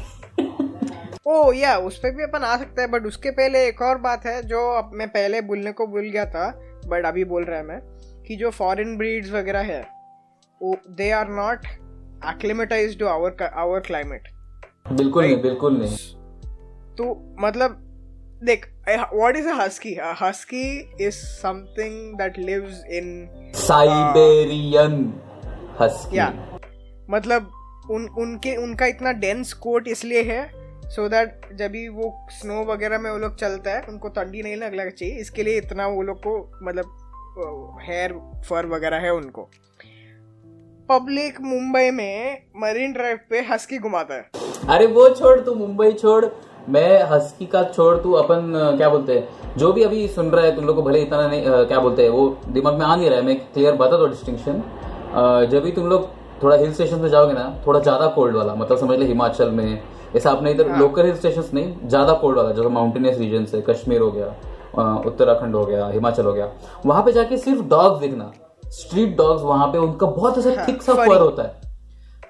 ओ 1.28 1.52
या 1.54 1.78
उस 1.80 1.98
पर 1.98 2.16
भी 2.16 2.24
अपन 2.24 2.44
आ 2.44 2.56
सकते 2.58 2.82
हैं 2.82 2.92
बट 2.92 3.06
उसके 3.06 3.32
पहले 3.34 3.68
एक 3.68 3.82
और 3.82 3.98
बात 4.02 4.26
है 4.26 4.42
जो 4.48 4.62
मैं 4.94 5.08
पहले 5.10 5.42
बोलने 5.44 5.72
को 5.72 5.88
भूल 5.88 6.10
गया 6.10 6.26
था 6.28 6.50
बट 6.88 7.06
अभी 7.06 7.24
बोल 7.26 7.44
रहा 7.44 7.58
है 7.58 7.66
मैं 7.66 7.80
कि 8.28 8.36
जो 8.36 8.50
फॉरेन 8.54 8.98
ब्रीड्स 8.98 9.32
वगैरह 9.32 9.74
है 9.74 9.84
they 10.62 11.10
are 11.12 11.28
not 11.32 11.68
acclimatized 12.34 13.00
to 13.00 13.08
our 13.16 13.32
our 13.64 13.82
climate. 13.88 14.30
बिल्कुल 14.92 15.26
नहीं 15.26 15.42
बिल्कुल 15.42 15.78
नहीं। 15.78 15.98
तो 16.98 17.06
मतलब 17.40 17.82
देख 18.44 18.66
what 19.14 19.38
is 19.40 19.48
a 19.52 19.56
husky? 19.60 19.92
A 19.98 20.14
husky 20.14 20.66
is 21.00 21.16
something 21.42 21.96
that 22.18 22.38
lives 22.50 22.84
in 22.98 23.08
Siberian 23.54 24.94
uh, 25.04 25.56
husky. 25.80 26.18
Yeah. 26.18 26.34
मतलब 27.10 27.52
उन 27.92 28.08
उनके 28.20 28.56
उनका 28.58 28.86
इतना 28.86 29.12
डेंस 29.24 29.54
कोट 29.64 29.88
इसलिए 29.88 30.24
है 30.24 30.44
सो 30.90 31.04
so 31.04 31.10
दैट 31.12 31.48
जब 31.60 31.72
भी 31.72 31.88
वो 31.90 32.12
स्नो 32.32 32.64
वगैरह 32.66 33.00
में 33.00 33.10
वो 33.12 33.18
लोग 33.18 33.36
चलता 33.40 33.72
है 33.72 33.82
उनको 33.90 34.10
ठंडी 34.18 34.42
नहीं 34.44 34.56
लगना 34.56 34.90
चाहिए। 34.90 35.16
इसके 35.22 35.44
लिए 35.44 35.58
इतना 35.58 35.88
वो 35.88 36.02
लोग 36.02 36.18
को 36.28 36.34
मतलब 36.64 37.82
हेयर 37.88 38.14
फर 38.50 38.66
वगैरह 38.66 38.98
है 38.98 39.14
उनको। 39.14 39.50
पब्लिक 40.90 41.40
मुंबई 41.42 41.90
में 41.92 42.42
मरीन 42.58 42.92
ड्राइव 42.94 43.20
पे 43.30 43.40
हस्की 43.44 43.78
घुमाता 43.80 44.16
है। 44.16 44.30
अरे 44.70 44.86
वो 44.88 45.08
छोड़ 45.12 45.40
तू 45.40 45.54
मुंबई 45.56 45.92
छोड़। 45.94 46.26
मैं 46.70 47.04
हस्की 47.10 47.46
का 47.46 47.64
छोड़ 47.66 47.96
तू 48.02 48.12
अपन 48.14 48.52
क्या 48.78 48.90
बोलते 48.90 49.14
हैं 49.14 49.58
जो 49.58 49.72
भी 49.74 49.84
अभी 49.84 50.08
सुन 50.10 50.30
रहा 50.32 50.46
है 50.46 50.56
तुम 50.56 50.66
लोग 50.66 50.76
को 50.76 50.82
भले 50.84 51.02
इतना 51.02 51.28
नहीं 51.28 51.66
क्या 51.68 51.80
बोलते 51.80 52.04
हैं 52.04 52.10
वो 52.10 52.28
दिमाग 52.50 52.78
में 52.80 52.86
आ 52.86 52.96
नहीं 52.96 53.10
रहा 53.10 53.20
है। 53.20 53.26
मैं 53.26 53.36
क्लियर 53.54 53.76
बता 53.76 53.98
दो 53.98 54.08
डिस्टिंक्शन 54.08 54.62
जब 55.52 55.64
भी 55.64 55.72
तुम 55.72 55.88
लोग 55.88 56.08
थोड़ा 56.44 56.56
हिल 56.56 56.74
स्टेशन 56.74 57.02
पे 57.02 57.10
जाओगे 57.10 57.34
ना 57.34 57.50
थोड़ा 57.68 57.80
ज़्यादा 57.80 58.08
कोल्ड 58.16 58.36
वाला 58.36 58.56
मतलब 58.56 58.78
समझ 58.78 59.00
ले 59.00 59.06
हिमाचल 59.06 59.52
में 59.52 59.82
ऐसा 60.16 60.32
अपने 60.32 60.52
इधर 60.52 60.70
हाँ। 60.70 60.80
लोकल 60.80 61.06
हिल 61.06 61.16
स्टेशन 61.16 61.50
नहीं 61.54 61.88
ज़्यादा 61.88 62.14
कोल्ड 62.22 62.38
वाला 62.38 62.52
जैसे 62.52 62.70
माउंटेनियस 62.72 63.18
रीजन 63.20 63.48
है 63.54 63.62
कश्मीर 63.70 64.02
हो 64.02 64.12
गया 64.12 64.98
उत्तराखंड 65.08 65.56
हो 65.56 65.66
गया 65.66 65.88
हिमाचल 65.90 66.26
हो 66.26 66.34
गया 66.34 66.50
वहाँ 66.86 67.04
पे 67.04 67.12
जाके 67.12 67.38
सिर्फ़ 67.40 67.62
डॉग 67.70 68.00
दिखना। 68.00 68.32
स्ट्रीट 68.72 69.16
डॉग्स 69.18 69.42
वहाँ 69.42 69.68
पे 69.68 69.78
उनका 69.78 70.08
बहुत 70.08 70.38
ऐसा 70.38 70.50
हाँ, 70.50 70.68
थिक 70.68 70.82
सा 70.82 70.94
फर 70.96 71.20
होता 71.20 71.44
है। 71.44 71.64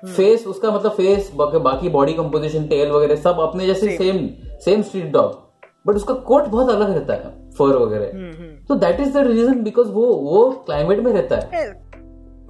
फेस 0.05 0.39
हम्म। 0.39 0.51
उसका 0.51 0.71
मतलब 0.71 0.91
फेस 0.91 1.31
बाकी 1.35 1.89
बॉडी 1.89 2.13
कंपोजिशन 2.13 2.67
टेल 2.67 2.91
वगैरह 2.91 3.15
सब 3.21 3.39
अपने 3.41 3.65
जैसे 3.67 3.97
same 3.97 4.27
same 4.65 4.81
street 4.81 5.11
dog 5.11 5.43
but 5.85 5.95
उसका 5.95 6.13
कोट 6.13 6.45
बहुत 6.45 6.69
अलग 6.69 6.89
रहता 6.89 7.13
है 7.13 7.51
फर 7.51 7.75
वगैरह। 7.77 8.65
तो 8.67 8.75
that 8.75 8.99
is 8.99 9.13
the 9.13 9.25
reason 9.27 9.63
because 9.63 9.87
वो 9.89 10.05
वो 10.23 10.49
क्लाइमेट 10.65 10.99
में 10.99 11.11
रहता 11.13 11.35
है। 11.35 11.67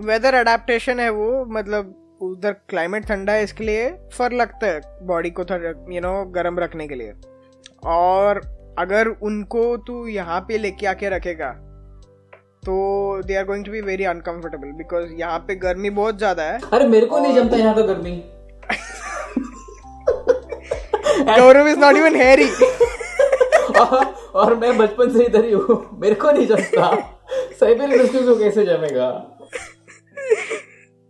वेदर 0.06 0.34
अडेप्टेशन 0.34 1.00
है 1.00 1.10
वो 1.10 1.46
मतलब 1.50 1.94
उधर 2.22 2.52
क्लाइमेट 2.70 3.06
ठंडा 3.08 3.34
है 3.34 3.44
इसके 3.44 3.64
लिए 3.64 3.90
फर 4.14 4.34
लगता 4.34 4.68
है 4.68 4.82
बॉडी 5.08 5.30
को 5.30 5.44
यू 5.94 6.02
नो 6.02 6.14
गर्म 6.32 6.60
रखने 6.60 6.88
के 6.88 6.96
लिए। 6.96 7.14
और 7.86 8.42
अगर 8.80 9.08
उनको 9.24 9.66
तू 9.78 10.06
यहाँ 10.08 10.40
पे 10.48 10.58
लेके 10.58 10.88
आके 10.88 11.10
रखेगा 11.10 11.50
तो 12.66 12.76
they 13.28 13.36
are 13.36 13.44
going 13.46 13.66
to 13.66 13.72
be 13.72 13.82
very 13.82 14.04
uncomfortable 14.04 14.72
because 14.78 15.12
यहाँ 15.14 15.40
पे 15.40 15.56
गर्मी 15.56 15.90
बहुत 15.90 16.18
ज़्यादा 16.18 16.44
है। 16.44 16.60
अरे 16.74 16.88
मेरे 16.88 17.06
को 17.06 17.20
नहीं 17.20 17.36
जमता 17.36 17.58
यहाँ 17.58 17.76
का 17.76 17.82
गर्मी। 17.82 18.12
Gaurav 21.40 21.68
is 21.68 21.80
not 21.80 21.96
even 21.96 22.16
hairy 22.16 22.48
और 24.36 24.56
मैं 24.56 24.78
बचपन 24.78 25.10
से 25.10 25.26
इधर 25.26 25.46
ही 25.46 25.52
हूँ। 25.52 26.00
मेरे 26.02 26.16
को 26.16 26.32
नहीं 26.32 26.48
जमता। 26.48 26.90
साइबेरियन 27.60 28.02
हस्की 28.02 28.26
को 28.26 28.36
कैसे 28.40 28.66
जमेगा? 28.66 29.10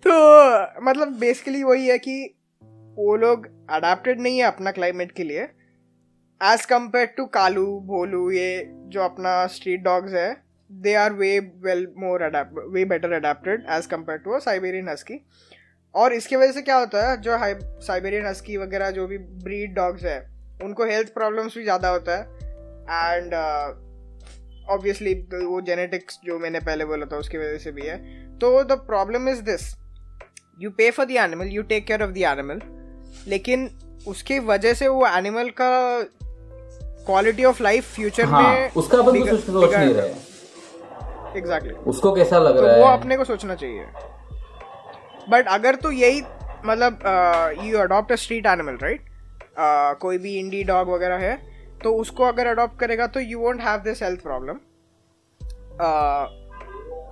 तो 0.05 0.13
मतलब 0.85 1.17
बेसिकली 1.19 1.63
वही 1.63 1.87
है 1.87 1.97
कि 1.97 2.21
वो 2.97 3.15
लोग 3.15 3.45
अडेप्टेड 3.69 4.19
नहीं 4.21 4.37
है 4.37 4.43
अपना 4.43 4.71
क्लाइमेट 4.71 5.11
के 5.11 5.23
लिए। 5.23 5.41
As 6.41 6.65
compare 6.65 7.05
to 7.17 7.25
Kalu 7.25 7.65
Bholu 7.87 8.29
ये 8.31 8.63
जो 8.87 9.01
अपना 9.01 9.45
स्ट्रीट 9.47 9.81
डॉग्स 9.83 10.13
है 10.13 10.44
they 10.71 10.93
are 10.95 11.13
way 11.13 11.37
well 11.63 11.87
more 11.97 12.21
adept 12.21 12.59
way 12.73 12.85
better 12.85 13.11
adapted 13.13 13.65
as 13.71 13.85
compare 13.85 14.19
to 14.19 14.31
a 14.31 14.39
Siberian 14.39 14.89
husky 14.89 15.19
और 15.95 16.13
इसकी 16.13 16.35
वजह 16.35 16.51
से 16.51 16.61
क्या 16.61 16.77
होता 16.77 17.09
है 17.09 17.17
जो 17.21 17.37
साइबेरियन 17.81 18.25
हस्की 18.25 18.57
वगैरह 18.57 18.89
जो 18.91 19.07
भी 19.07 19.17
ब्रीड 19.17 19.73
डॉग्स 19.75 20.03
है 20.03 20.19
उनको 20.63 20.85
हेल्थ 20.85 21.13
प्रॉब्लम्स 21.13 21.57
भी 21.57 21.63
ज़्यादा 21.63 21.89
होता 21.89 22.17
है। 22.17 22.23
एंड 23.15 23.33
ऑब्वियसली 24.69 25.13
uh, 25.13 25.43
वो 25.43 25.61
जेनेटिक्स 25.61 26.19
जो 26.25 26.37
मैंने 26.39 26.59
पहले 26.59 26.85
बोला 26.85 27.05
था 27.05 27.17
उसकी 27.17 27.37
वजह 27.37 27.57
से 27.57 27.71
भी 27.71 27.81
है। 27.81 27.97
तो 28.39 28.63
the 28.63 28.77
problem 28.87 29.29
is 29.29 29.41
this 29.43 29.73
you 30.59 30.69
pay 30.71 30.89
for 30.91 31.05
the 31.05 31.11
animal 31.23 31.47
you 31.47 31.63
take 31.63 31.87
care 31.87 32.03
of 32.03 32.11
the 32.11 32.17
animal 32.29 32.61
लेकिन 33.27 33.69
उसकी 34.07 34.39
वजह 34.47 34.73
से 34.73 34.87
वो 34.87 35.07
एनिमल 35.07 35.49
का 35.61 35.71
क्वालिटी 37.05 37.43
ऑफ़ 37.45 37.63
लाइफ 37.63 37.93
फ्यूचर 37.95 38.25
में 38.27 38.71
उसका 38.73 38.97
अपन 38.97 39.19
कुछ 39.21 39.39
सोच 39.41 39.73
नहीं 39.75 39.93
रहे। 39.93 40.13
एग्जैक्टली 41.37 41.73
उसको 41.87 42.11
कैसा 42.13 42.39
लग 42.39 42.57
तो 42.57 42.61
रहा 42.61 42.75
वो 42.75 42.85
है? 42.85 42.93
अपने 42.93 43.17
को 43.17 43.23
सोचना 43.23 43.55
चाहिए। 43.55 43.85
बट 45.29 45.47
अगर 45.49 45.75
तो 45.75 45.91
यही 45.93 46.21
मतलब 46.65 46.99
you 47.63 47.77
adopt 47.79 48.11
a 48.11 48.15
street 48.17 48.45
animal 48.47 48.77
right 48.81 49.01
कोई 50.01 50.17
भी 50.17 50.37
इंडी 50.39 50.63
डॉग 50.63 50.89
वगैरह 50.89 51.17
है 51.19 51.35
तो 51.83 51.91
उसको 51.97 52.23
अगर 52.23 52.47
अडॉप्ट 52.47 52.79
करेगा 52.79 53.07
तो 53.07 53.19
you 53.21 53.39
won't 53.39 53.61
have 53.61 53.79
this 53.83 54.03
health 54.03 54.21
problem 54.23 54.59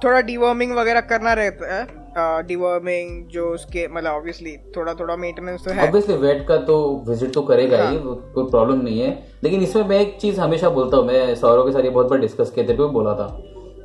थोड़ा 0.04 0.22
डिवर्मिंग 0.22 0.72
वगैरह 0.76 1.02
करना 1.10 1.34
रहता 1.34 1.74
है। 1.74 2.02
डिवर्मिंग 2.48 3.28
जो 3.28 3.48
उसके 3.50 3.88
मतलब 3.88 4.12
ऑब्वियसली 4.12 4.56
थोड़ा 4.76 4.94
थोड़ा 4.94 5.16
मेंटेनेंस 5.16 5.64
तो 5.66 5.72
है। 5.72 5.88
ऑब्वियसली 5.88 6.16
वेट 6.18 6.46
का 6.48 6.58
तो 6.66 6.76
विज़िट 7.08 7.34
तो 7.34 7.42
करेगा 7.42 7.78
ही 7.82 7.98
कोई 8.04 8.50
प्रॉब्लम 8.50 8.82
नहीं 8.82 9.00
है। 9.00 9.10
लेकिन 9.44 9.62
इसमें 9.62 9.84
मैं 9.84 10.00
एक 10.00 10.18
चीज़ 10.22 10.40
हमेशा 10.42 10.70
बोलता 10.70 10.98
हूँ 10.98 11.06
मैं 11.08 11.36
सौरव 11.36 11.66
के 11.66 11.72
साथ 11.72 11.84
ये 11.84 11.90
बहुत 11.90 12.10
बार 12.10 12.20
डिस्कस 12.20 12.52
किया 12.56 12.66
तेरे 12.66 12.78
को 12.78 12.88
भी 12.88 12.94
बोला 12.94 13.14
था। 13.14 13.28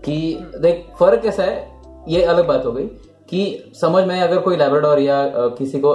कि 0.08 0.48
देख 0.60 0.86
फ़र्क 0.98 1.22
कैसा 1.22 1.42
है 1.42 1.80
ये 2.08 2.22
अलग 2.22 2.46
बात 2.46 2.64
हो 2.66 2.72
गई 2.72 2.84
कि 3.28 3.72
समझ 3.80 4.04
में 4.04 4.20
अगर 4.20 4.38
कोई 4.38 4.56
लेबराडोर 4.56 4.98
या 4.98 5.24
किसी 5.58 5.80
को 5.80 5.94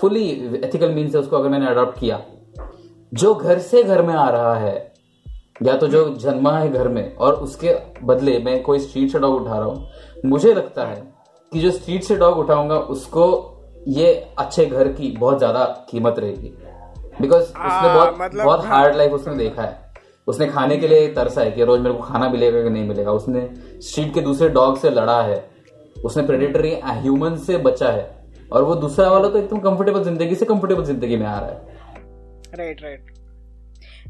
फुली 0.00 0.28
एथिकल 0.64 0.92
मीन 0.92 1.10
से 1.10 1.18
उसको 1.18 1.36
अगर 1.36 1.48
मैंने 1.48 1.66
अडॉप्ट 1.66 1.98
किया 2.00 2.20
जो 3.14 3.34
घर 3.34 3.58
से 3.58 3.82
घर 3.82 4.02
में 4.02 4.14
आ 4.14 4.28
रहा 4.30 4.54
है 4.54 4.92
या 5.62 5.76
तो 5.76 5.88
जो 5.88 6.08
जन्मा 6.14 6.58
है 6.58 6.72
घर 6.72 6.88
में 6.88 7.16
और 7.16 7.34
उसके 7.34 7.74
बदले 8.02 8.38
मैं 8.38 8.62
कोई 8.62 8.78
स्ट्रीट 8.78 9.10
से 9.12 9.18
डॉग 9.18 9.34
उठा 9.34 9.58
रहा 9.58 9.64
हूँ 9.64 9.88
मुझे 10.26 10.54
लगता 10.54 10.84
है 10.84 11.02
कि 11.52 11.60
जो 11.60 11.70
स्ट्रीट 11.70 12.02
से 12.02 12.16
डॉग 12.16 12.38
उठाऊँगा 12.38 12.78
उसको 12.78 13.26
ये 13.88 14.12
अच्छे 14.38 14.66
घर 14.66 14.88
की 14.88 15.10
बहुत 15.10 15.38
ज़्यादा 15.38 15.64
कीमत 15.90 16.18
रहेगी। 16.18 16.52
बिकॉज़ 17.20 17.42
उसने 17.42 17.60
हाँ, 17.60 17.94
बहुत 17.94 18.16
मतलब 18.20 18.44
बहुत 18.44 18.64
हार्ड 18.64 18.96
लाइफ 18.96 19.12
उसने 19.12 19.34
देखा 19.34 19.62
है। 19.62 19.89
उसने 20.26 20.46
खाने 20.48 20.76
के 20.76 20.88
लिए 20.88 21.06
तरसा 21.14 21.40
है 21.40 21.50
कि 21.50 21.64
रोज 21.64 21.80
मेरे 21.80 21.94
को 21.94 22.02
खाना 22.02 22.28
मिलेगा 22.28 22.62
कि 22.62 22.70
नहीं 22.70 22.88
मिलेगा। 22.88 23.12
उसने 23.12 23.48
स्ट्रीट 23.82 24.12
के 24.14 24.20
दूसरे 24.20 24.48
डॉग 24.50 24.78
से 24.78 24.90
लड़ा 24.90 25.20
है। 25.22 25.44
उसने 26.04 26.22
प्रेडेटरी 26.26 26.74
ह्यूमन 26.84 27.36
से 27.46 27.56
बचा 27.60 27.90
है। 27.90 28.08
और 28.52 28.62
वो 28.64 28.74
दूसरा 28.76 29.08
वाला 29.10 29.28
तो 29.28 29.38
एकदम 29.38 29.58
कंफर्टेबल 29.60 30.02
ज़िंदगी 30.04 30.34
से 30.34 30.44
कंफर्टेबल 30.46 30.84
ज़िंदगी 30.84 31.16
में 31.16 31.26
आ 31.26 31.38
रहा 31.38 31.50
है। 31.50 31.78
राइट 32.54 32.82
राइट 32.82 33.12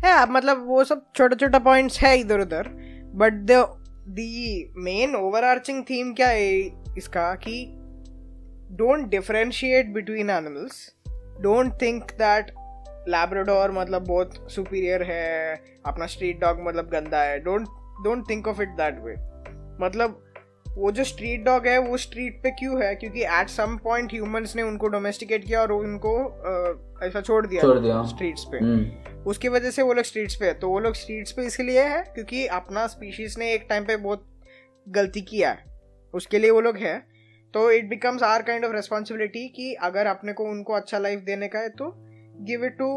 है 0.04 0.30
मतलब 0.32 0.64
वो 0.66 0.84
सब 0.84 1.02
छोटा 1.16 1.36
छोटा 1.36 1.58
पॉइंट्स 1.58 1.98
है 2.00 2.18
इधर 2.20 2.40
उधर 2.40 2.68
but 3.14 3.32
the 3.50 3.64
the 4.10 4.20
main 4.78 5.14
overarching 5.16 5.82
theme 5.90 6.12
क्या 6.14 6.28
है 6.28 6.54
इसका 6.98 7.32
कि 7.44 7.64
don't 8.78 9.08
differentiate 9.10 9.92
between 9.94 10.30
animals 10.30 10.80
don't 11.42 11.72
think 11.82 12.10
that 12.18 12.50
Labrador 13.10 13.70
मतलब 13.72 14.06
बहुत 14.06 14.52
सुपीरियर 14.52 15.02
है 15.02 15.54
अपना 15.86 16.06
स्ट्रीट 16.06 16.40
डॉग 16.40 16.60
मतलब 16.60 16.90
गंदा 16.90 17.22
है। 17.22 17.38
Don't 17.40 17.68
don't 18.04 18.28
think 18.30 18.48
of 18.48 18.62
it 18.62 18.68
that 18.68 18.98
way 18.98 19.14
मतलब 19.86 20.26
वो 20.78 20.90
जो 20.92 21.04
स्ट्रीट 21.04 21.42
डॉग 21.42 21.66
है 21.66 21.78
वो 21.78 21.96
स्ट्रीट 21.96 22.40
पे 22.42 22.50
क्यों 22.50 22.82
है? 22.84 22.94
क्योंकि 22.94 23.22
एट 23.22 23.48
सम 23.48 23.76
पॉइंट 23.76 24.12
ह्यूमंस 24.12 24.56
ने 24.56 24.62
उनको 24.62 24.88
डोमेस्टिकेट 24.88 25.44
किया 25.44 25.60
और 25.62 25.72
उनको 25.72 26.12
अ, 26.24 27.06
ऐसा 27.06 27.20
छोड़ 27.20 27.46
दिया 27.46 27.62
छोड़ 27.62 27.78
दिया। 27.78 28.02
स्ट्रीट्स 28.02 28.44
पे। 28.44 28.58
हम्म। 28.58 29.22
उसकी 29.26 29.48
वजह 29.48 29.70
से 29.70 29.82
वो 29.82 29.92
लोग 29.92 30.04
स्ट्रीट्स 30.04 30.34
पे 30.34 30.46
है। 30.46 30.54
तो 30.54 30.68
वो 30.68 30.78
लोग 30.80 30.94
स्ट्रीट्स 30.94 31.32
पे 31.32 31.42
इसलिए 31.42 31.82
है 31.82 32.02
क्योंकि 32.02 32.46
अपना 32.46 32.86
स्पीशीज 32.86 33.38
ने 33.38 33.52
एक 33.52 33.66
टाइम 33.68 33.84
पे 33.84 33.96
बहुत 33.96 34.26
गलती 34.88 35.20
किया 35.20 35.50
है। 35.50 35.64
उसके 36.14 36.38
लिए 36.38 36.50
वो 36.50 36.60
लोग 36.60 36.76
है। 36.76 36.98
तो 37.54 37.70
it 37.70 37.88
becomes 37.88 38.22
our 38.22 38.42
kind 38.42 38.64
of 38.64 38.72
responsibility 38.72 39.48
कि 39.48 39.74
अगर 39.74 40.06
अपने 40.06 40.32
को 40.32 40.44
उनको 40.44 40.72
अच्छा 40.72 40.98
लाइफ 40.98 41.20
देने 41.20 41.48
का 41.48 41.58
है 41.58 41.68
तो 41.68 41.88
give 42.40 42.64
it 42.64 42.78
to 42.78 42.90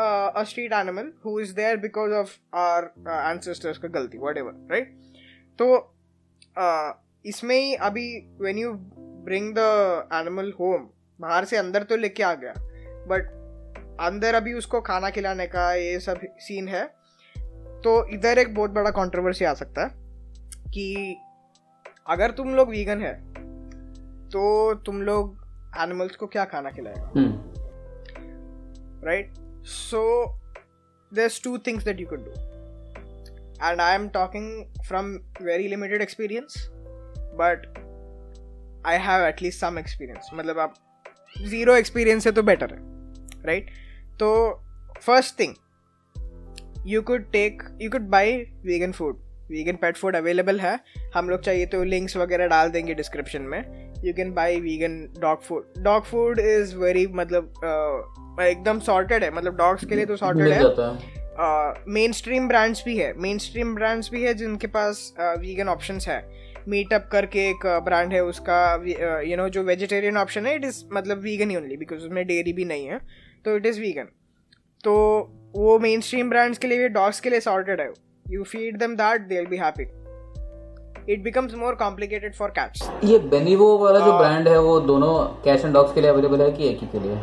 a 0.00 0.42
street 0.44 0.72
animal 0.72 1.12
who 1.24 1.38
is 1.40 1.54
there 1.54 1.76
because 1.76 2.12
of 2.12 2.36
our 2.56 2.84
ancestors 3.08 3.78
का 3.78 3.88
गलती 3.90 4.18
एवर 4.38 4.66
राइट 4.70 4.96
तो 5.58 5.74
uh, 6.56 6.92
इसमें 7.24 7.56
ही 7.56 7.74
अभी 7.82 8.06
when 8.40 8.58
you 8.58 8.72
bring 9.24 9.52
the 9.54 10.08
animal 10.14 10.52
home 10.60 10.88
बाहर 11.18 11.44
से 11.44 11.56
अंदर 11.56 11.82
तो 11.82 11.96
लेके 11.96 12.22
आ 12.22 12.34
गया 12.34 12.52
बट 13.08 13.30
अंदर 14.00 14.34
अभी 14.34 14.52
उसको 14.52 14.80
खाना 14.80 15.10
खिलाने 15.10 15.46
का 15.46 15.72
ये 15.74 15.98
सब 16.00 16.20
सीन 16.38 16.68
है 16.68 16.84
तो 17.84 17.92
इधर 18.14 18.38
एक 18.38 18.54
बहुत 18.54 18.70
बड़ा 18.70 18.90
कंट्रोवर्सी 18.90 19.44
आ 19.44 19.52
सकता 19.54 19.84
है 19.84 20.00
कि 20.70 21.16
अगर 22.08 22.30
तुम 22.30 22.54
लोग 22.54 22.68
वीगन 22.68 23.02
है 23.02 23.14
तो 24.30 24.74
तुम 24.86 25.02
लोग 25.02 25.36
एनिमल्स 25.82 26.16
को 26.16 26.26
क्या 26.26 26.44
खाना 26.44 26.70
खिलाएगा 26.70 27.51
right? 29.03 29.29
So 29.63 30.31
there's 31.13 31.39
two 31.39 31.57
things 31.57 31.83
that 31.83 31.99
you 31.99 32.07
could 32.07 32.25
do. 32.25 32.31
And 33.61 33.81
I 33.81 33.95
am 33.95 34.09
talking 34.09 34.67
from 34.87 35.19
very 35.41 35.67
limited 35.67 36.01
experience, 36.01 36.57
but 37.35 37.65
I 38.85 38.97
have 38.97 39.21
at 39.21 39.41
least 39.41 39.59
some 39.63 39.77
experience. 39.83 40.25
मतलब 40.33 40.59
आप 40.59 40.75
zero 41.47 41.81
experience 41.81 42.25
है 42.25 42.31
तो 42.31 42.41
better 42.41 42.71
है, 42.71 42.79
right? 43.43 43.63
तो 44.19 44.59
first 44.97 45.37
thing, 45.41 45.55
you 46.93 47.01
could 47.01 47.25
take, 47.35 47.57
you 47.81 47.89
could 47.89 48.09
buy 48.09 48.45
vegan 48.65 48.93
food. 48.99 49.15
vegan 49.52 49.78
pet 49.80 50.00
food 50.00 50.20
available 50.20 50.60
है। 50.60 50.78
हम 51.14 51.30
लोग 51.30 51.40
चाहिए 51.40 51.66
तो 51.66 51.82
लिंक्स 51.84 52.16
वगैरह 52.16 52.46
डाल 52.48 52.70
देंगे 52.70 52.94
डिस्क्रिप्शन 52.94 53.42
में। 53.42 53.60
You 54.04 54.12
can 54.14 54.32
buy 54.34 54.60
vegan 54.60 54.96
dog 55.20 55.42
food 55.42 55.82
dog 55.82 56.04
food 56.04 56.38
is 56.40 56.76
very 56.76 57.06
मतलब 57.12 57.52
uh, 57.54 58.46
एकदम 58.46 58.78
सॉर्टेड 58.80 59.24
है। 59.24 59.34
मतलब 59.34 59.56
डॉग्स 59.56 59.84
के 59.84 59.94
लिए 59.94 60.06
तो 60.06 60.16
सॉर्टेड 60.16 60.48
है। 60.48 60.62
मेन 61.88 62.12
स्ट्रीम 62.12 62.48
ब्रांड्स 62.48 62.82
भी 62.86 62.96
है। 62.98 63.12
मेन 63.16 63.38
स्ट्रीम 63.38 63.74
ब्रांड्स 63.74 64.10
भी 64.10 64.22
है 64.22 64.34
जिनके 64.34 64.66
पास 64.66 65.12
वीगन 65.20 65.64
uh, 65.64 65.70
ऑप्शंस 65.70 66.08
है। 66.08 66.20
मीटअप 66.68 67.08
करके 67.12 67.48
एक 67.50 67.66
ब्रांड 67.84 68.12
है 68.12 68.24
उसका। 68.24 68.58
यू 69.26 69.36
नो 69.36 69.48
जो 69.48 69.62
वेजिटेरियन 69.62 70.16
ऑप्शन 70.16 70.46
है 70.46 70.54
इट 70.56 70.64
इज़ 70.64 70.84
मतलब 70.92 71.18
वीगन 71.18 71.50
ही 71.50 71.56
ओनली 71.56 71.76
बिकॉज़ 71.76 72.00
उसमें 72.00 72.26
डेयरी 72.26 72.52
भी 72.52 72.64
नहीं 72.64 72.86
है। 72.86 72.98
तो 73.44 73.56
इट 73.56 73.66
इज़ 73.66 73.80
वीगन 73.80 74.08
तो 74.84 74.92
वो 75.56 75.78
मेन 75.78 76.00
स्ट्रीम 76.00 76.30
ब्रांड्स 76.30 76.58
के 76.58 76.66
लिए 76.66 76.78
भी 76.78 76.88
डॉग्स 76.88 77.20
के 77.20 77.30
लिए 77.30 77.40
सॉर्टेड 77.40 77.80
है। 77.80 77.88
Feed 78.40 78.78
them 78.78 78.94
that 78.96 79.20
they 79.20 79.34
will 79.34 79.46
be 79.46 79.56
happy 79.56 79.84
it 81.12 81.22
becomes 81.22 81.54
more 81.54 81.74
complicated 81.74 82.34
for 82.34 82.50
cats 82.50 82.90
ये 83.04 83.18
बेनिवो 83.18 83.76
वाला 83.78 83.98
जो। 83.98 84.18
ब्रांड 84.18 84.48
है 84.48 84.58
वो 84.58 84.80
दोनों 84.80 85.14
कैश 85.44 85.64
एंड 85.64 85.74
डॉग्स 85.74 85.94
के 85.94 86.00
लिए 86.00 86.10
अवेलेबल 86.10 86.42
है 86.42 86.50
कि 86.52 86.68
एक 86.68 86.80
ही 86.80 86.86
के 86.86 87.00
लिए? 87.00 87.16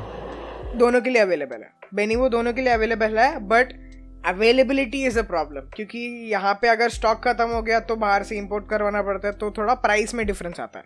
दोनों 0.78 1.02
के 1.02 1.10
लिए 1.10 1.22
अवेलेबल 1.22 1.56
है। 1.56 1.72
बेनीवो 1.96 2.30
दोनों 2.30 2.54
के 2.54 2.62
लिए 2.62 2.74
अवेलेबल 2.74 3.18
है 3.20 3.40
but 3.40 3.74
availability 4.26 5.06
is 5.06 5.20
a 5.20 5.22
problem 5.22 5.70
क्योंकि 5.76 6.00
यहाँ 6.32 6.54
पे 6.54 6.68
अगर 6.68 6.90
स्टॉक 6.90 7.22
खत्म 7.28 7.48
हो 7.50 7.62
गया 7.62 7.80
तो 7.80 7.96
बाहर 7.96 8.24
से 8.24 8.38
इंपोर्ट 8.38 8.70
करवाना 8.70 9.02
पड़ता 9.02 9.28
है 9.28 9.34
तो 9.34 9.52
थोड़ा 9.52 9.74
प्राइस 9.74 10.14
में 10.16 10.26
डिफरेंस 10.28 10.60
आता 10.60 10.80
है। 10.80 10.86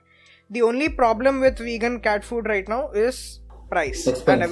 The 0.52 0.62
only 0.62 0.88
problem 0.88 1.42
with 1.42 1.62
vegan 1.62 1.98
cat 1.98 2.24
food 2.24 2.48
right 2.48 2.70
now 2.70 2.94
is 2.94 3.18
price 3.70 4.08
and 4.30 4.44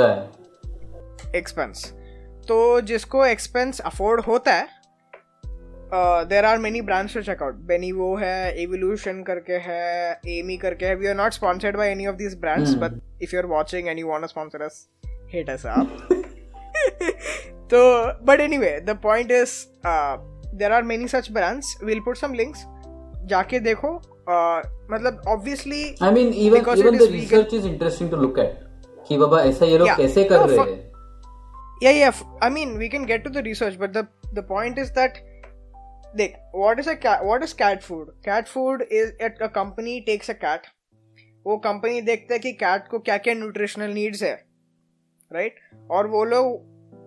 है। 0.00 0.30
एक्सपेंस 1.36 1.92
तो 2.48 2.80
जिसको 2.80 3.24
एक्सपेंस 3.26 3.80
अफोर्ड 3.80 4.20
होता 4.20 4.54
है 4.54 4.66
there 6.28 6.44
are 6.44 6.58
many 6.58 6.80
brands 6.80 7.14
to 7.14 7.22
check out 7.22 7.54
Benevo 7.68 8.14
है 8.16 8.62
एवोल्यूशन 8.62 9.22
करके 9.22 9.56
है 9.64 10.20
एमी 10.38 10.56
करके 10.56 10.86
है. 10.86 10.94
We 10.96 11.06
are 11.06 11.14
not 11.16 11.32
sponsored 11.32 11.76
by 11.76 11.90
any 11.90 12.06
of 12.06 12.16
these 12.16 12.36
brands. 12.40 12.74
But 12.74 13.00
if 13.22 13.34
you 13.34 13.40
are 13.40 13.46
watching 13.46 13.88
and 13.88 13.98
you 13.98 14.08
want 14.08 14.22
to 14.22 14.28
sponsor 14.28 14.62
us 14.62 14.86
hit 15.32 15.50
us 15.50 15.66
up 15.66 15.86
तो 17.70 17.80
but 18.26 18.40
anyway 18.40 18.78
the 18.80 18.98
point 19.02 19.30
is 19.32 19.54
there 19.86 20.72
are 20.72 20.82
many 20.82 21.08
such 21.08 21.30
brands 21.32 21.76
will 21.84 22.00
put 22.04 22.16
some 22.16 22.34
links 22.34 22.64
जाके 23.30 23.58
देखो 23.60 23.88
uh, 23.88 24.66
मतलब 24.90 25.22
obviously 25.28 25.84
I 26.02 26.10
mean 26.10 26.32
even 26.32 26.78
even 26.78 26.96
the 26.98 27.10
research 27.12 27.54
is 27.54 27.66
interesting 27.66 28.10
to 28.10 28.16
look 28.16 28.38
at 28.38 28.58
कि 29.08 29.16
बाबा 29.18 29.42
ऐसा 29.42 29.66
ये 29.66 29.78
लोग 29.78 29.96
कैसे 29.96 30.24
कर 30.24 30.48
रहे 30.48 30.58
हैं? 30.58 30.88
Yeah 31.82 31.94
yeah 31.96 32.10
f- 32.12 32.24
i 32.46 32.48
mean 32.54 32.72
we 32.80 32.88
can 32.94 33.04
get 33.10 33.22
to 33.26 33.30
the 33.34 33.42
research 33.44 33.76
but 33.82 33.92
the 33.92 34.00
the 34.38 34.42
point 34.48 34.80
is 34.80 34.90
that 36.16 36.30
like 36.54 36.78
is 36.78 36.88
a 36.88 36.96
cat, 36.96 37.24
what 37.24 37.42
is 37.42 37.54
cat 37.54 37.82
food? 37.82 38.08
Cat 38.24 38.48
food 38.48 38.82
is 38.90 39.10
at 39.20 39.34
a 39.40 39.48
company 39.48 40.04
takes 40.08 40.28
a 40.28 40.58
वो 41.46 41.56
company 41.56 42.00
देखते 42.00 42.34
हैं 42.34 42.42
कि 42.42 42.52
cat 42.52 42.88
को 42.88 42.98
क्या 42.98 43.18
क्या 43.18 43.34
nutritional 43.34 43.90
needs 43.90 44.22
है 44.22 44.44
right 45.32 45.54
right? 45.54 45.90
और 45.90 46.06
वो 46.06 46.24
लोग, 46.24 46.46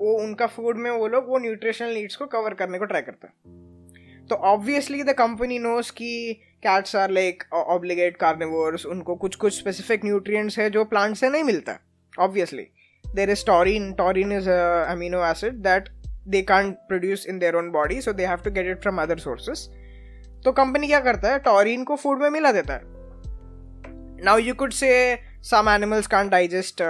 वो 0.01 0.23
उनका 0.23 0.47
फ़ूड 0.47 0.77
में 0.77 0.91
वो 0.91 1.07
लोग 1.07 1.27
वो 1.27 1.37
न्यूट्रिशनल 1.37 1.93
नीड्स 1.93 2.15
को 2.15 2.25
कवर 2.25 2.53
करने 2.53 2.79
को 2.79 2.85
ट्राई 2.85 3.01
करते 3.01 3.27
हैं। 3.27 3.33
तो 4.29 4.35
ऑब्वियसली 4.35 5.03
द 5.03 5.09
कंपनी 5.09 5.59
नोस 5.59 5.91
कि 5.91 6.33
cats 6.63 6.95
are 6.95 7.11
like 7.11 7.43
obligate 7.53 8.17
carnivores 8.17 8.85
उनको 8.85 9.15
कुछ 9.15 9.35
कुछ 9.35 9.59
स्पेसिफिक 9.59 10.05
न्यूट्रिएंट्स 10.05 10.59
है 10.59 10.69
जो 10.69 10.85
प्लांट 10.85 11.15
से 11.15 11.29
नहीं 11.29 11.43
मिलता 11.43 11.79
obviously 12.19 12.67
there 13.15 13.29
is 13.29 13.45
taurine 13.49 13.95
taurine 13.95 14.31
is 14.31 14.47
a 14.47 14.87
amino 14.95 15.33
acid 15.33 15.53
they 16.25 16.41
can't 16.43 16.75
produce 16.89 17.25
in 17.25 17.39
their 17.39 17.55
own 17.57 17.69
body 17.71 17.99
so 18.01 18.11
they 18.13 18.27
have 18.27 18.43
to 18.43 18.51
get 18.51 18.67
it 18.71 18.81
from 18.83 18.99
other 19.03 19.17
sources. 19.23 19.67
तो 20.45 20.51
company 20.53 20.87
क्या 20.87 20.99
करता 20.99 21.31
है? 21.31 21.39
टॉरिन 21.39 21.83
को 21.83 21.95
फ़ूड 21.95 22.21
में 22.21 22.29
मिला 22.29 22.51
देता 22.51 22.73
है। 22.73 22.81
Now 24.25 24.37
you 24.37 24.53
could 24.53 24.71
say 24.73 24.89
some 25.43 25.69
animals 25.69 26.07
can't 26.07 26.31
digest 26.31 26.81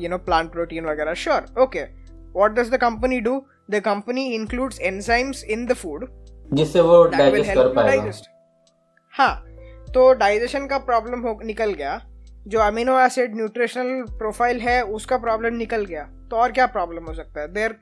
you 0.00 0.08
know 0.08 0.18
plant 0.26 0.50
protein 0.52 0.86
वगैरह। 0.86 1.14
Sure 1.14 1.60
okay 1.62 1.82
what 1.82 2.52
does 2.52 2.70
the 2.70 2.76
company 2.80 3.20
do 3.20 3.40
the 3.70 3.80
company 3.84 4.26
includes 4.34 4.80
enzymes 4.80 5.44
in 5.44 5.66
the 5.66 5.72
food 5.74 6.06
जिससे 6.52 6.80
वो 6.80 7.02
डाइजेस्ट 7.06 7.54
कर 7.54 7.72
पाएगा। 7.74 8.10
हाँ 9.14 9.44
तो 9.94 10.12
डाइजेशन 10.14 10.66
का 10.66 10.78
प्रॉब्लम 10.80 11.20
हो 11.20 11.38
निकल 11.44 11.72
गया। 11.74 12.00
जो 12.46 12.58
अमीनो 12.60 12.98
एसिड 13.00 13.34
न्यूट्रिशनल 13.36 14.02
प्रोफ़ाइल 14.18 14.60
है 14.60 14.80
उसका 14.96 15.16
प्रॉब्लम 15.18 15.54
निकल 15.56 15.84
गया। 15.84 16.02
तो 16.30 16.36
और 16.36 16.52
क्या 16.52 16.66
प्रॉब्लम 16.68 17.04
हो 17.04 17.14
सकता 17.14 17.40
है? 17.40 17.52
There 17.52 17.72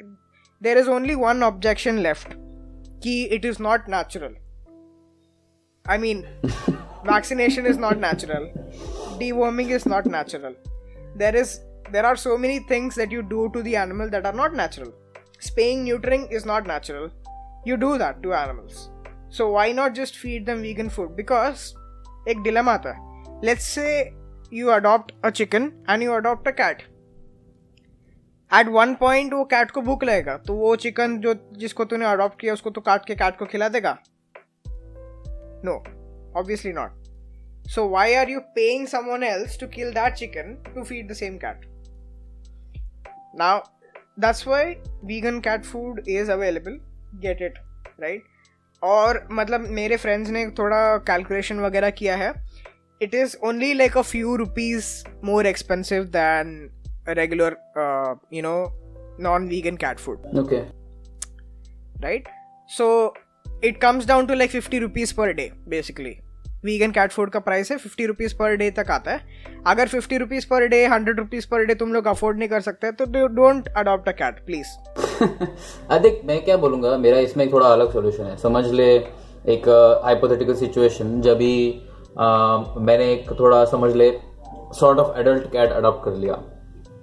there 0.64 0.78
is 0.78 0.88
only 0.88 1.14
one 1.14 1.42
objection 1.42 2.02
left. 2.02 2.36
Ki 3.02 3.14
it 3.36 3.44
is 3.44 3.60
not 3.60 3.88
natural. 3.94 4.34
I 5.86 5.98
mean 5.98 6.26
vaccination 7.04 7.66
is 7.66 7.76
not 7.76 7.98
natural. 7.98 8.46
Deworming 9.22 9.70
is 9.78 9.84
not 9.84 10.06
natural. 10.06 10.54
There 11.14 11.36
is 11.36 11.60
there 11.90 12.06
are 12.06 12.16
so 12.16 12.38
many 12.38 12.60
things 12.70 12.94
that 12.94 13.12
you 13.16 13.22
do 13.22 13.50
to 13.56 13.62
the 13.62 13.76
animal 13.76 14.08
that 14.16 14.24
are 14.24 14.38
not 14.40 14.54
natural. 14.54 14.92
Spaying 15.38 15.84
neutering 15.86 16.26
is 16.32 16.46
not 16.46 16.66
natural. 16.66 17.10
You 17.66 17.76
do 17.76 17.98
that 17.98 18.22
to 18.22 18.32
animals. 18.32 18.88
So 19.28 19.50
why 19.50 19.70
not 19.72 19.94
just 19.94 20.16
feed 20.16 20.46
them 20.46 20.62
vegan 20.62 20.88
food? 20.88 21.14
Because 21.20 21.74
ek 22.26 22.42
dilemma 22.48 22.80
tha. 22.88 22.96
Let's 23.42 23.68
say 23.76 24.14
you 24.50 24.72
adopt 24.72 25.12
a 25.22 25.30
chicken 25.42 25.72
and 25.88 26.02
you 26.02 26.14
adopt 26.14 26.46
a 26.46 26.52
cat. 26.64 26.84
At 28.50 28.68
one 28.68 28.94
point 28.94 29.32
वो 29.34 29.44
cat 29.44 29.70
को 29.70 29.80
भूख 29.82 30.04
लगेगा 30.04 30.36
तो 30.46 30.54
वो 30.54 30.74
chicken 30.76 31.18
जो 31.20 31.34
जिसको 31.58 31.84
तूने 31.84 32.06
adopt 32.06 32.40
किया 32.40 32.52
उसको 32.54 32.70
तो 32.70 32.80
काट 32.80 33.06
के 33.06 33.14
कैट 33.14 33.38
को 33.38 33.46
खिला 33.46 33.68
देगा 33.68 33.96
no 35.64 35.82
obviously 36.36 36.72
not 36.72 37.68
so 37.68 37.88
why 37.88 38.14
are 38.14 38.30
you 38.30 38.40
paying 38.56 38.86
someone 38.88 39.24
else 39.24 39.56
to 39.56 39.68
kill 39.68 39.92
that 39.92 40.16
chicken 40.16 40.56
to 40.66 40.84
feed 40.84 41.08
the 41.08 41.14
same 41.14 41.38
cat? 41.38 41.64
Now 43.34 43.54
that's 44.18 44.46
why 44.46 44.62
vegan 45.04 45.40
cat 45.42 45.66
food 45.66 46.02
is 46.08 46.28
available. 46.28 46.78
Get 47.20 47.40
it, 47.40 47.58
right? 47.98 48.30
और 48.82 49.26
मतलब 49.30 49.60
मेरे 49.70 49.96
friends 49.96 50.30
ने 50.30 50.46
थोड़ा 50.58 50.96
calculation 51.06 51.60
वगैरह 51.60 51.90
किया 51.90 52.16
है 52.16 52.32
it 53.00 53.14
is 53.14 53.36
only 53.44 53.72
like 53.74 53.96
a 53.98 54.02
few 54.02 54.34
rupees 54.36 54.88
more 55.24 55.46
expensive 55.46 56.04
than 56.16 56.50
regular 57.08 57.56
you 58.32 58.42
know 58.42 58.56
non 59.22 59.48
vegan 59.48 59.76
cat 59.76 59.98
food 59.98 60.38
okay 60.38 60.62
right? 61.98 62.28
So 62.70 63.14
it 63.62 63.80
comes 63.80 64.06
down 64.06 64.26
to 64.28 64.36
like 64.36 64.50
50 64.52 64.80
rupees 64.80 65.12
per 65.14 65.32
day 65.34 65.50
basically. 65.68 66.16
Vegan 66.64 66.90
cat 66.90 67.12
food 67.12 67.30
का 67.30 67.38
price 67.40 67.70
है 67.70 67.76
fifty 67.78 68.04
rupees 68.06 68.34
per 68.34 68.54
day 68.56 68.70
तक 68.70 68.90
आता 68.90 69.10
है 69.10 69.60
अगर 69.66 69.88
fifty 69.88 70.18
rupees 70.18 70.46
per 70.50 70.66
day 70.68 70.78
hundred 70.86 71.18
rupees 71.18 71.46
per 71.50 71.64
day 71.66 71.74
तुम 71.74 71.92
लोग 71.92 72.06
afford 72.06 72.38
नहीं 72.38 72.48
कर 72.48 72.60
सकते 72.60 72.92
तो 72.92 73.26
don't 73.34 73.68
adopt 73.76 74.08
a 74.08 74.12
cat 74.12 74.38
please 74.46 74.68
अधिक 75.90 76.22
मैं 76.26 76.40
क्या 76.44 76.56
बोलूँगा 76.56 76.96
मेरा 76.98 77.18
इसमें 77.26 77.44
एक 77.44 77.52
थोड़ा 77.52 77.66
अलग 77.68 77.92
सॉल्यूशन 77.92 78.24
है 78.24 78.36
समझ 78.38 78.64
ले 78.70 78.88
एक 79.48 79.68
हाइपोथेटिकल 80.04 80.54
सिचुएशन 80.54 81.20
जब 81.20 81.44
मैंने 82.82 83.12
एक 83.12 83.30
थोड़ा 83.40 83.64
समझ 83.72 83.94
ले 83.94 84.10
sort 84.74 84.98
of 84.98 85.18
adult 85.20 85.52
cat 85.52 85.72
adopt 85.72 86.04
कर 86.04 86.16
लिया 86.16 86.42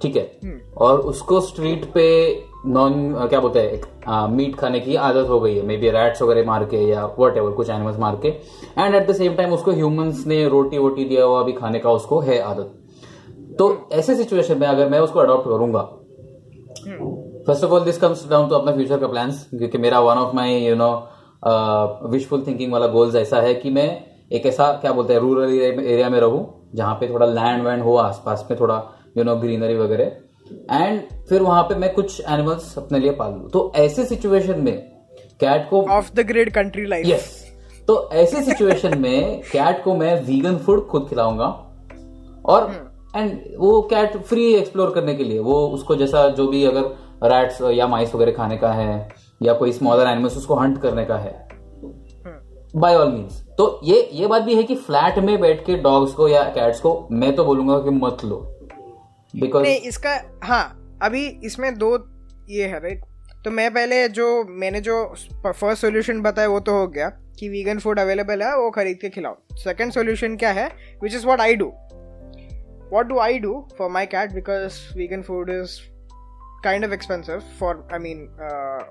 ठीक 0.01 0.15
है। 0.15 0.59
और 0.77 0.99
उसको 1.11 1.39
स्ट्रीट 1.41 1.85
पे 1.93 2.05
नॉन 2.67 3.27
क्या 3.29 3.39
बोलते 3.39 3.59
हैं 3.59 3.71
एक 3.71 3.85
मीट 4.31 4.55
खाने 4.55 4.79
की 4.79 4.95
आदत 4.97 5.29
हो 5.29 5.39
गई 5.39 5.55
है। 5.55 5.65
मे 5.65 5.77
बी 5.77 5.89
रैट्स 5.91 6.21
वगैरह 6.21 6.45
मार 6.47 6.65
के 6.65 6.77
या 6.79 7.05
वट 7.19 7.37
एवर 7.37 7.51
कुछ 7.51 7.69
एनिमल्स 7.69 7.99
मार 7.99 8.19
के। 8.23 8.27
And 8.27 8.95
at 8.95 9.07
the 9.07 9.15
same 9.15 9.35
time 9.35 9.53
उसको 9.53 9.71
ह्यूमंस 9.71 10.25
ने 10.27 10.47
रोटी 10.49 10.77
वोटी 10.77 11.05
दिया 11.05 11.23
हुआ 11.23 11.39
अभी 11.39 11.53
खाने 11.53 11.79
का 11.79 11.91
उसको 11.91 12.19
है 12.19 12.39
आदत। 12.41 12.77
तो 13.59 13.75
ऐसे 13.93 14.15
सिचुएशन 14.15 14.59
में 14.59 14.67
अगर 14.67 14.89
मैं 14.89 14.99
उसको 14.99 15.19
अडॉप्ट 15.19 15.49
करूँगा 15.49 15.81
first 17.47 17.63
of 17.63 17.71
all 17.71 17.83
this 17.83 17.97
comes 17.97 18.27
down 18.29 18.47
to 18.49 18.55
अपना 18.55 18.71
फ्यूचर 18.71 18.97
का 18.99 19.07
प्लान्स 19.07 19.43
क्योंकि 19.49 19.77
मेरा 19.77 19.99
one 19.99 20.17
of 20.17 20.35
my 20.35 20.55
you 20.57 20.75
know 20.75 20.91
wishful 22.09 22.43
thinking 22.47 22.71
वाला 22.73 22.87
गोल्स 22.87 23.15
ऐसा 23.15 23.39
है 23.41 23.53
कि 23.55 23.69
मैं 23.69 23.89
एक 24.31 24.45
ऐसा 24.45 24.71
क्या 24.81 24.91
बोलते 24.91 25.13
हैं 25.13 25.19
रूरल 25.21 25.53
एरिया 25.53 26.09
में 26.09 26.19
रहूँ 26.19 26.69
जहाँ 26.75 26.95
पे 26.95 27.07
थोड़ा 27.09 27.25
लैंड 27.25 27.63
वैंड 27.63 27.83
हो 27.83 27.95
आसपास 27.97 28.47
में 28.51 28.59
थोड़ा 28.59 28.75
यू 29.15 29.23
नो 29.23 29.35
ग्रीनरी 29.35 29.75
वगैरह। 29.75 30.11
एंड 30.71 31.01
फिर 31.29 31.41
वहाँ 31.41 31.63
पे 31.63 31.75
मैं 31.75 31.93
कुछ 31.93 32.19
एनिमल्स 32.21 32.77
अपने 32.77 32.99
लिए 32.99 33.11
पाल 33.13 33.31
लूँ। 33.31 33.49
तो 33.49 33.71
ऐसे 33.75 34.05
सिचुएशन 34.05 34.61
में 34.61 34.77
कैट 35.39 35.69
को 35.69 35.81
off 35.89 36.13
the 36.13 36.25
grid 36.27 36.53
country 36.53 36.85
life 36.85 37.07
yes 37.07 37.29
तो 37.87 38.09
ऐसे 38.13 38.41
सिचुएशन 38.43 38.97
में 38.99 39.41
कैट 39.51 39.83
को 39.83 39.95
मैं 39.95 40.13
वीगन 40.23 40.57
फ़ूड 40.57 40.85
खुद 40.87 41.07
खिलाऊँगा। 41.09 41.45
और 42.45 42.69
एंड 43.15 43.39
वो 43.59 43.81
कैट 43.91 44.17
फ्री 44.17 44.53
एक्सप्लोर 44.55 44.91
करने 44.91 45.15
के 45.15 45.23
लिए। 45.23 45.39
वो 45.39 45.55
उसको 45.69 45.95
जैसा 45.95 46.27
जो 46.29 46.47
भी 46.47 46.63
अगर 46.65 46.83
रैट्स 47.25 47.61
या 47.71 47.87
माइस 47.87 48.13
वगैरह 48.15 48.31
खाने 48.31 48.57
का 48.57 48.71
है 48.73 49.09
या 49.41 49.53
कोई 49.53 49.71
स्मॉलर 49.71 50.07
एनिमल्स 50.07 50.37
उसको 50.37 50.55
हंट 50.55 50.81
करने 50.81 51.05
का 51.05 51.17
है। 51.17 51.33
बाय 52.75 52.95
ऑल 52.95 53.11
मीन्स 53.11 53.41
तो 53.57 53.79
ये 53.83 54.01
ये 54.13 54.27
बात 54.27 54.41
भी 54.41 54.55
है 54.55 54.63
कि 54.63 54.75
फ्लैट 54.77 55.17
में 55.19 55.39
बैठ 55.41 55.65
के 55.65 55.75
डॉग्स 55.79 56.13
को 56.13 56.27
या 56.27 56.43
कैट्स 56.55 56.79
को 56.79 57.07
मैं 57.11 57.35
तो 57.35 57.45
बोलूँगा 57.45 57.79
कि 57.79 57.89
मत 57.89 58.23
लो। 58.25 58.37
बिकॉज़ 59.35 59.63
नहीं 59.63 59.79
इसका 59.79 60.39
हाँ 60.43 60.97
अभी 61.01 61.27
इसमें 61.43 61.77
दो 61.77 62.09
ये 62.49 62.65
है 62.65 62.79
राइट 62.79 63.01
तो 63.45 63.51
मैं 63.51 63.73
पहले 63.73 64.09
जो 64.09 64.43
मैंने 64.49 64.81
जो 64.81 65.15
फ़र्स्ट 65.47 65.81
सॉल्यूशन 65.81 66.21
बताया 66.21 66.47
वो 66.47 66.59
तो 66.59 66.71
हो 66.71 66.87
गया 66.87 67.09
कि 67.09 67.49
वीगन 67.49 67.79
फ़ूड 67.79 67.99
अवेलेबल 67.99 68.43
है 68.43 68.57
वो 68.57 68.71
खरीद 68.71 68.97
के 69.01 69.09
खिलाओ। 69.09 69.37
सेकंड 69.53 69.91
सॉल्यूशन 69.91 70.35
क्या 70.35 70.51
है? 70.51 70.71
Which 71.03 71.15
is 71.15 71.25
what 71.25 71.41
I 71.41 71.55
do 71.55 71.73
what 72.93 73.03
do 73.03 73.19
I 73.19 73.39
do 73.39 73.67
for 73.77 73.89
my 73.89 74.05
cat 74.05 74.31
because 74.31 74.73
vegan 74.97 75.25
food 75.29 75.49
is 75.49 75.79
kind 76.65 76.87
of 76.87 76.97
expensive 76.97 77.41
for 77.61 77.75
I 77.95 77.99
mean 78.03 78.29
uh, 78.49 78.83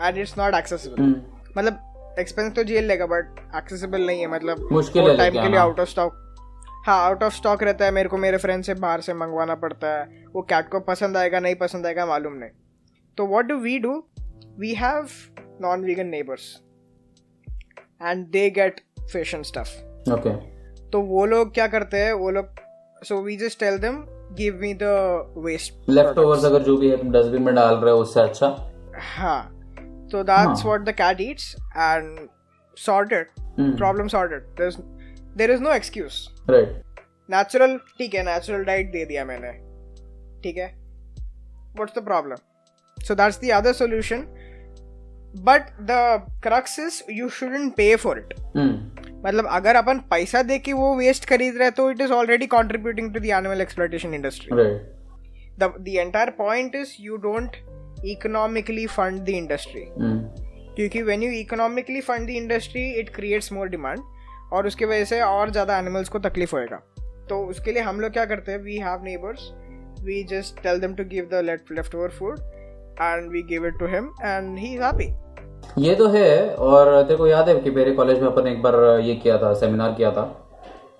and 0.00 0.24
it's 0.24 0.38
not 0.38 0.54
accessible. 0.54 1.14
मतलब 1.58 1.84
expense 2.18 2.52
तो 2.52 2.64
झेल 2.64 2.84
लेगा 2.84 3.06
बट 3.06 3.50
एक्सेसिबल 3.56 4.06
नहीं 4.06 4.20
है 4.20 4.26
मतलब 4.26 4.68
मुश्किल 4.72 5.16
टाइम 5.16 5.34
के 5.34 5.48
लिए 5.48 5.58
आउट 5.58 5.80
ऑफ़ 5.80 5.88
स्टॉक 5.88 6.27
हाँ 6.88 7.06
आउट 7.06 7.22
ऑफ़ 7.22 7.34
स्टॉक 7.34 7.62
रहता 7.62 7.84
है 7.84 7.90
मेरे 7.90 8.08
को 8.08 8.16
मेरे 8.16 8.36
फ्रेंड 8.36 8.64
से 8.64 8.74
बाहर 8.74 9.00
से 9.00 9.14
मंगवाना 9.14 9.54
पड़ता 9.54 9.88
है। 9.88 10.24
वो 10.34 10.42
कैट 10.42 10.68
को 10.68 10.80
पसंद 10.80 11.16
आएगा 11.16 11.40
नहीं 11.40 11.54
पसंद 11.54 11.86
आएगा 11.86 12.06
मालूम 12.06 12.32
नहीं। 12.32 12.50
तो 13.16 13.26
what 13.26 13.44
do 13.44 13.56
we 13.56 13.78
do 13.78 14.04
we 14.58 14.74
have 14.74 15.08
non 15.60 15.84
vegan 15.84 16.06
neighbours 16.06 16.60
and 18.02 18.26
they 18.26 18.50
get 18.50 18.80
fish 19.12 19.34
and 19.34 19.44
stuff 19.44 19.68
okay 20.12 20.30
तो 20.90 21.00
वो 21.00 21.26
लोग 21.26 21.54
क्या 21.54 21.66
करते 21.66 21.96
हैं? 21.96 22.12
वो 22.12 22.30
लोग 22.30 22.48
so 23.04 23.22
we 23.22 23.36
just 23.36 23.60
tell 23.60 23.78
them 23.78 24.04
give 24.34 24.58
me 24.60 24.74
the 24.74 24.82
waste 25.38 25.90
leftovers 26.18 26.44
अगर 26.44 26.62
जो 26.62 26.76
भी 26.76 26.90
है 26.90 26.96
तुम 26.96 27.12
डस्टबिन 27.12 27.42
में 27.42 27.54
डाल 27.54 27.74
रहे 27.74 27.94
हो 27.94 28.00
उससे 28.00 28.20
अच्छा? 28.20 28.72
हाँ 29.16 29.54
so 30.12 30.22
that's 30.22 30.62
हाँ. 30.62 30.70
what 30.70 30.84
the 30.84 30.92
cat 30.92 31.20
eats 31.20 31.54
and 31.76 32.28
sorted. 32.86 33.26
Hmm. 33.58 33.76
problem 33.76 34.08
there 35.38 35.50
is 35.50 35.62
no 35.62 35.72
excuse 35.72 36.26
natural 37.30 37.76
ठीक 37.98 38.14
है 38.14 38.22
नेचुरल 38.24 38.64
डाइट 38.64 38.92
दे 38.92 39.04
दिया 39.04 39.24
मैंने। 39.24 39.52
ठीक 40.42 40.56
है? 40.56 40.66
What's 41.78 41.98
the 41.98 42.04
problem 42.04 42.36
so 42.98 43.14
that's 43.14 43.40
the 43.40 43.50
other 43.54 43.72
solution 43.72 44.26
but 45.46 45.70
the 45.80 45.96
crux 46.42 46.78
is 46.78 47.02
you 47.12 47.28
shouldn't 47.28 47.72
pay 47.76 47.94
for 47.96 48.18
it 48.18 48.34
मतलब 49.24 49.46
अगर 49.50 49.76
अपन 49.76 49.98
पैसा 50.10 50.42
दे 50.42 50.58
के 50.58 50.72
वो 50.72 50.94
वेस्ट 50.96 51.24
खरीद 51.24 51.56
रहे 51.56 51.70
तो 51.70 51.90
it 51.90 52.00
is 52.00 52.12
already 52.12 52.46
contributing 52.46 53.12
to 53.14 53.20
the 53.20 53.24
animal 53.38 53.60
exploitation 53.60 54.14
industry 54.14 54.62
the 55.60 56.30
point 56.38 56.74
is 56.74 56.94
you 57.00 57.16
don't 57.16 57.56
economically 58.06 58.86
fund 58.86 59.20
the 59.20 59.28
industry 59.28 59.84
क्योंकि 59.96 61.02
when 61.02 61.22
you 61.22 61.30
economically 61.30 62.00
fund 62.00 62.26
the 62.26 62.30
industry 62.30 62.88
it 63.00 63.14
creates 63.14 63.52
more 63.52 63.68
demand 63.68 63.98
और 64.52 64.66
उसकी 64.66 64.84
वजह 64.84 65.04
से 65.04 65.20
और 65.22 65.50
ज़्यादा 65.50 65.78
एनिमल्स 65.78 66.08
को 66.08 66.18
तकलीफ़ 66.20 66.54
होएगा। 66.56 66.76
तो 67.28 67.44
उसके 67.46 67.72
लिए 67.72 67.82
हम 67.82 68.00
लोग 68.00 68.12
क्या 68.12 68.24
करते 68.24 68.52
हैं 68.52 68.58
we 68.62 68.76
have 68.78 69.02
neighbours 69.04 69.50
we 70.04 70.22
just 70.30 70.62
tell 70.62 70.80
them 70.80 70.94
to 70.94 71.04
give 71.06 71.28
the 71.32 71.44
leftover 71.94 72.08
food 72.18 72.40
and 73.00 73.30
we 73.32 73.42
give 73.48 73.66
it 73.66 73.78
to 73.78 73.86
him 73.86 74.10
and 74.24 74.58
he 74.58 74.74
is 74.74 74.82
happy 74.82 75.12
ये 75.78 75.94
तो 75.94 76.06
है 76.08 76.54
और 76.56 77.02
तेरे 77.02 77.16
को 77.16 77.26
याद 77.26 77.48
है 77.48 77.58
कि 77.60 77.70
मेरे 77.70 77.92
कॉलेज 77.94 78.20
में 78.20 78.26
अपन 78.28 78.46
एक 78.48 78.62
बार 78.62 78.74
ये 79.00 79.14
किया 79.16 79.38
था 79.38 79.52
सेमिनार 79.54 79.92
किया 79.94 80.10
था। 80.12 80.22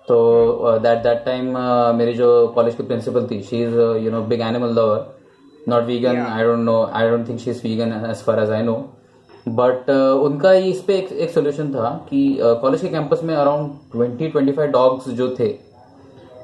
तो 0.07 0.79
दैट 0.79 0.97
दैट 1.03 1.23
टाइम 1.25 1.57
मेरी 1.97 2.13
जो 2.13 2.27
कॉलेज 2.55 2.75
की 2.75 2.83
प्रिंसिपल 2.83 3.27
थी 3.31 3.41
she 3.43 3.61
is 3.63 3.75
you 4.03 4.11
know 4.11 4.21
big 4.27 4.41
animal 4.41 4.73
lover 4.75 5.69
not 5.69 5.83
vegan 5.85 6.17
I 6.19 6.43
don't 6.43 6.59
know 6.59 6.83
I 6.93 7.09
don't 7.09 7.27
think 7.29 7.39
she 7.39 7.49
is 7.51 7.61
vegan 7.63 7.93
as 8.09 8.23
far 8.25 8.39
as 8.43 8.51
I 8.51 8.63
know 8.63 8.75
but 9.55 9.89
उनका 9.89 10.51
इस 10.53 10.81
पे 10.81 10.97
एक, 10.97 11.11
एक 11.11 11.29
सोल्यूशन 11.29 11.73
था 11.73 11.89
कि 12.09 12.37
कॉलेज 12.41 12.79
uh, 12.79 12.85
के 12.85 12.91
कैंपस 12.91 13.23
में 13.23 13.33
around 13.35 13.71
twenty 13.91 14.27
twenty 14.27 14.51
five 14.51 14.71
dogs 14.71 15.09
जो 15.09 15.29
थे 15.39 15.47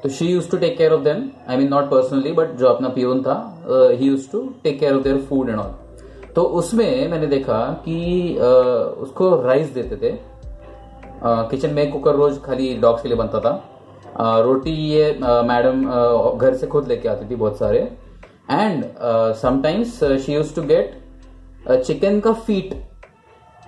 तो 0.02 0.08
she 0.08 0.26
used 0.26 0.50
to 0.50 0.56
take 0.56 0.76
care 0.78 0.92
of 0.92 1.02
them 1.02 1.28
I 1.48 1.56
mean 1.56 1.68
not 1.70 1.84
personally 1.90 2.32
but 2.32 2.54
जो 2.56 2.66
अपना 2.66 2.88
पियोन 2.88 3.22
था 3.22 3.36
he 3.68 4.06
used 4.06 4.30
to 4.32 4.40
take 4.62 4.78
care 4.80 4.94
of 4.96 5.02
their 5.02 5.20
food 5.28 5.48
and 5.48 5.58
all 5.58 5.74
तो 6.34 6.42
उसमें 6.60 7.08
मैंने 7.10 7.26
देखा 7.26 7.58
कि 7.84 7.98
uh, 8.34 9.02
उसको 9.04 9.34
राइस 9.42 9.72
देते 9.74 9.96
थे। 9.96 10.14
किचन 11.22 11.74
में 11.74 11.90
कुकर 11.92 12.14
रोज 12.14 12.40
खाली 12.42 12.74
डॉग्स 12.78 13.02
के 13.02 13.08
लिए 13.08 13.16
बनता 13.18 13.40
था। 13.40 13.52
Uh, 14.16 14.42
रोटी 14.44 14.70
ये 14.70 15.10
मैडम 15.22 15.82
uh, 15.84 16.40
घर 16.40 16.54
से 16.54 16.66
खुद 16.66 16.88
लेके 16.88 17.08
आती 17.08 17.30
थी 17.30 17.36
बहुत 17.36 17.58
सारे। 17.58 17.78
And 18.50 18.84
sometimes 19.36 19.98
she 20.24 20.32
used 20.32 20.54
to 20.54 20.62
get 20.62 21.02
chicken 21.68 22.20
का 22.20 22.32
फीट 22.32 22.74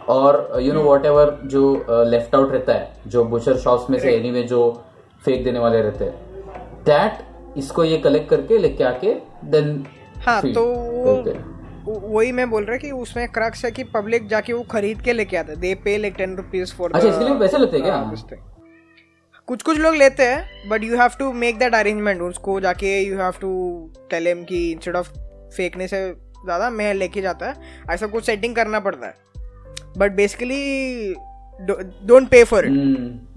और 0.09 0.59
यू 0.63 0.73
नो 0.73 0.83
वॉट 0.83 1.07
एवर 1.07 1.39
जो 1.45 1.85
लेफ़्ट 1.91 2.29
uh, 2.29 2.35
आउट 2.35 2.53
रहता 2.53 2.73
है 2.73 2.93
जो 3.07 3.25
बुचर 3.25 3.57
शॉप्स 3.57 3.91
में 3.91 3.99
से 3.99 4.17
एनी 4.17 4.31
में 4.31 4.47
जो 4.47 4.85
फेंक 5.25 5.45
देने 5.45 5.59
वाले 5.59 5.83
रहते 5.83 6.05
हैं 6.05 6.15
दैट 6.85 7.59
इसको 7.59 7.85
ये 7.85 7.99
कलेक्ट 7.99 8.31
करके 8.31 8.59
लेके 8.59 8.85
आके 8.85 9.15
देन 9.45 9.87
हाँ 10.27 10.43
तो 10.43 10.65
वही 11.87 12.33
मैं 12.33 12.51
बोल 12.51 12.65
रहा 12.65 12.77
कि 12.77 12.91
उसमें 12.91 13.29
क्रक्स 13.29 13.65
है 13.65 13.71
कि 13.71 13.85
पब्लिक 13.85 14.27
जाके 14.29 14.53
वो 14.53 14.63
खरीद 14.63 15.01
के 15.03 15.13
लेके 15.13 15.37
आते 15.37 15.57
दे 15.57 15.75
पे 15.75 15.97
लाइक 15.97 16.15
टेन 16.15 16.37
रुपीज़ 16.37 16.75
फॉर 16.75 16.93
अच्छा 16.93 17.09
इसके 17.09 17.25
लिए 17.25 17.35
वैसे 17.35 17.59
लेते 17.59 17.77
हैं 17.77 17.85
क्या? 17.85 18.39
कुछ 19.47 19.63
कुछ 19.63 19.79
लोग 19.79 19.95
लेते 19.95 20.23
हैं 20.23 20.69
but 20.69 20.85
you 20.85 20.97
have 20.99 21.11
to 21.19 21.33
make 21.33 21.59
that 21.59 21.75
arrangement 21.75 22.23
उसको 22.23 22.61
जाके 22.61 22.99
you 23.01 23.19
have 23.19 23.33
to 23.41 23.51
tell 24.11 24.27
him 24.27 24.45
कि 24.45 24.71
इंस्टेड 24.73 24.97
ऑफ़ 24.97 25.13
फेंकने 25.57 25.89
से 25.89 26.11
ज़्यादा 26.45 26.71
मैं 26.71 26.95
लेके 26.95 27.21
जाता 27.21 27.47
है। 27.47 27.55
ऐसा 27.91 28.07
कुछ 28.07 28.25
सेटिंग 28.25 28.57
करना 28.57 28.81
पड़ता 28.81 29.07
है। 29.07 29.15
But 29.99 30.13
basically 30.17 31.15
don't 31.61 32.29
pay 32.31 32.43
for 32.45 32.67
it 32.67 32.73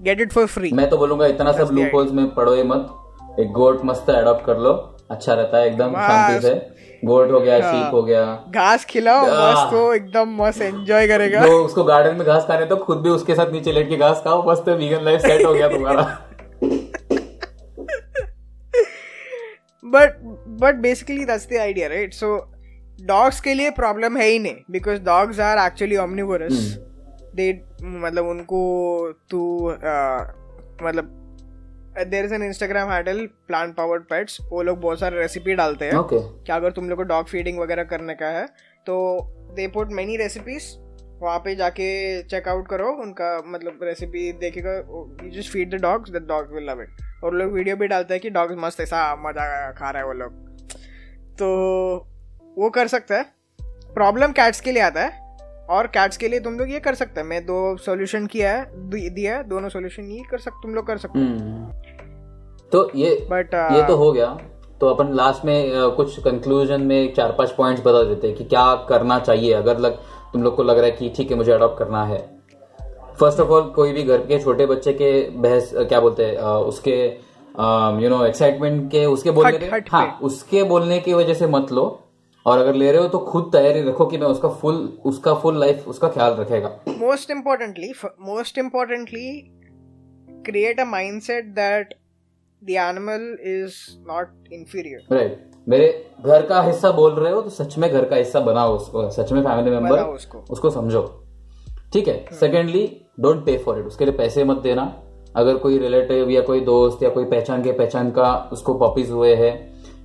get 0.02 0.20
it 0.20 0.32
for 0.32 0.46
free 0.46 0.70
मैं 0.72 0.88
तो 0.90 0.98
बोलूँगा 0.98 1.26
इतना 1.26 1.52
सब 1.52 1.70
लूप 1.72 1.94
होल्स 1.94 2.12
में 2.12 2.26
पड़ो 2.34 2.54
ही 2.54 2.62
मत। 2.64 3.38
एक 3.40 3.50
गोट 3.52 3.84
मस्त 3.84 4.10
अडॉप्ट 4.10 4.44
कर 4.46 4.58
लो। 4.58 4.72
अच्छा 5.10 5.34
रहता 5.34 5.58
है 5.58 5.66
एकदम 5.66 5.92
शांति 5.92 6.46
से। 6.46 6.54
गोट 7.02 7.30
हो 7.32 7.40
गया 7.40 7.56
शीप 7.58 7.64
हाँ। 7.64 7.90
हो 7.90 8.02
गया। 8.02 8.24
घास 8.50 8.84
खिलाओ 8.84 9.22
मस्त 9.22 9.72
हो 9.74 9.92
एकदम 9.94 10.36
मस्त 10.36 10.62
एंजॉय 10.62 11.06
करेगा। 11.08 11.44
तो 11.46 11.64
उसको 11.64 11.84
गार्डन 11.84 12.16
में 12.16 12.26
घास 12.26 12.44
खाने 12.48 12.66
तो 12.66 12.76
खुद 12.76 12.98
भी 13.02 13.10
उसके 13.10 13.34
साथ 13.34 13.52
नीचे 13.52 13.72
लेट 13.72 13.88
के 13.88 13.96
घास 13.96 14.20
खाओ 14.24 14.50
मस्त 14.50 14.68
वीगन 14.68 15.04
लाइफ 15.04 15.20
सेट 15.20 15.44
हो 15.46 15.52
गया 15.54 15.68
तुम्हारा। 15.68 16.02
But 19.84 20.20
but 20.60 20.74
basically 20.82 21.24
that's 21.24 21.48
the 21.50 21.56
idea 21.60 21.88
right 21.88 22.14
so 22.14 22.36
dogs 23.02 23.40
के 23.40 23.54
लिए 23.54 23.70
प्रॉब्लम 23.70 24.16
है 24.16 24.26
ही 24.26 24.38
नहीं 24.38 24.56
because 24.70 25.00
dogs 25.02 25.40
are 25.40 25.58
actually 25.66 25.96
omnivorous 25.96 26.78
they 27.36 27.52
मतलब 27.82 28.26
उनको 28.26 28.60
तू 29.30 29.42
मतलब 30.82 31.18
there 32.08 32.24
is 32.24 32.34
an 32.34 32.42
Instagram 32.42 32.90
handle 32.90 33.26
plant 33.48 33.74
powered 33.74 34.02
pets 34.02 34.38
वो 34.50 34.62
लोग 34.62 34.80
बहुत 34.80 35.00
सारे 35.00 35.18
रेसिपी 35.18 35.54
डालते 35.54 35.84
हैं 35.84 35.92
okay. 35.92 36.20
क्या 36.46 36.56
अगर 36.56 36.72
तुम 36.72 36.88
लोग 36.88 36.98
को 36.98 37.04
डॉग 37.04 37.26
फीडिंग 37.26 37.58
वगैरह 37.58 37.84
करने 37.84 38.14
का 38.14 38.28
है 38.28 38.46
तो 38.86 38.96
दे 39.56 39.66
पुट 39.68 39.92
मेनी 39.92 40.16
रेसिपीज़ 40.16 40.70
वहाँ 41.22 41.38
पे 41.38 41.54
जाके 41.54 41.90
चेकआउट 42.22 42.68
करो 42.68 42.92
उनका 43.02 43.36
मतलब 43.46 43.78
रेसिपी 43.82 44.30
देखेगा 44.40 44.72
you 45.24 45.30
just 45.30 45.52
feed 45.52 45.74
the 45.74 45.80
dogs 45.82 46.10
the 46.10 46.24
dog 46.28 46.54
will 46.54 46.64
love 46.70 46.82
it 46.82 47.02
और 47.24 47.34
लोग 47.34 47.52
वीडियो 47.52 47.76
भी 47.76 47.86
डालते 47.86 48.14
हैं 48.14 48.20
कि 48.20 48.30
डॉग्स 48.30 48.56
मस्त 48.58 48.80
ऐसा 48.80 49.04
मज़ा 49.18 49.70
खा 49.72 49.90
रहा 49.90 50.02
है 50.02 50.06
वो 50.06 50.12
लोग. 50.12 50.32
तो 51.38 52.08
वो 52.56 52.70
कर 52.70 52.86
सकता 52.88 53.16
है। 53.16 53.24
प्रॉब्लम 53.94 54.32
कैट्स 54.32 54.60
के 54.60 54.72
लिए 54.72 54.82
आता 54.82 55.00
है 55.00 55.66
और 55.70 55.86
कैट्स 55.86 56.16
के 56.16 56.28
लिए 56.28 56.40
तुम 56.40 56.58
लोग 56.58 56.70
ये 56.70 56.80
कर 56.80 56.94
सकते 56.94 57.20
हैं। 57.20 57.26
मैं 57.28 57.44
दो 57.46 57.76
सॉल्यूशन 57.78 58.26
किया 58.26 58.52
है 58.52 58.90
दिया 59.10 59.36
है 59.36 59.48
दोनों 59.48 59.68
सॉल्यूशन 59.68 60.10
ये 60.10 60.22
कर 60.30 60.38
सकते 60.38 60.62
तुम 60.62 60.74
लोग 60.74 60.86
कर 60.86 60.98
सकते 60.98 61.18
हम्म। 61.18 61.70
तो 62.72 62.90
ये 62.96 63.14
बट 63.30 63.50
uh, 63.50 63.72
ये 63.72 63.86
तो 63.86 63.96
हो 63.96 64.12
गया। 64.12 64.26
तो 64.80 64.88
अपन 64.88 65.12
लास्ट 65.14 65.44
में 65.44 65.72
uh, 65.72 65.94
कुछ 65.96 66.18
कंक्लूजन 66.20 66.82
में 66.82 67.14
चार 67.14 67.32
पाँच 67.38 67.50
पॉइंट्स 67.50 67.82
बता 67.82 68.02
देते 68.04 68.26
हैं 68.26 68.36
कि 68.36 68.44
क्या 68.44 68.74
करना 68.88 69.18
चाहिए। 69.20 69.52
अगर 69.54 69.78
लग 69.78 69.96
तुम 70.32 70.42
लोग 70.42 70.56
को 70.56 70.62
लग 70.62 70.78
रहा 70.78 70.86
है 70.86 70.92
कि 70.92 71.12
ठीक 71.16 71.30
है 71.30 71.36
मुझे 71.36 71.52
अडॉप्ट 71.52 71.78
करना 71.78 72.04
है। 72.04 72.18
फ़र्स्ट 73.20 73.40
ऑफ़ 73.40 73.48
ऑल 73.48 73.70
कोई 73.70 73.92
भी 73.92 74.02
घर 74.02 74.18
के 74.26 74.38
छोटे 74.38 74.66
बच्चे 74.66 74.92
के 74.92 75.10
बहस 75.38 75.70
क्या 75.78 76.00
बोलते 76.00 76.24
हैं 76.24 76.36
उसके 76.68 76.96
यू 78.02 78.08
नो 78.08 78.24
एक्साइटमेंट 78.26 78.90
के 78.90 79.04
उसके 79.06 79.30
बोलने 79.30 79.56
हट, 79.56 79.74
हट 79.74 79.90
हाँ 79.92 80.18
उसके 80.22 80.62
बोलने 80.64 80.98
की 81.00 81.14
वजह 81.14 81.34
से 81.34 81.46
मत 81.46 81.72
लो। 81.72 81.84
और 82.46 82.58
अगर 82.58 82.74
ले 82.74 82.90
रहे 82.92 83.00
हो 83.02 83.08
तो 83.08 83.18
खुद 83.18 83.50
तैयारी 83.52 83.82
रखो 83.82 84.06
कि 84.06 84.18
मैं 84.18 84.26
उसका 84.26 84.48
फुल 84.60 84.76
उसका 85.04 85.34
फुल 85.34 85.58
लाइफ 85.60 85.88
उसका 85.88 86.08
ख्याल 86.08 86.32
रखेगा। 86.32 86.68
Most 86.88 87.30
importantly 87.30 87.92
most 88.20 88.58
importantly 88.58 89.28
create 90.46 90.80
a 90.80 90.84
mindset 90.84 91.44
that 91.54 91.94
the 92.62 92.70
animal 92.70 93.36
is 93.52 93.74
not 94.08 94.52
inferior 94.52 95.14
right 95.14 95.50
मेरे 95.68 95.88
घर 96.20 96.46
का 96.46 96.62
हिस्सा 96.62 96.90
बोल 96.90 97.12
रहे 97.12 97.32
हो 97.32 97.40
तो 97.42 97.50
सच 97.50 97.76
में 97.78 97.90
घर 97.90 98.04
का 98.04 98.16
हिस्सा 98.16 98.40
बनाओ 98.40 98.76
उसको 98.76 99.08
सच 99.10 99.32
में 99.32 99.42
फैमिली 99.42 99.70
मेंबर 99.70 100.00
उसको। 100.00 100.38
उसको 100.50 100.70
समझो। 100.70 101.02
ठीक 101.92 102.08
है? 102.08 102.24
Secondly 102.32 102.84
don't 103.20 103.44
pay 103.46 103.56
for 103.58 103.78
it 103.78 103.86
उसके 103.86 104.04
लिए 104.04 104.14
पैसे 104.16 104.44
मत 104.44 104.56
देना। 104.56 104.92
अगर 105.36 105.56
कोई 105.56 105.78
रिलेटिव 105.78 106.30
या 106.30 106.40
कोई 106.42 106.60
दोस्त 106.60 107.02
या 107.02 107.08
कोई 107.08 107.24
पहचान 107.24 107.62
के 107.62 107.72
पहचान 107.72 108.10
का 108.10 108.32
उसको 108.52 108.74
पॉपीज 108.74 109.10
हुए 109.10 109.34
हैं 109.34 109.52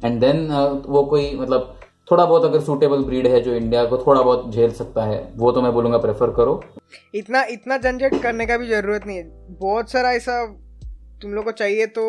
एंड 0.05 0.19
देन 0.21 0.47
वो 0.87 1.03
कोई 1.05 1.31
मतलब 1.35 1.76
थोड़ा 2.07 2.25
बहुत 2.25 2.43
अगर 2.45 2.59
सूटेबल 2.61 3.03
ब्रीड 3.03 3.27
है 3.27 3.39
जो 3.41 3.53
इंडिया 3.53 3.83
को 3.85 3.97
थोड़ा 3.97 4.21
बहुत 4.21 4.53
झेल 4.53 4.71
सकता 4.73 5.03
है 5.05 5.17
वो 5.35 5.51
तो 5.51 5.61
मैं 5.61 5.71
बोलूँगा 5.73 5.97
प्रेफर 5.97 6.31
करो। 6.35 6.61
इतना 7.15 7.43
इतना 7.51 7.77
झंझट 7.77 8.21
करने 8.23 8.45
का 8.45 8.57
भी 8.57 8.67
ज़रूरत 8.67 9.07
नहीं 9.07 9.17
है। 9.17 9.23
बहुत 9.59 9.91
सारा 9.91 10.11
ऐसा 10.11 10.45
तुम 11.21 11.33
लोग 11.33 11.45
को 11.45 11.51
चाहिए 11.53 11.85
तो 11.97 12.05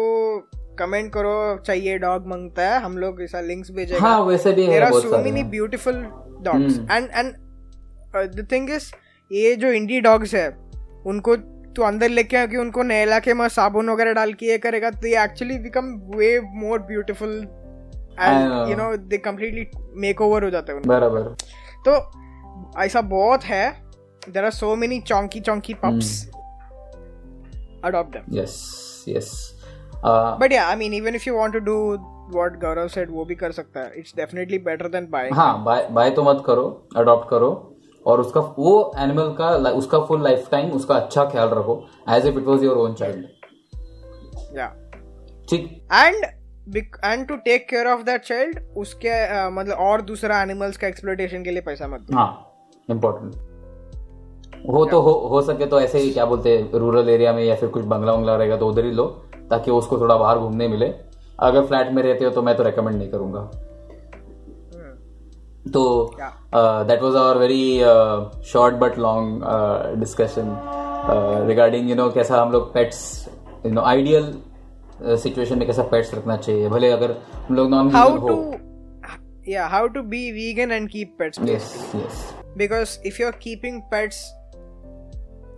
कमेंट 0.79 1.13
करो 1.13 1.35
चाहिए 1.67 1.99
डॉग 1.99 2.27
माँगता 2.27 2.69
है 2.69 2.81
हम 2.83 2.97
लोग 2.99 3.23
ऐसा 3.23 3.41
लिंक्स 3.41 3.71
भेजेंगे। 3.71 4.01
हाँ 4.01 4.21
वैसे 4.23 4.53
भी 4.53 4.67
है 4.67 4.89
बहुत 4.91 5.03
so 5.03 5.19
many 5.19 5.43
beautiful 5.51 5.95
dogs 6.43 6.79
and 6.91 7.09
and 7.15 7.35
the 8.35 8.47
thing 8.53 8.71
is 8.71 8.91
ये 9.31 9.55
जो 9.57 9.73
इंडी 9.73 10.01
डॉग्स 10.01 10.35
है 10.35 10.49
उनको 11.07 11.37
तो 11.77 11.83
अंदर 11.83 12.09
लेके 12.09 12.37
आके 12.37 12.57
उनको 12.57 12.83
नहला 12.83 13.19
के 13.19 13.35
मैं 13.35 13.49
साबुन 13.49 13.91
वगैरह 13.91 14.13
डाल 14.13 14.33
के 14.33 14.47
ये 14.47 14.59
करेगा 14.59 14.91
तो 14.91 15.07
ये 15.07 15.23
actually 15.25 15.59
become 15.59 15.95
way 16.17 16.39
more 16.55 16.79
beautiful 16.83 17.35
and 18.21 18.71
you 18.71 18.77
know 18.77 18.97
they 19.09 19.19
completely 19.19 19.67
make 20.01 20.21
over 20.21 20.45
हो 20.45 20.51
जाते 20.51 20.73
हैं 20.73 20.83
बराबर। 20.87 21.23
तो 21.87 21.93
ऐसा 22.83 23.01
बहुत 23.13 23.45
है 23.45 23.71
देर 24.29 24.45
आर 24.45 24.51
सो 24.53 24.75
मेनी 24.77 25.01
चौंकी 25.03 25.41
चौंकी 25.41 25.75
pups 25.85 26.11
adopt 27.85 28.13
them 28.13 28.39
yes 28.39 28.55
yes 29.09 29.31
but 30.05 30.53
yeah 30.53 30.67
I 30.67 30.77
mean 30.77 30.95
even 30.95 31.15
if 31.15 31.29
you 31.29 31.37
want 31.37 31.53
to 31.53 31.59
do 31.63 31.79
what 32.35 32.61
Gaurav 32.61 32.89
said 32.89 33.11
वो 33.11 33.25
भी 33.25 33.35
कर 33.35 33.53
सकता 33.53 33.81
है। 33.81 33.93
It's 33.97 34.13
definitely 34.17 34.59
better 34.65 34.89
than 34.89 35.07
buy 35.11 35.31
हाँ 35.35 35.65
बाय 35.65 35.87
बाय 35.93 36.11
तो 36.11 36.23
मत 36.23 36.43
करो 36.47 36.65
अडॉप्ट 36.97 37.29
करो। 37.31 37.51
और 38.07 38.21
उसका 38.21 38.41
वो 38.59 38.73
एनिमल 38.99 39.35
का 39.39 39.49
उसका 39.71 39.99
फुल 40.07 40.23
लाइफ 40.25 40.49
टाइम 40.51 40.71
उसका 40.73 40.95
अच्छा 40.95 41.25
ख्याल 41.25 41.49
रखो 41.49 41.75
as 42.11 42.27
if 42.27 42.39
it 42.39 42.45
was 42.45 42.63
your 42.65 42.77
own 42.79 42.95
child 42.95 44.59
या 44.59 44.69
ठीक। 45.49 45.67
And 45.93 46.25
and 46.77 47.27
to 47.29 47.37
take 47.45 47.69
care 47.69 47.87
of 47.87 48.03
that 48.05 48.23
child 48.23 48.59
उसके 48.77 49.09
uh, 49.09 49.53
मतलब 49.53 49.77
और 49.81 50.03
दूसरा 50.03 50.41
एनिमल्स 50.43 50.77
का 50.77 50.87
एक्सप्लोटेशन 50.87 51.45
के 51.45 51.51
लिए 51.51 51.61
पैसा 51.63 51.89
मत 51.89 52.01
दो। 52.01 52.17
हाँ 52.17 52.31
इम्पोर्टेंट 52.89 53.35
हो 54.69 54.85
तो 54.87 55.01
हो, 55.01 55.13
हो 55.31 55.41
सके 55.43 55.67
तो 55.67 55.81
ऐसे 55.81 55.99
ही 55.99 56.11
क्या 56.11 56.25
बोलते 56.27 56.57
हैं 56.57 56.79
रूरल 56.81 57.09
एरिया 57.09 57.33
में 57.33 57.43
या 57.45 57.55
फिर 57.57 57.69
कुछ 57.69 57.85
बंगला 57.85 58.13
वंगला 58.13 58.37
रहेगा 58.37 58.57
तो 58.57 58.69
उधर 58.69 58.85
ही 58.85 58.91
लो 58.93 59.05
ताकि 59.51 59.71
उसको 59.71 59.99
थोड़ा 60.01 60.17
बाहर 60.17 60.39
घूमने 60.39 60.69
मिले। 60.69 60.87
अगर 61.41 61.67
फ्लैट 61.67 61.93
में 61.93 62.03
रहते 62.03 62.25
हो 62.25 62.31
तो 62.31 62.43
मैं 62.43 62.57
तो 62.57 62.63
रेकमेंड 62.63 62.97
नहीं 62.97 63.09
करूँगा। 63.11 63.51
hmm. 64.71 64.97
तो 65.73 65.83
that 66.15 67.03
was 67.03 67.17
our 67.17 67.39
very 67.39 67.79
short 68.49 68.75
but 68.75 68.99
long 68.99 69.43
discussion 70.01 70.57
regarding 71.49 71.91
you 71.91 71.97
know 71.97 72.11
कैसा 72.11 72.41
हम 72.43 72.53
लोग 72.53 72.73
pets 72.75 73.29
you 73.67 73.73
know 73.73 73.81
ideal 73.83 74.33
situation 75.03 75.59
में 75.59 75.67
कैसा 75.67 75.83
पेट्स 75.83 76.15
रखना 76.15 76.37
चाहिए? 76.37 76.69
भले 76.69 76.91
अगर 76.93 77.17
हम 77.49 77.55
लोग 77.57 77.71
नॉन 77.71 77.91
हाउ 77.91 78.17
टू 78.29 79.53
या 79.53 79.67
how 79.67 79.89
to 79.89 80.03
be 80.03 80.31
vegan 80.33 80.73
and 80.73 80.89
keep 80.91 81.17
pets 81.19 81.39
yes 81.43 81.93
yes 81.97 82.35
because 82.57 82.99
if 83.07 83.23
you 83.23 83.27
are 83.27 83.33
keeping 83.33 83.81
pets 83.83 84.25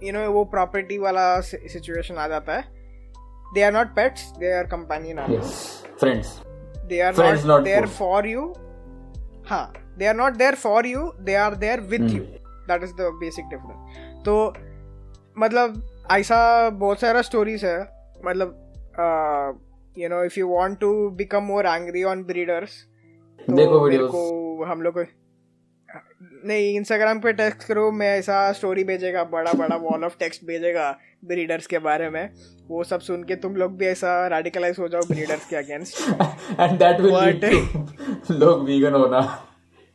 you 0.04 0.12
know 0.12 0.30
वो 0.32 0.44
प्रॉपर्टी 0.44 0.98
वाला 0.98 1.40
सिचुएशन 1.40 2.16
आ 2.16 2.28
जाता 2.28 2.56
है। 2.56 2.64
They 3.54 3.62
are 3.62 3.72
not 3.72 3.86
pets 3.86 4.30
they 4.38 4.52
are 4.58 4.64
companion 4.64 5.16
yes. 5.16 5.54
Friends. 6.02 6.28
They 6.90 7.00
are 7.06 7.12
Friends, 7.14 7.42
not 7.44 7.50
not 7.50 7.64
there 7.64 7.86
food. 7.86 7.96
for 7.96 8.20
you. 8.26 8.44
हाँ 9.48 9.72
they 9.98 10.08
are 10.12 10.18
not 10.20 10.38
there 10.38 10.56
for 10.56 10.80
you 10.84 11.02
they 11.26 11.36
are 11.40 11.54
there 11.64 11.80
with 11.90 12.06
Hmm. 12.06 12.14
you. 12.16 12.24
That 12.68 12.86
is 12.86 12.94
the 13.00 13.10
basic 13.20 13.52
तो 14.24 14.54
मतलब 15.38 15.82
ऐसा 16.12 16.70
बहुत 16.70 17.00
सारा 17.00 17.22
stories 17.22 17.64
है। 17.64 17.78
मतलब 18.24 18.69
you 19.98 20.08
know 20.08 20.24
if 20.24 20.38
you 20.38 20.48
want 20.48 20.80
to 20.80 21.10
become 21.10 21.42
more 21.42 21.66
angry 21.66 22.02
on 22.02 22.24
breeders 22.24 22.86
देखो 23.50 23.88
videos. 23.88 24.10
को 24.10 24.64
हम 24.64 24.82
लोग 24.82 25.06
नहीं 26.44 26.76
इंस्टाग्राम 26.76 27.20
पे 27.20 27.32
टेक्स्ट 27.32 27.68
करो 27.68 27.90
मैं 27.90 28.18
ऐसा 28.18 28.52
स्टोरी 28.52 28.84
भेजेगा 28.84 29.24
बड़ा 29.24 29.52
बड़ा 29.52 29.76
वॉल 29.76 30.04
ऑफ़ 30.04 30.18
टेक्स्ट 30.18 30.44
भेजेगा 30.44 30.98
ब्रीडर्स 31.24 31.66
के 31.66 31.78
बारे 31.78 32.10
में 32.10 32.30
वो 32.68 32.84
सब 32.84 33.00
सुन 33.00 33.24
के 33.24 33.36
तुम 33.36 33.56
लोग 33.56 33.76
भी 33.76 33.86
ऐसा 33.86 34.26
रेडिकलाइज 34.26 34.78
हो 34.78 34.88
जाओ 34.88 35.00
ब्रीडर्स 35.00 35.48
के 35.48 35.56
against 35.56 36.00
and 36.60 36.78
that 36.82 37.00
will 37.00 37.16
lead 37.16 37.44
What? 37.44 37.52
to 38.26 38.34
लोग 38.34 38.66
vegan 38.66 38.92
होना 38.92 39.46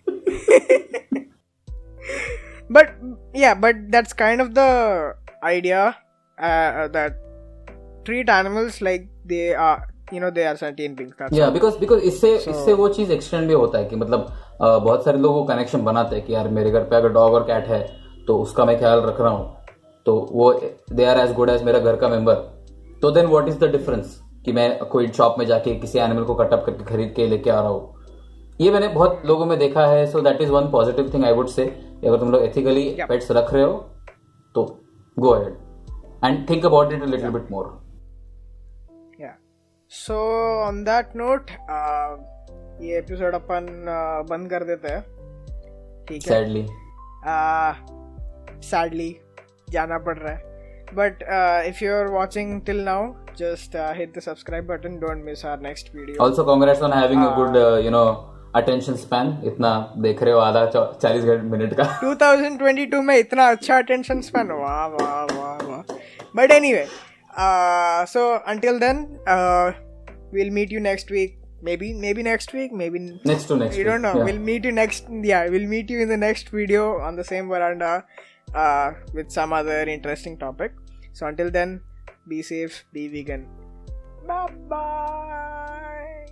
but 2.78 2.88
yeah 3.36 3.54
but 3.66 3.76
that's 3.90 4.14
kind 4.14 4.42
of 4.42 4.56
the 4.56 5.14
idea 5.44 5.96
uh, 6.38 6.88
that 6.88 7.25
treat 8.08 8.32
animals 8.38 8.80
like 8.88 9.06
they 9.32 9.46
are 9.66 9.78
you 10.14 10.20
know 10.24 10.32
they 10.38 10.46
are 10.50 10.56
sentient 10.58 10.98
beings 11.00 11.14
that's 11.22 11.38
या 11.40 11.50
because 11.50 11.78
because 11.80 12.00
इससे 12.10 12.38
So- 12.40 12.50
इससे 12.50 12.74
वो 12.74 12.88
चीज़ 12.98 13.12
extend 13.12 13.48
भी 13.48 13.54
होता 13.54 13.78
है 13.78 13.86
कि 13.86 13.96
मतलब 13.96 14.28
अ, 14.62 14.78
बहुत 14.78 15.04
सारे 15.06 15.18
लोग 15.18 15.34
वो 15.36 15.44
कनेक्शन 15.44 15.84
बनाते 15.84 16.16
हैं 16.16 16.26
कि 16.26 16.34
यार 16.34 16.48
मेरे 16.50 16.72
घर 16.72 16.84
पे 16.90 16.96
अगर 16.96 17.10
डॉग 17.14 17.34
और 17.34 17.44
कैट 17.44 17.68
है 17.68 17.80
तो 18.28 18.38
उसका 18.42 18.66
मैं 18.66 18.78
ख्याल 18.80 19.00
रख 19.02 19.20
रहा 19.22 19.30
हूँ। 19.30 19.56
तो 20.06 20.14
वो 20.32 20.52
they 20.94 21.06
are 21.06 21.20
as 21.20 21.34
good 21.36 21.50
as 21.50 21.64
मेरा 21.64 21.80
घर 21.80 21.96
का 21.96 22.10
मेंबर 22.10 22.34
तो 23.02 23.12
then 23.12 23.26
what 23.28 23.48
is 23.48 23.58
the 23.60 23.70
difference 23.72 24.20
कि 24.46 24.52
मैं 24.52 24.68
कोई 24.86 25.08
शॉप 25.08 25.36
में 25.40 25.46
जाके 25.46 25.76
किसी 25.76 26.00
एनिमल 26.00 26.24
को 26.24 26.34
कटअप 26.36 26.64
करके 26.66 26.84
खरीद 26.84 27.14
के 27.16 27.28
लेके 27.28 27.50
आ 27.50 27.60
रहा 27.60 27.70
हूँ? 27.70 27.94
ये 28.62 28.72
मैंने 28.72 28.88
बहुत 28.88 29.22
लोगों 29.26 29.46
में 29.46 29.58
देखा 29.60 29.86
है 29.88 30.06
so 30.12 30.22
that 30.22 30.42
is 30.42 30.52
one 30.52 30.70
positive 30.72 31.10
thing 31.14 31.26
I 31.26 31.34
would 31.34 31.48
say 31.48 31.66
अगर 32.08 32.18
तुम 32.20 32.32
लोग 32.32 32.44
एथिकली. 32.44 32.84
पेट्स 33.10 33.32
रख 33.32 33.54
रहे 33.54 33.64
हो 33.64 33.74
तो 34.56 34.64
go 35.18 35.30
ahead 35.30 35.56
and 36.26 36.50
think 36.50 36.66
about 36.66 36.94
it 36.94 37.04
little 37.06 37.30
bit 37.30 37.52
more 37.52 37.66
on 39.90 40.84
that 40.84 41.14
note 41.16 41.52
uh, 41.70 42.16
ये 42.82 42.98
एपिसोड 42.98 43.36
अपन 43.36 43.66
uh, 43.66 44.30
बंद 44.30 44.50
कर 44.50 44.64
देते 44.64 44.88
हैं। 44.88 45.02
ठीक 46.06 46.28
है? 46.28 46.30
सैडली 46.30 46.66
सैडली 48.68 49.18
जाना 49.70 49.98
पड़ 49.98 50.18
रहा 50.18 50.34
है। 50.34 50.40
But 50.94 51.24
if 51.68 51.84
you 51.84 51.94
are 51.96 52.08
watching 52.08 52.62
till 52.62 52.84
now 52.84 53.14
just 53.40 53.76
hit 53.98 54.18
the 54.18 54.22
subscribe 54.22 54.68
button 54.68 55.00
don't 55.00 55.24
miss 55.26 55.46
our 55.46 55.60
next 55.60 55.96
video 55.96 56.24
also 56.24 56.44
congrats 56.44 56.82
on 56.82 56.94
having 56.94 57.26
a 57.26 57.36
good 57.36 57.56
you 57.86 57.92
know 57.92 58.06
attention 58.56 58.96
span 58.96 59.42
इतना 59.46 59.94
देख 59.98 60.24
रहे 60.24 60.34
हो 60.34 60.40
आधा 60.40 60.66
चालीस 60.76 61.24
मिनट 61.26 61.74
का। 61.74 61.84
2022 62.04 63.02
में 63.04 63.18
इतना 63.18 63.50
अच्छा 63.52 63.78
अटेंशन 63.78 64.22
स्पैन 64.22 64.52
वाह 64.52 64.86
वाह 64.86 65.24
वाह 65.24 65.68
वाह। 65.68 65.82
But 66.36 66.52
anyway 66.52 66.86
uh, 67.36 68.06
so 68.06 68.42
until 68.48 68.80
then 68.80 69.20
uh, 69.28 69.74
we'll 70.32 70.52
meet 70.52 70.72
you 70.72 70.80
next 70.80 71.10
week. 71.10 71.40
Maybe 71.62 71.94
maybe 71.94 72.22
next 72.22 72.54
week 72.54 72.72
maybe 72.72 73.00
next 73.26 73.46
to 73.46 73.56
next 73.58 73.78
you 73.78 73.84
don't 73.84 74.02
know. 74.02 74.18
yeah. 74.18 74.24
we'll 74.24 74.40
meet 74.40 74.66
you 74.66 74.72
next 74.72 75.08
yeah 75.10 75.50
we'll 75.50 75.68
meet 75.68 75.90
you 75.90 76.00
in 76.00 76.10
the 76.10 76.18
next 76.18 76.50
video 76.50 77.00
on 77.00 77.16
the 77.16 77.24
same 77.24 77.48
veranda 77.48 78.06
uh, 78.54 78.92
with 79.14 79.32
some 79.32 79.54
other 79.54 79.82
interesting 79.84 80.38
topic. 80.38 80.74
So 81.14 81.28
until 81.28 81.50
then 81.50 81.82
be 82.28 82.42
safe 82.42 82.86
be 82.94 83.08
vegan. 83.08 83.48
Bye 84.28 84.54
bye 84.70 86.26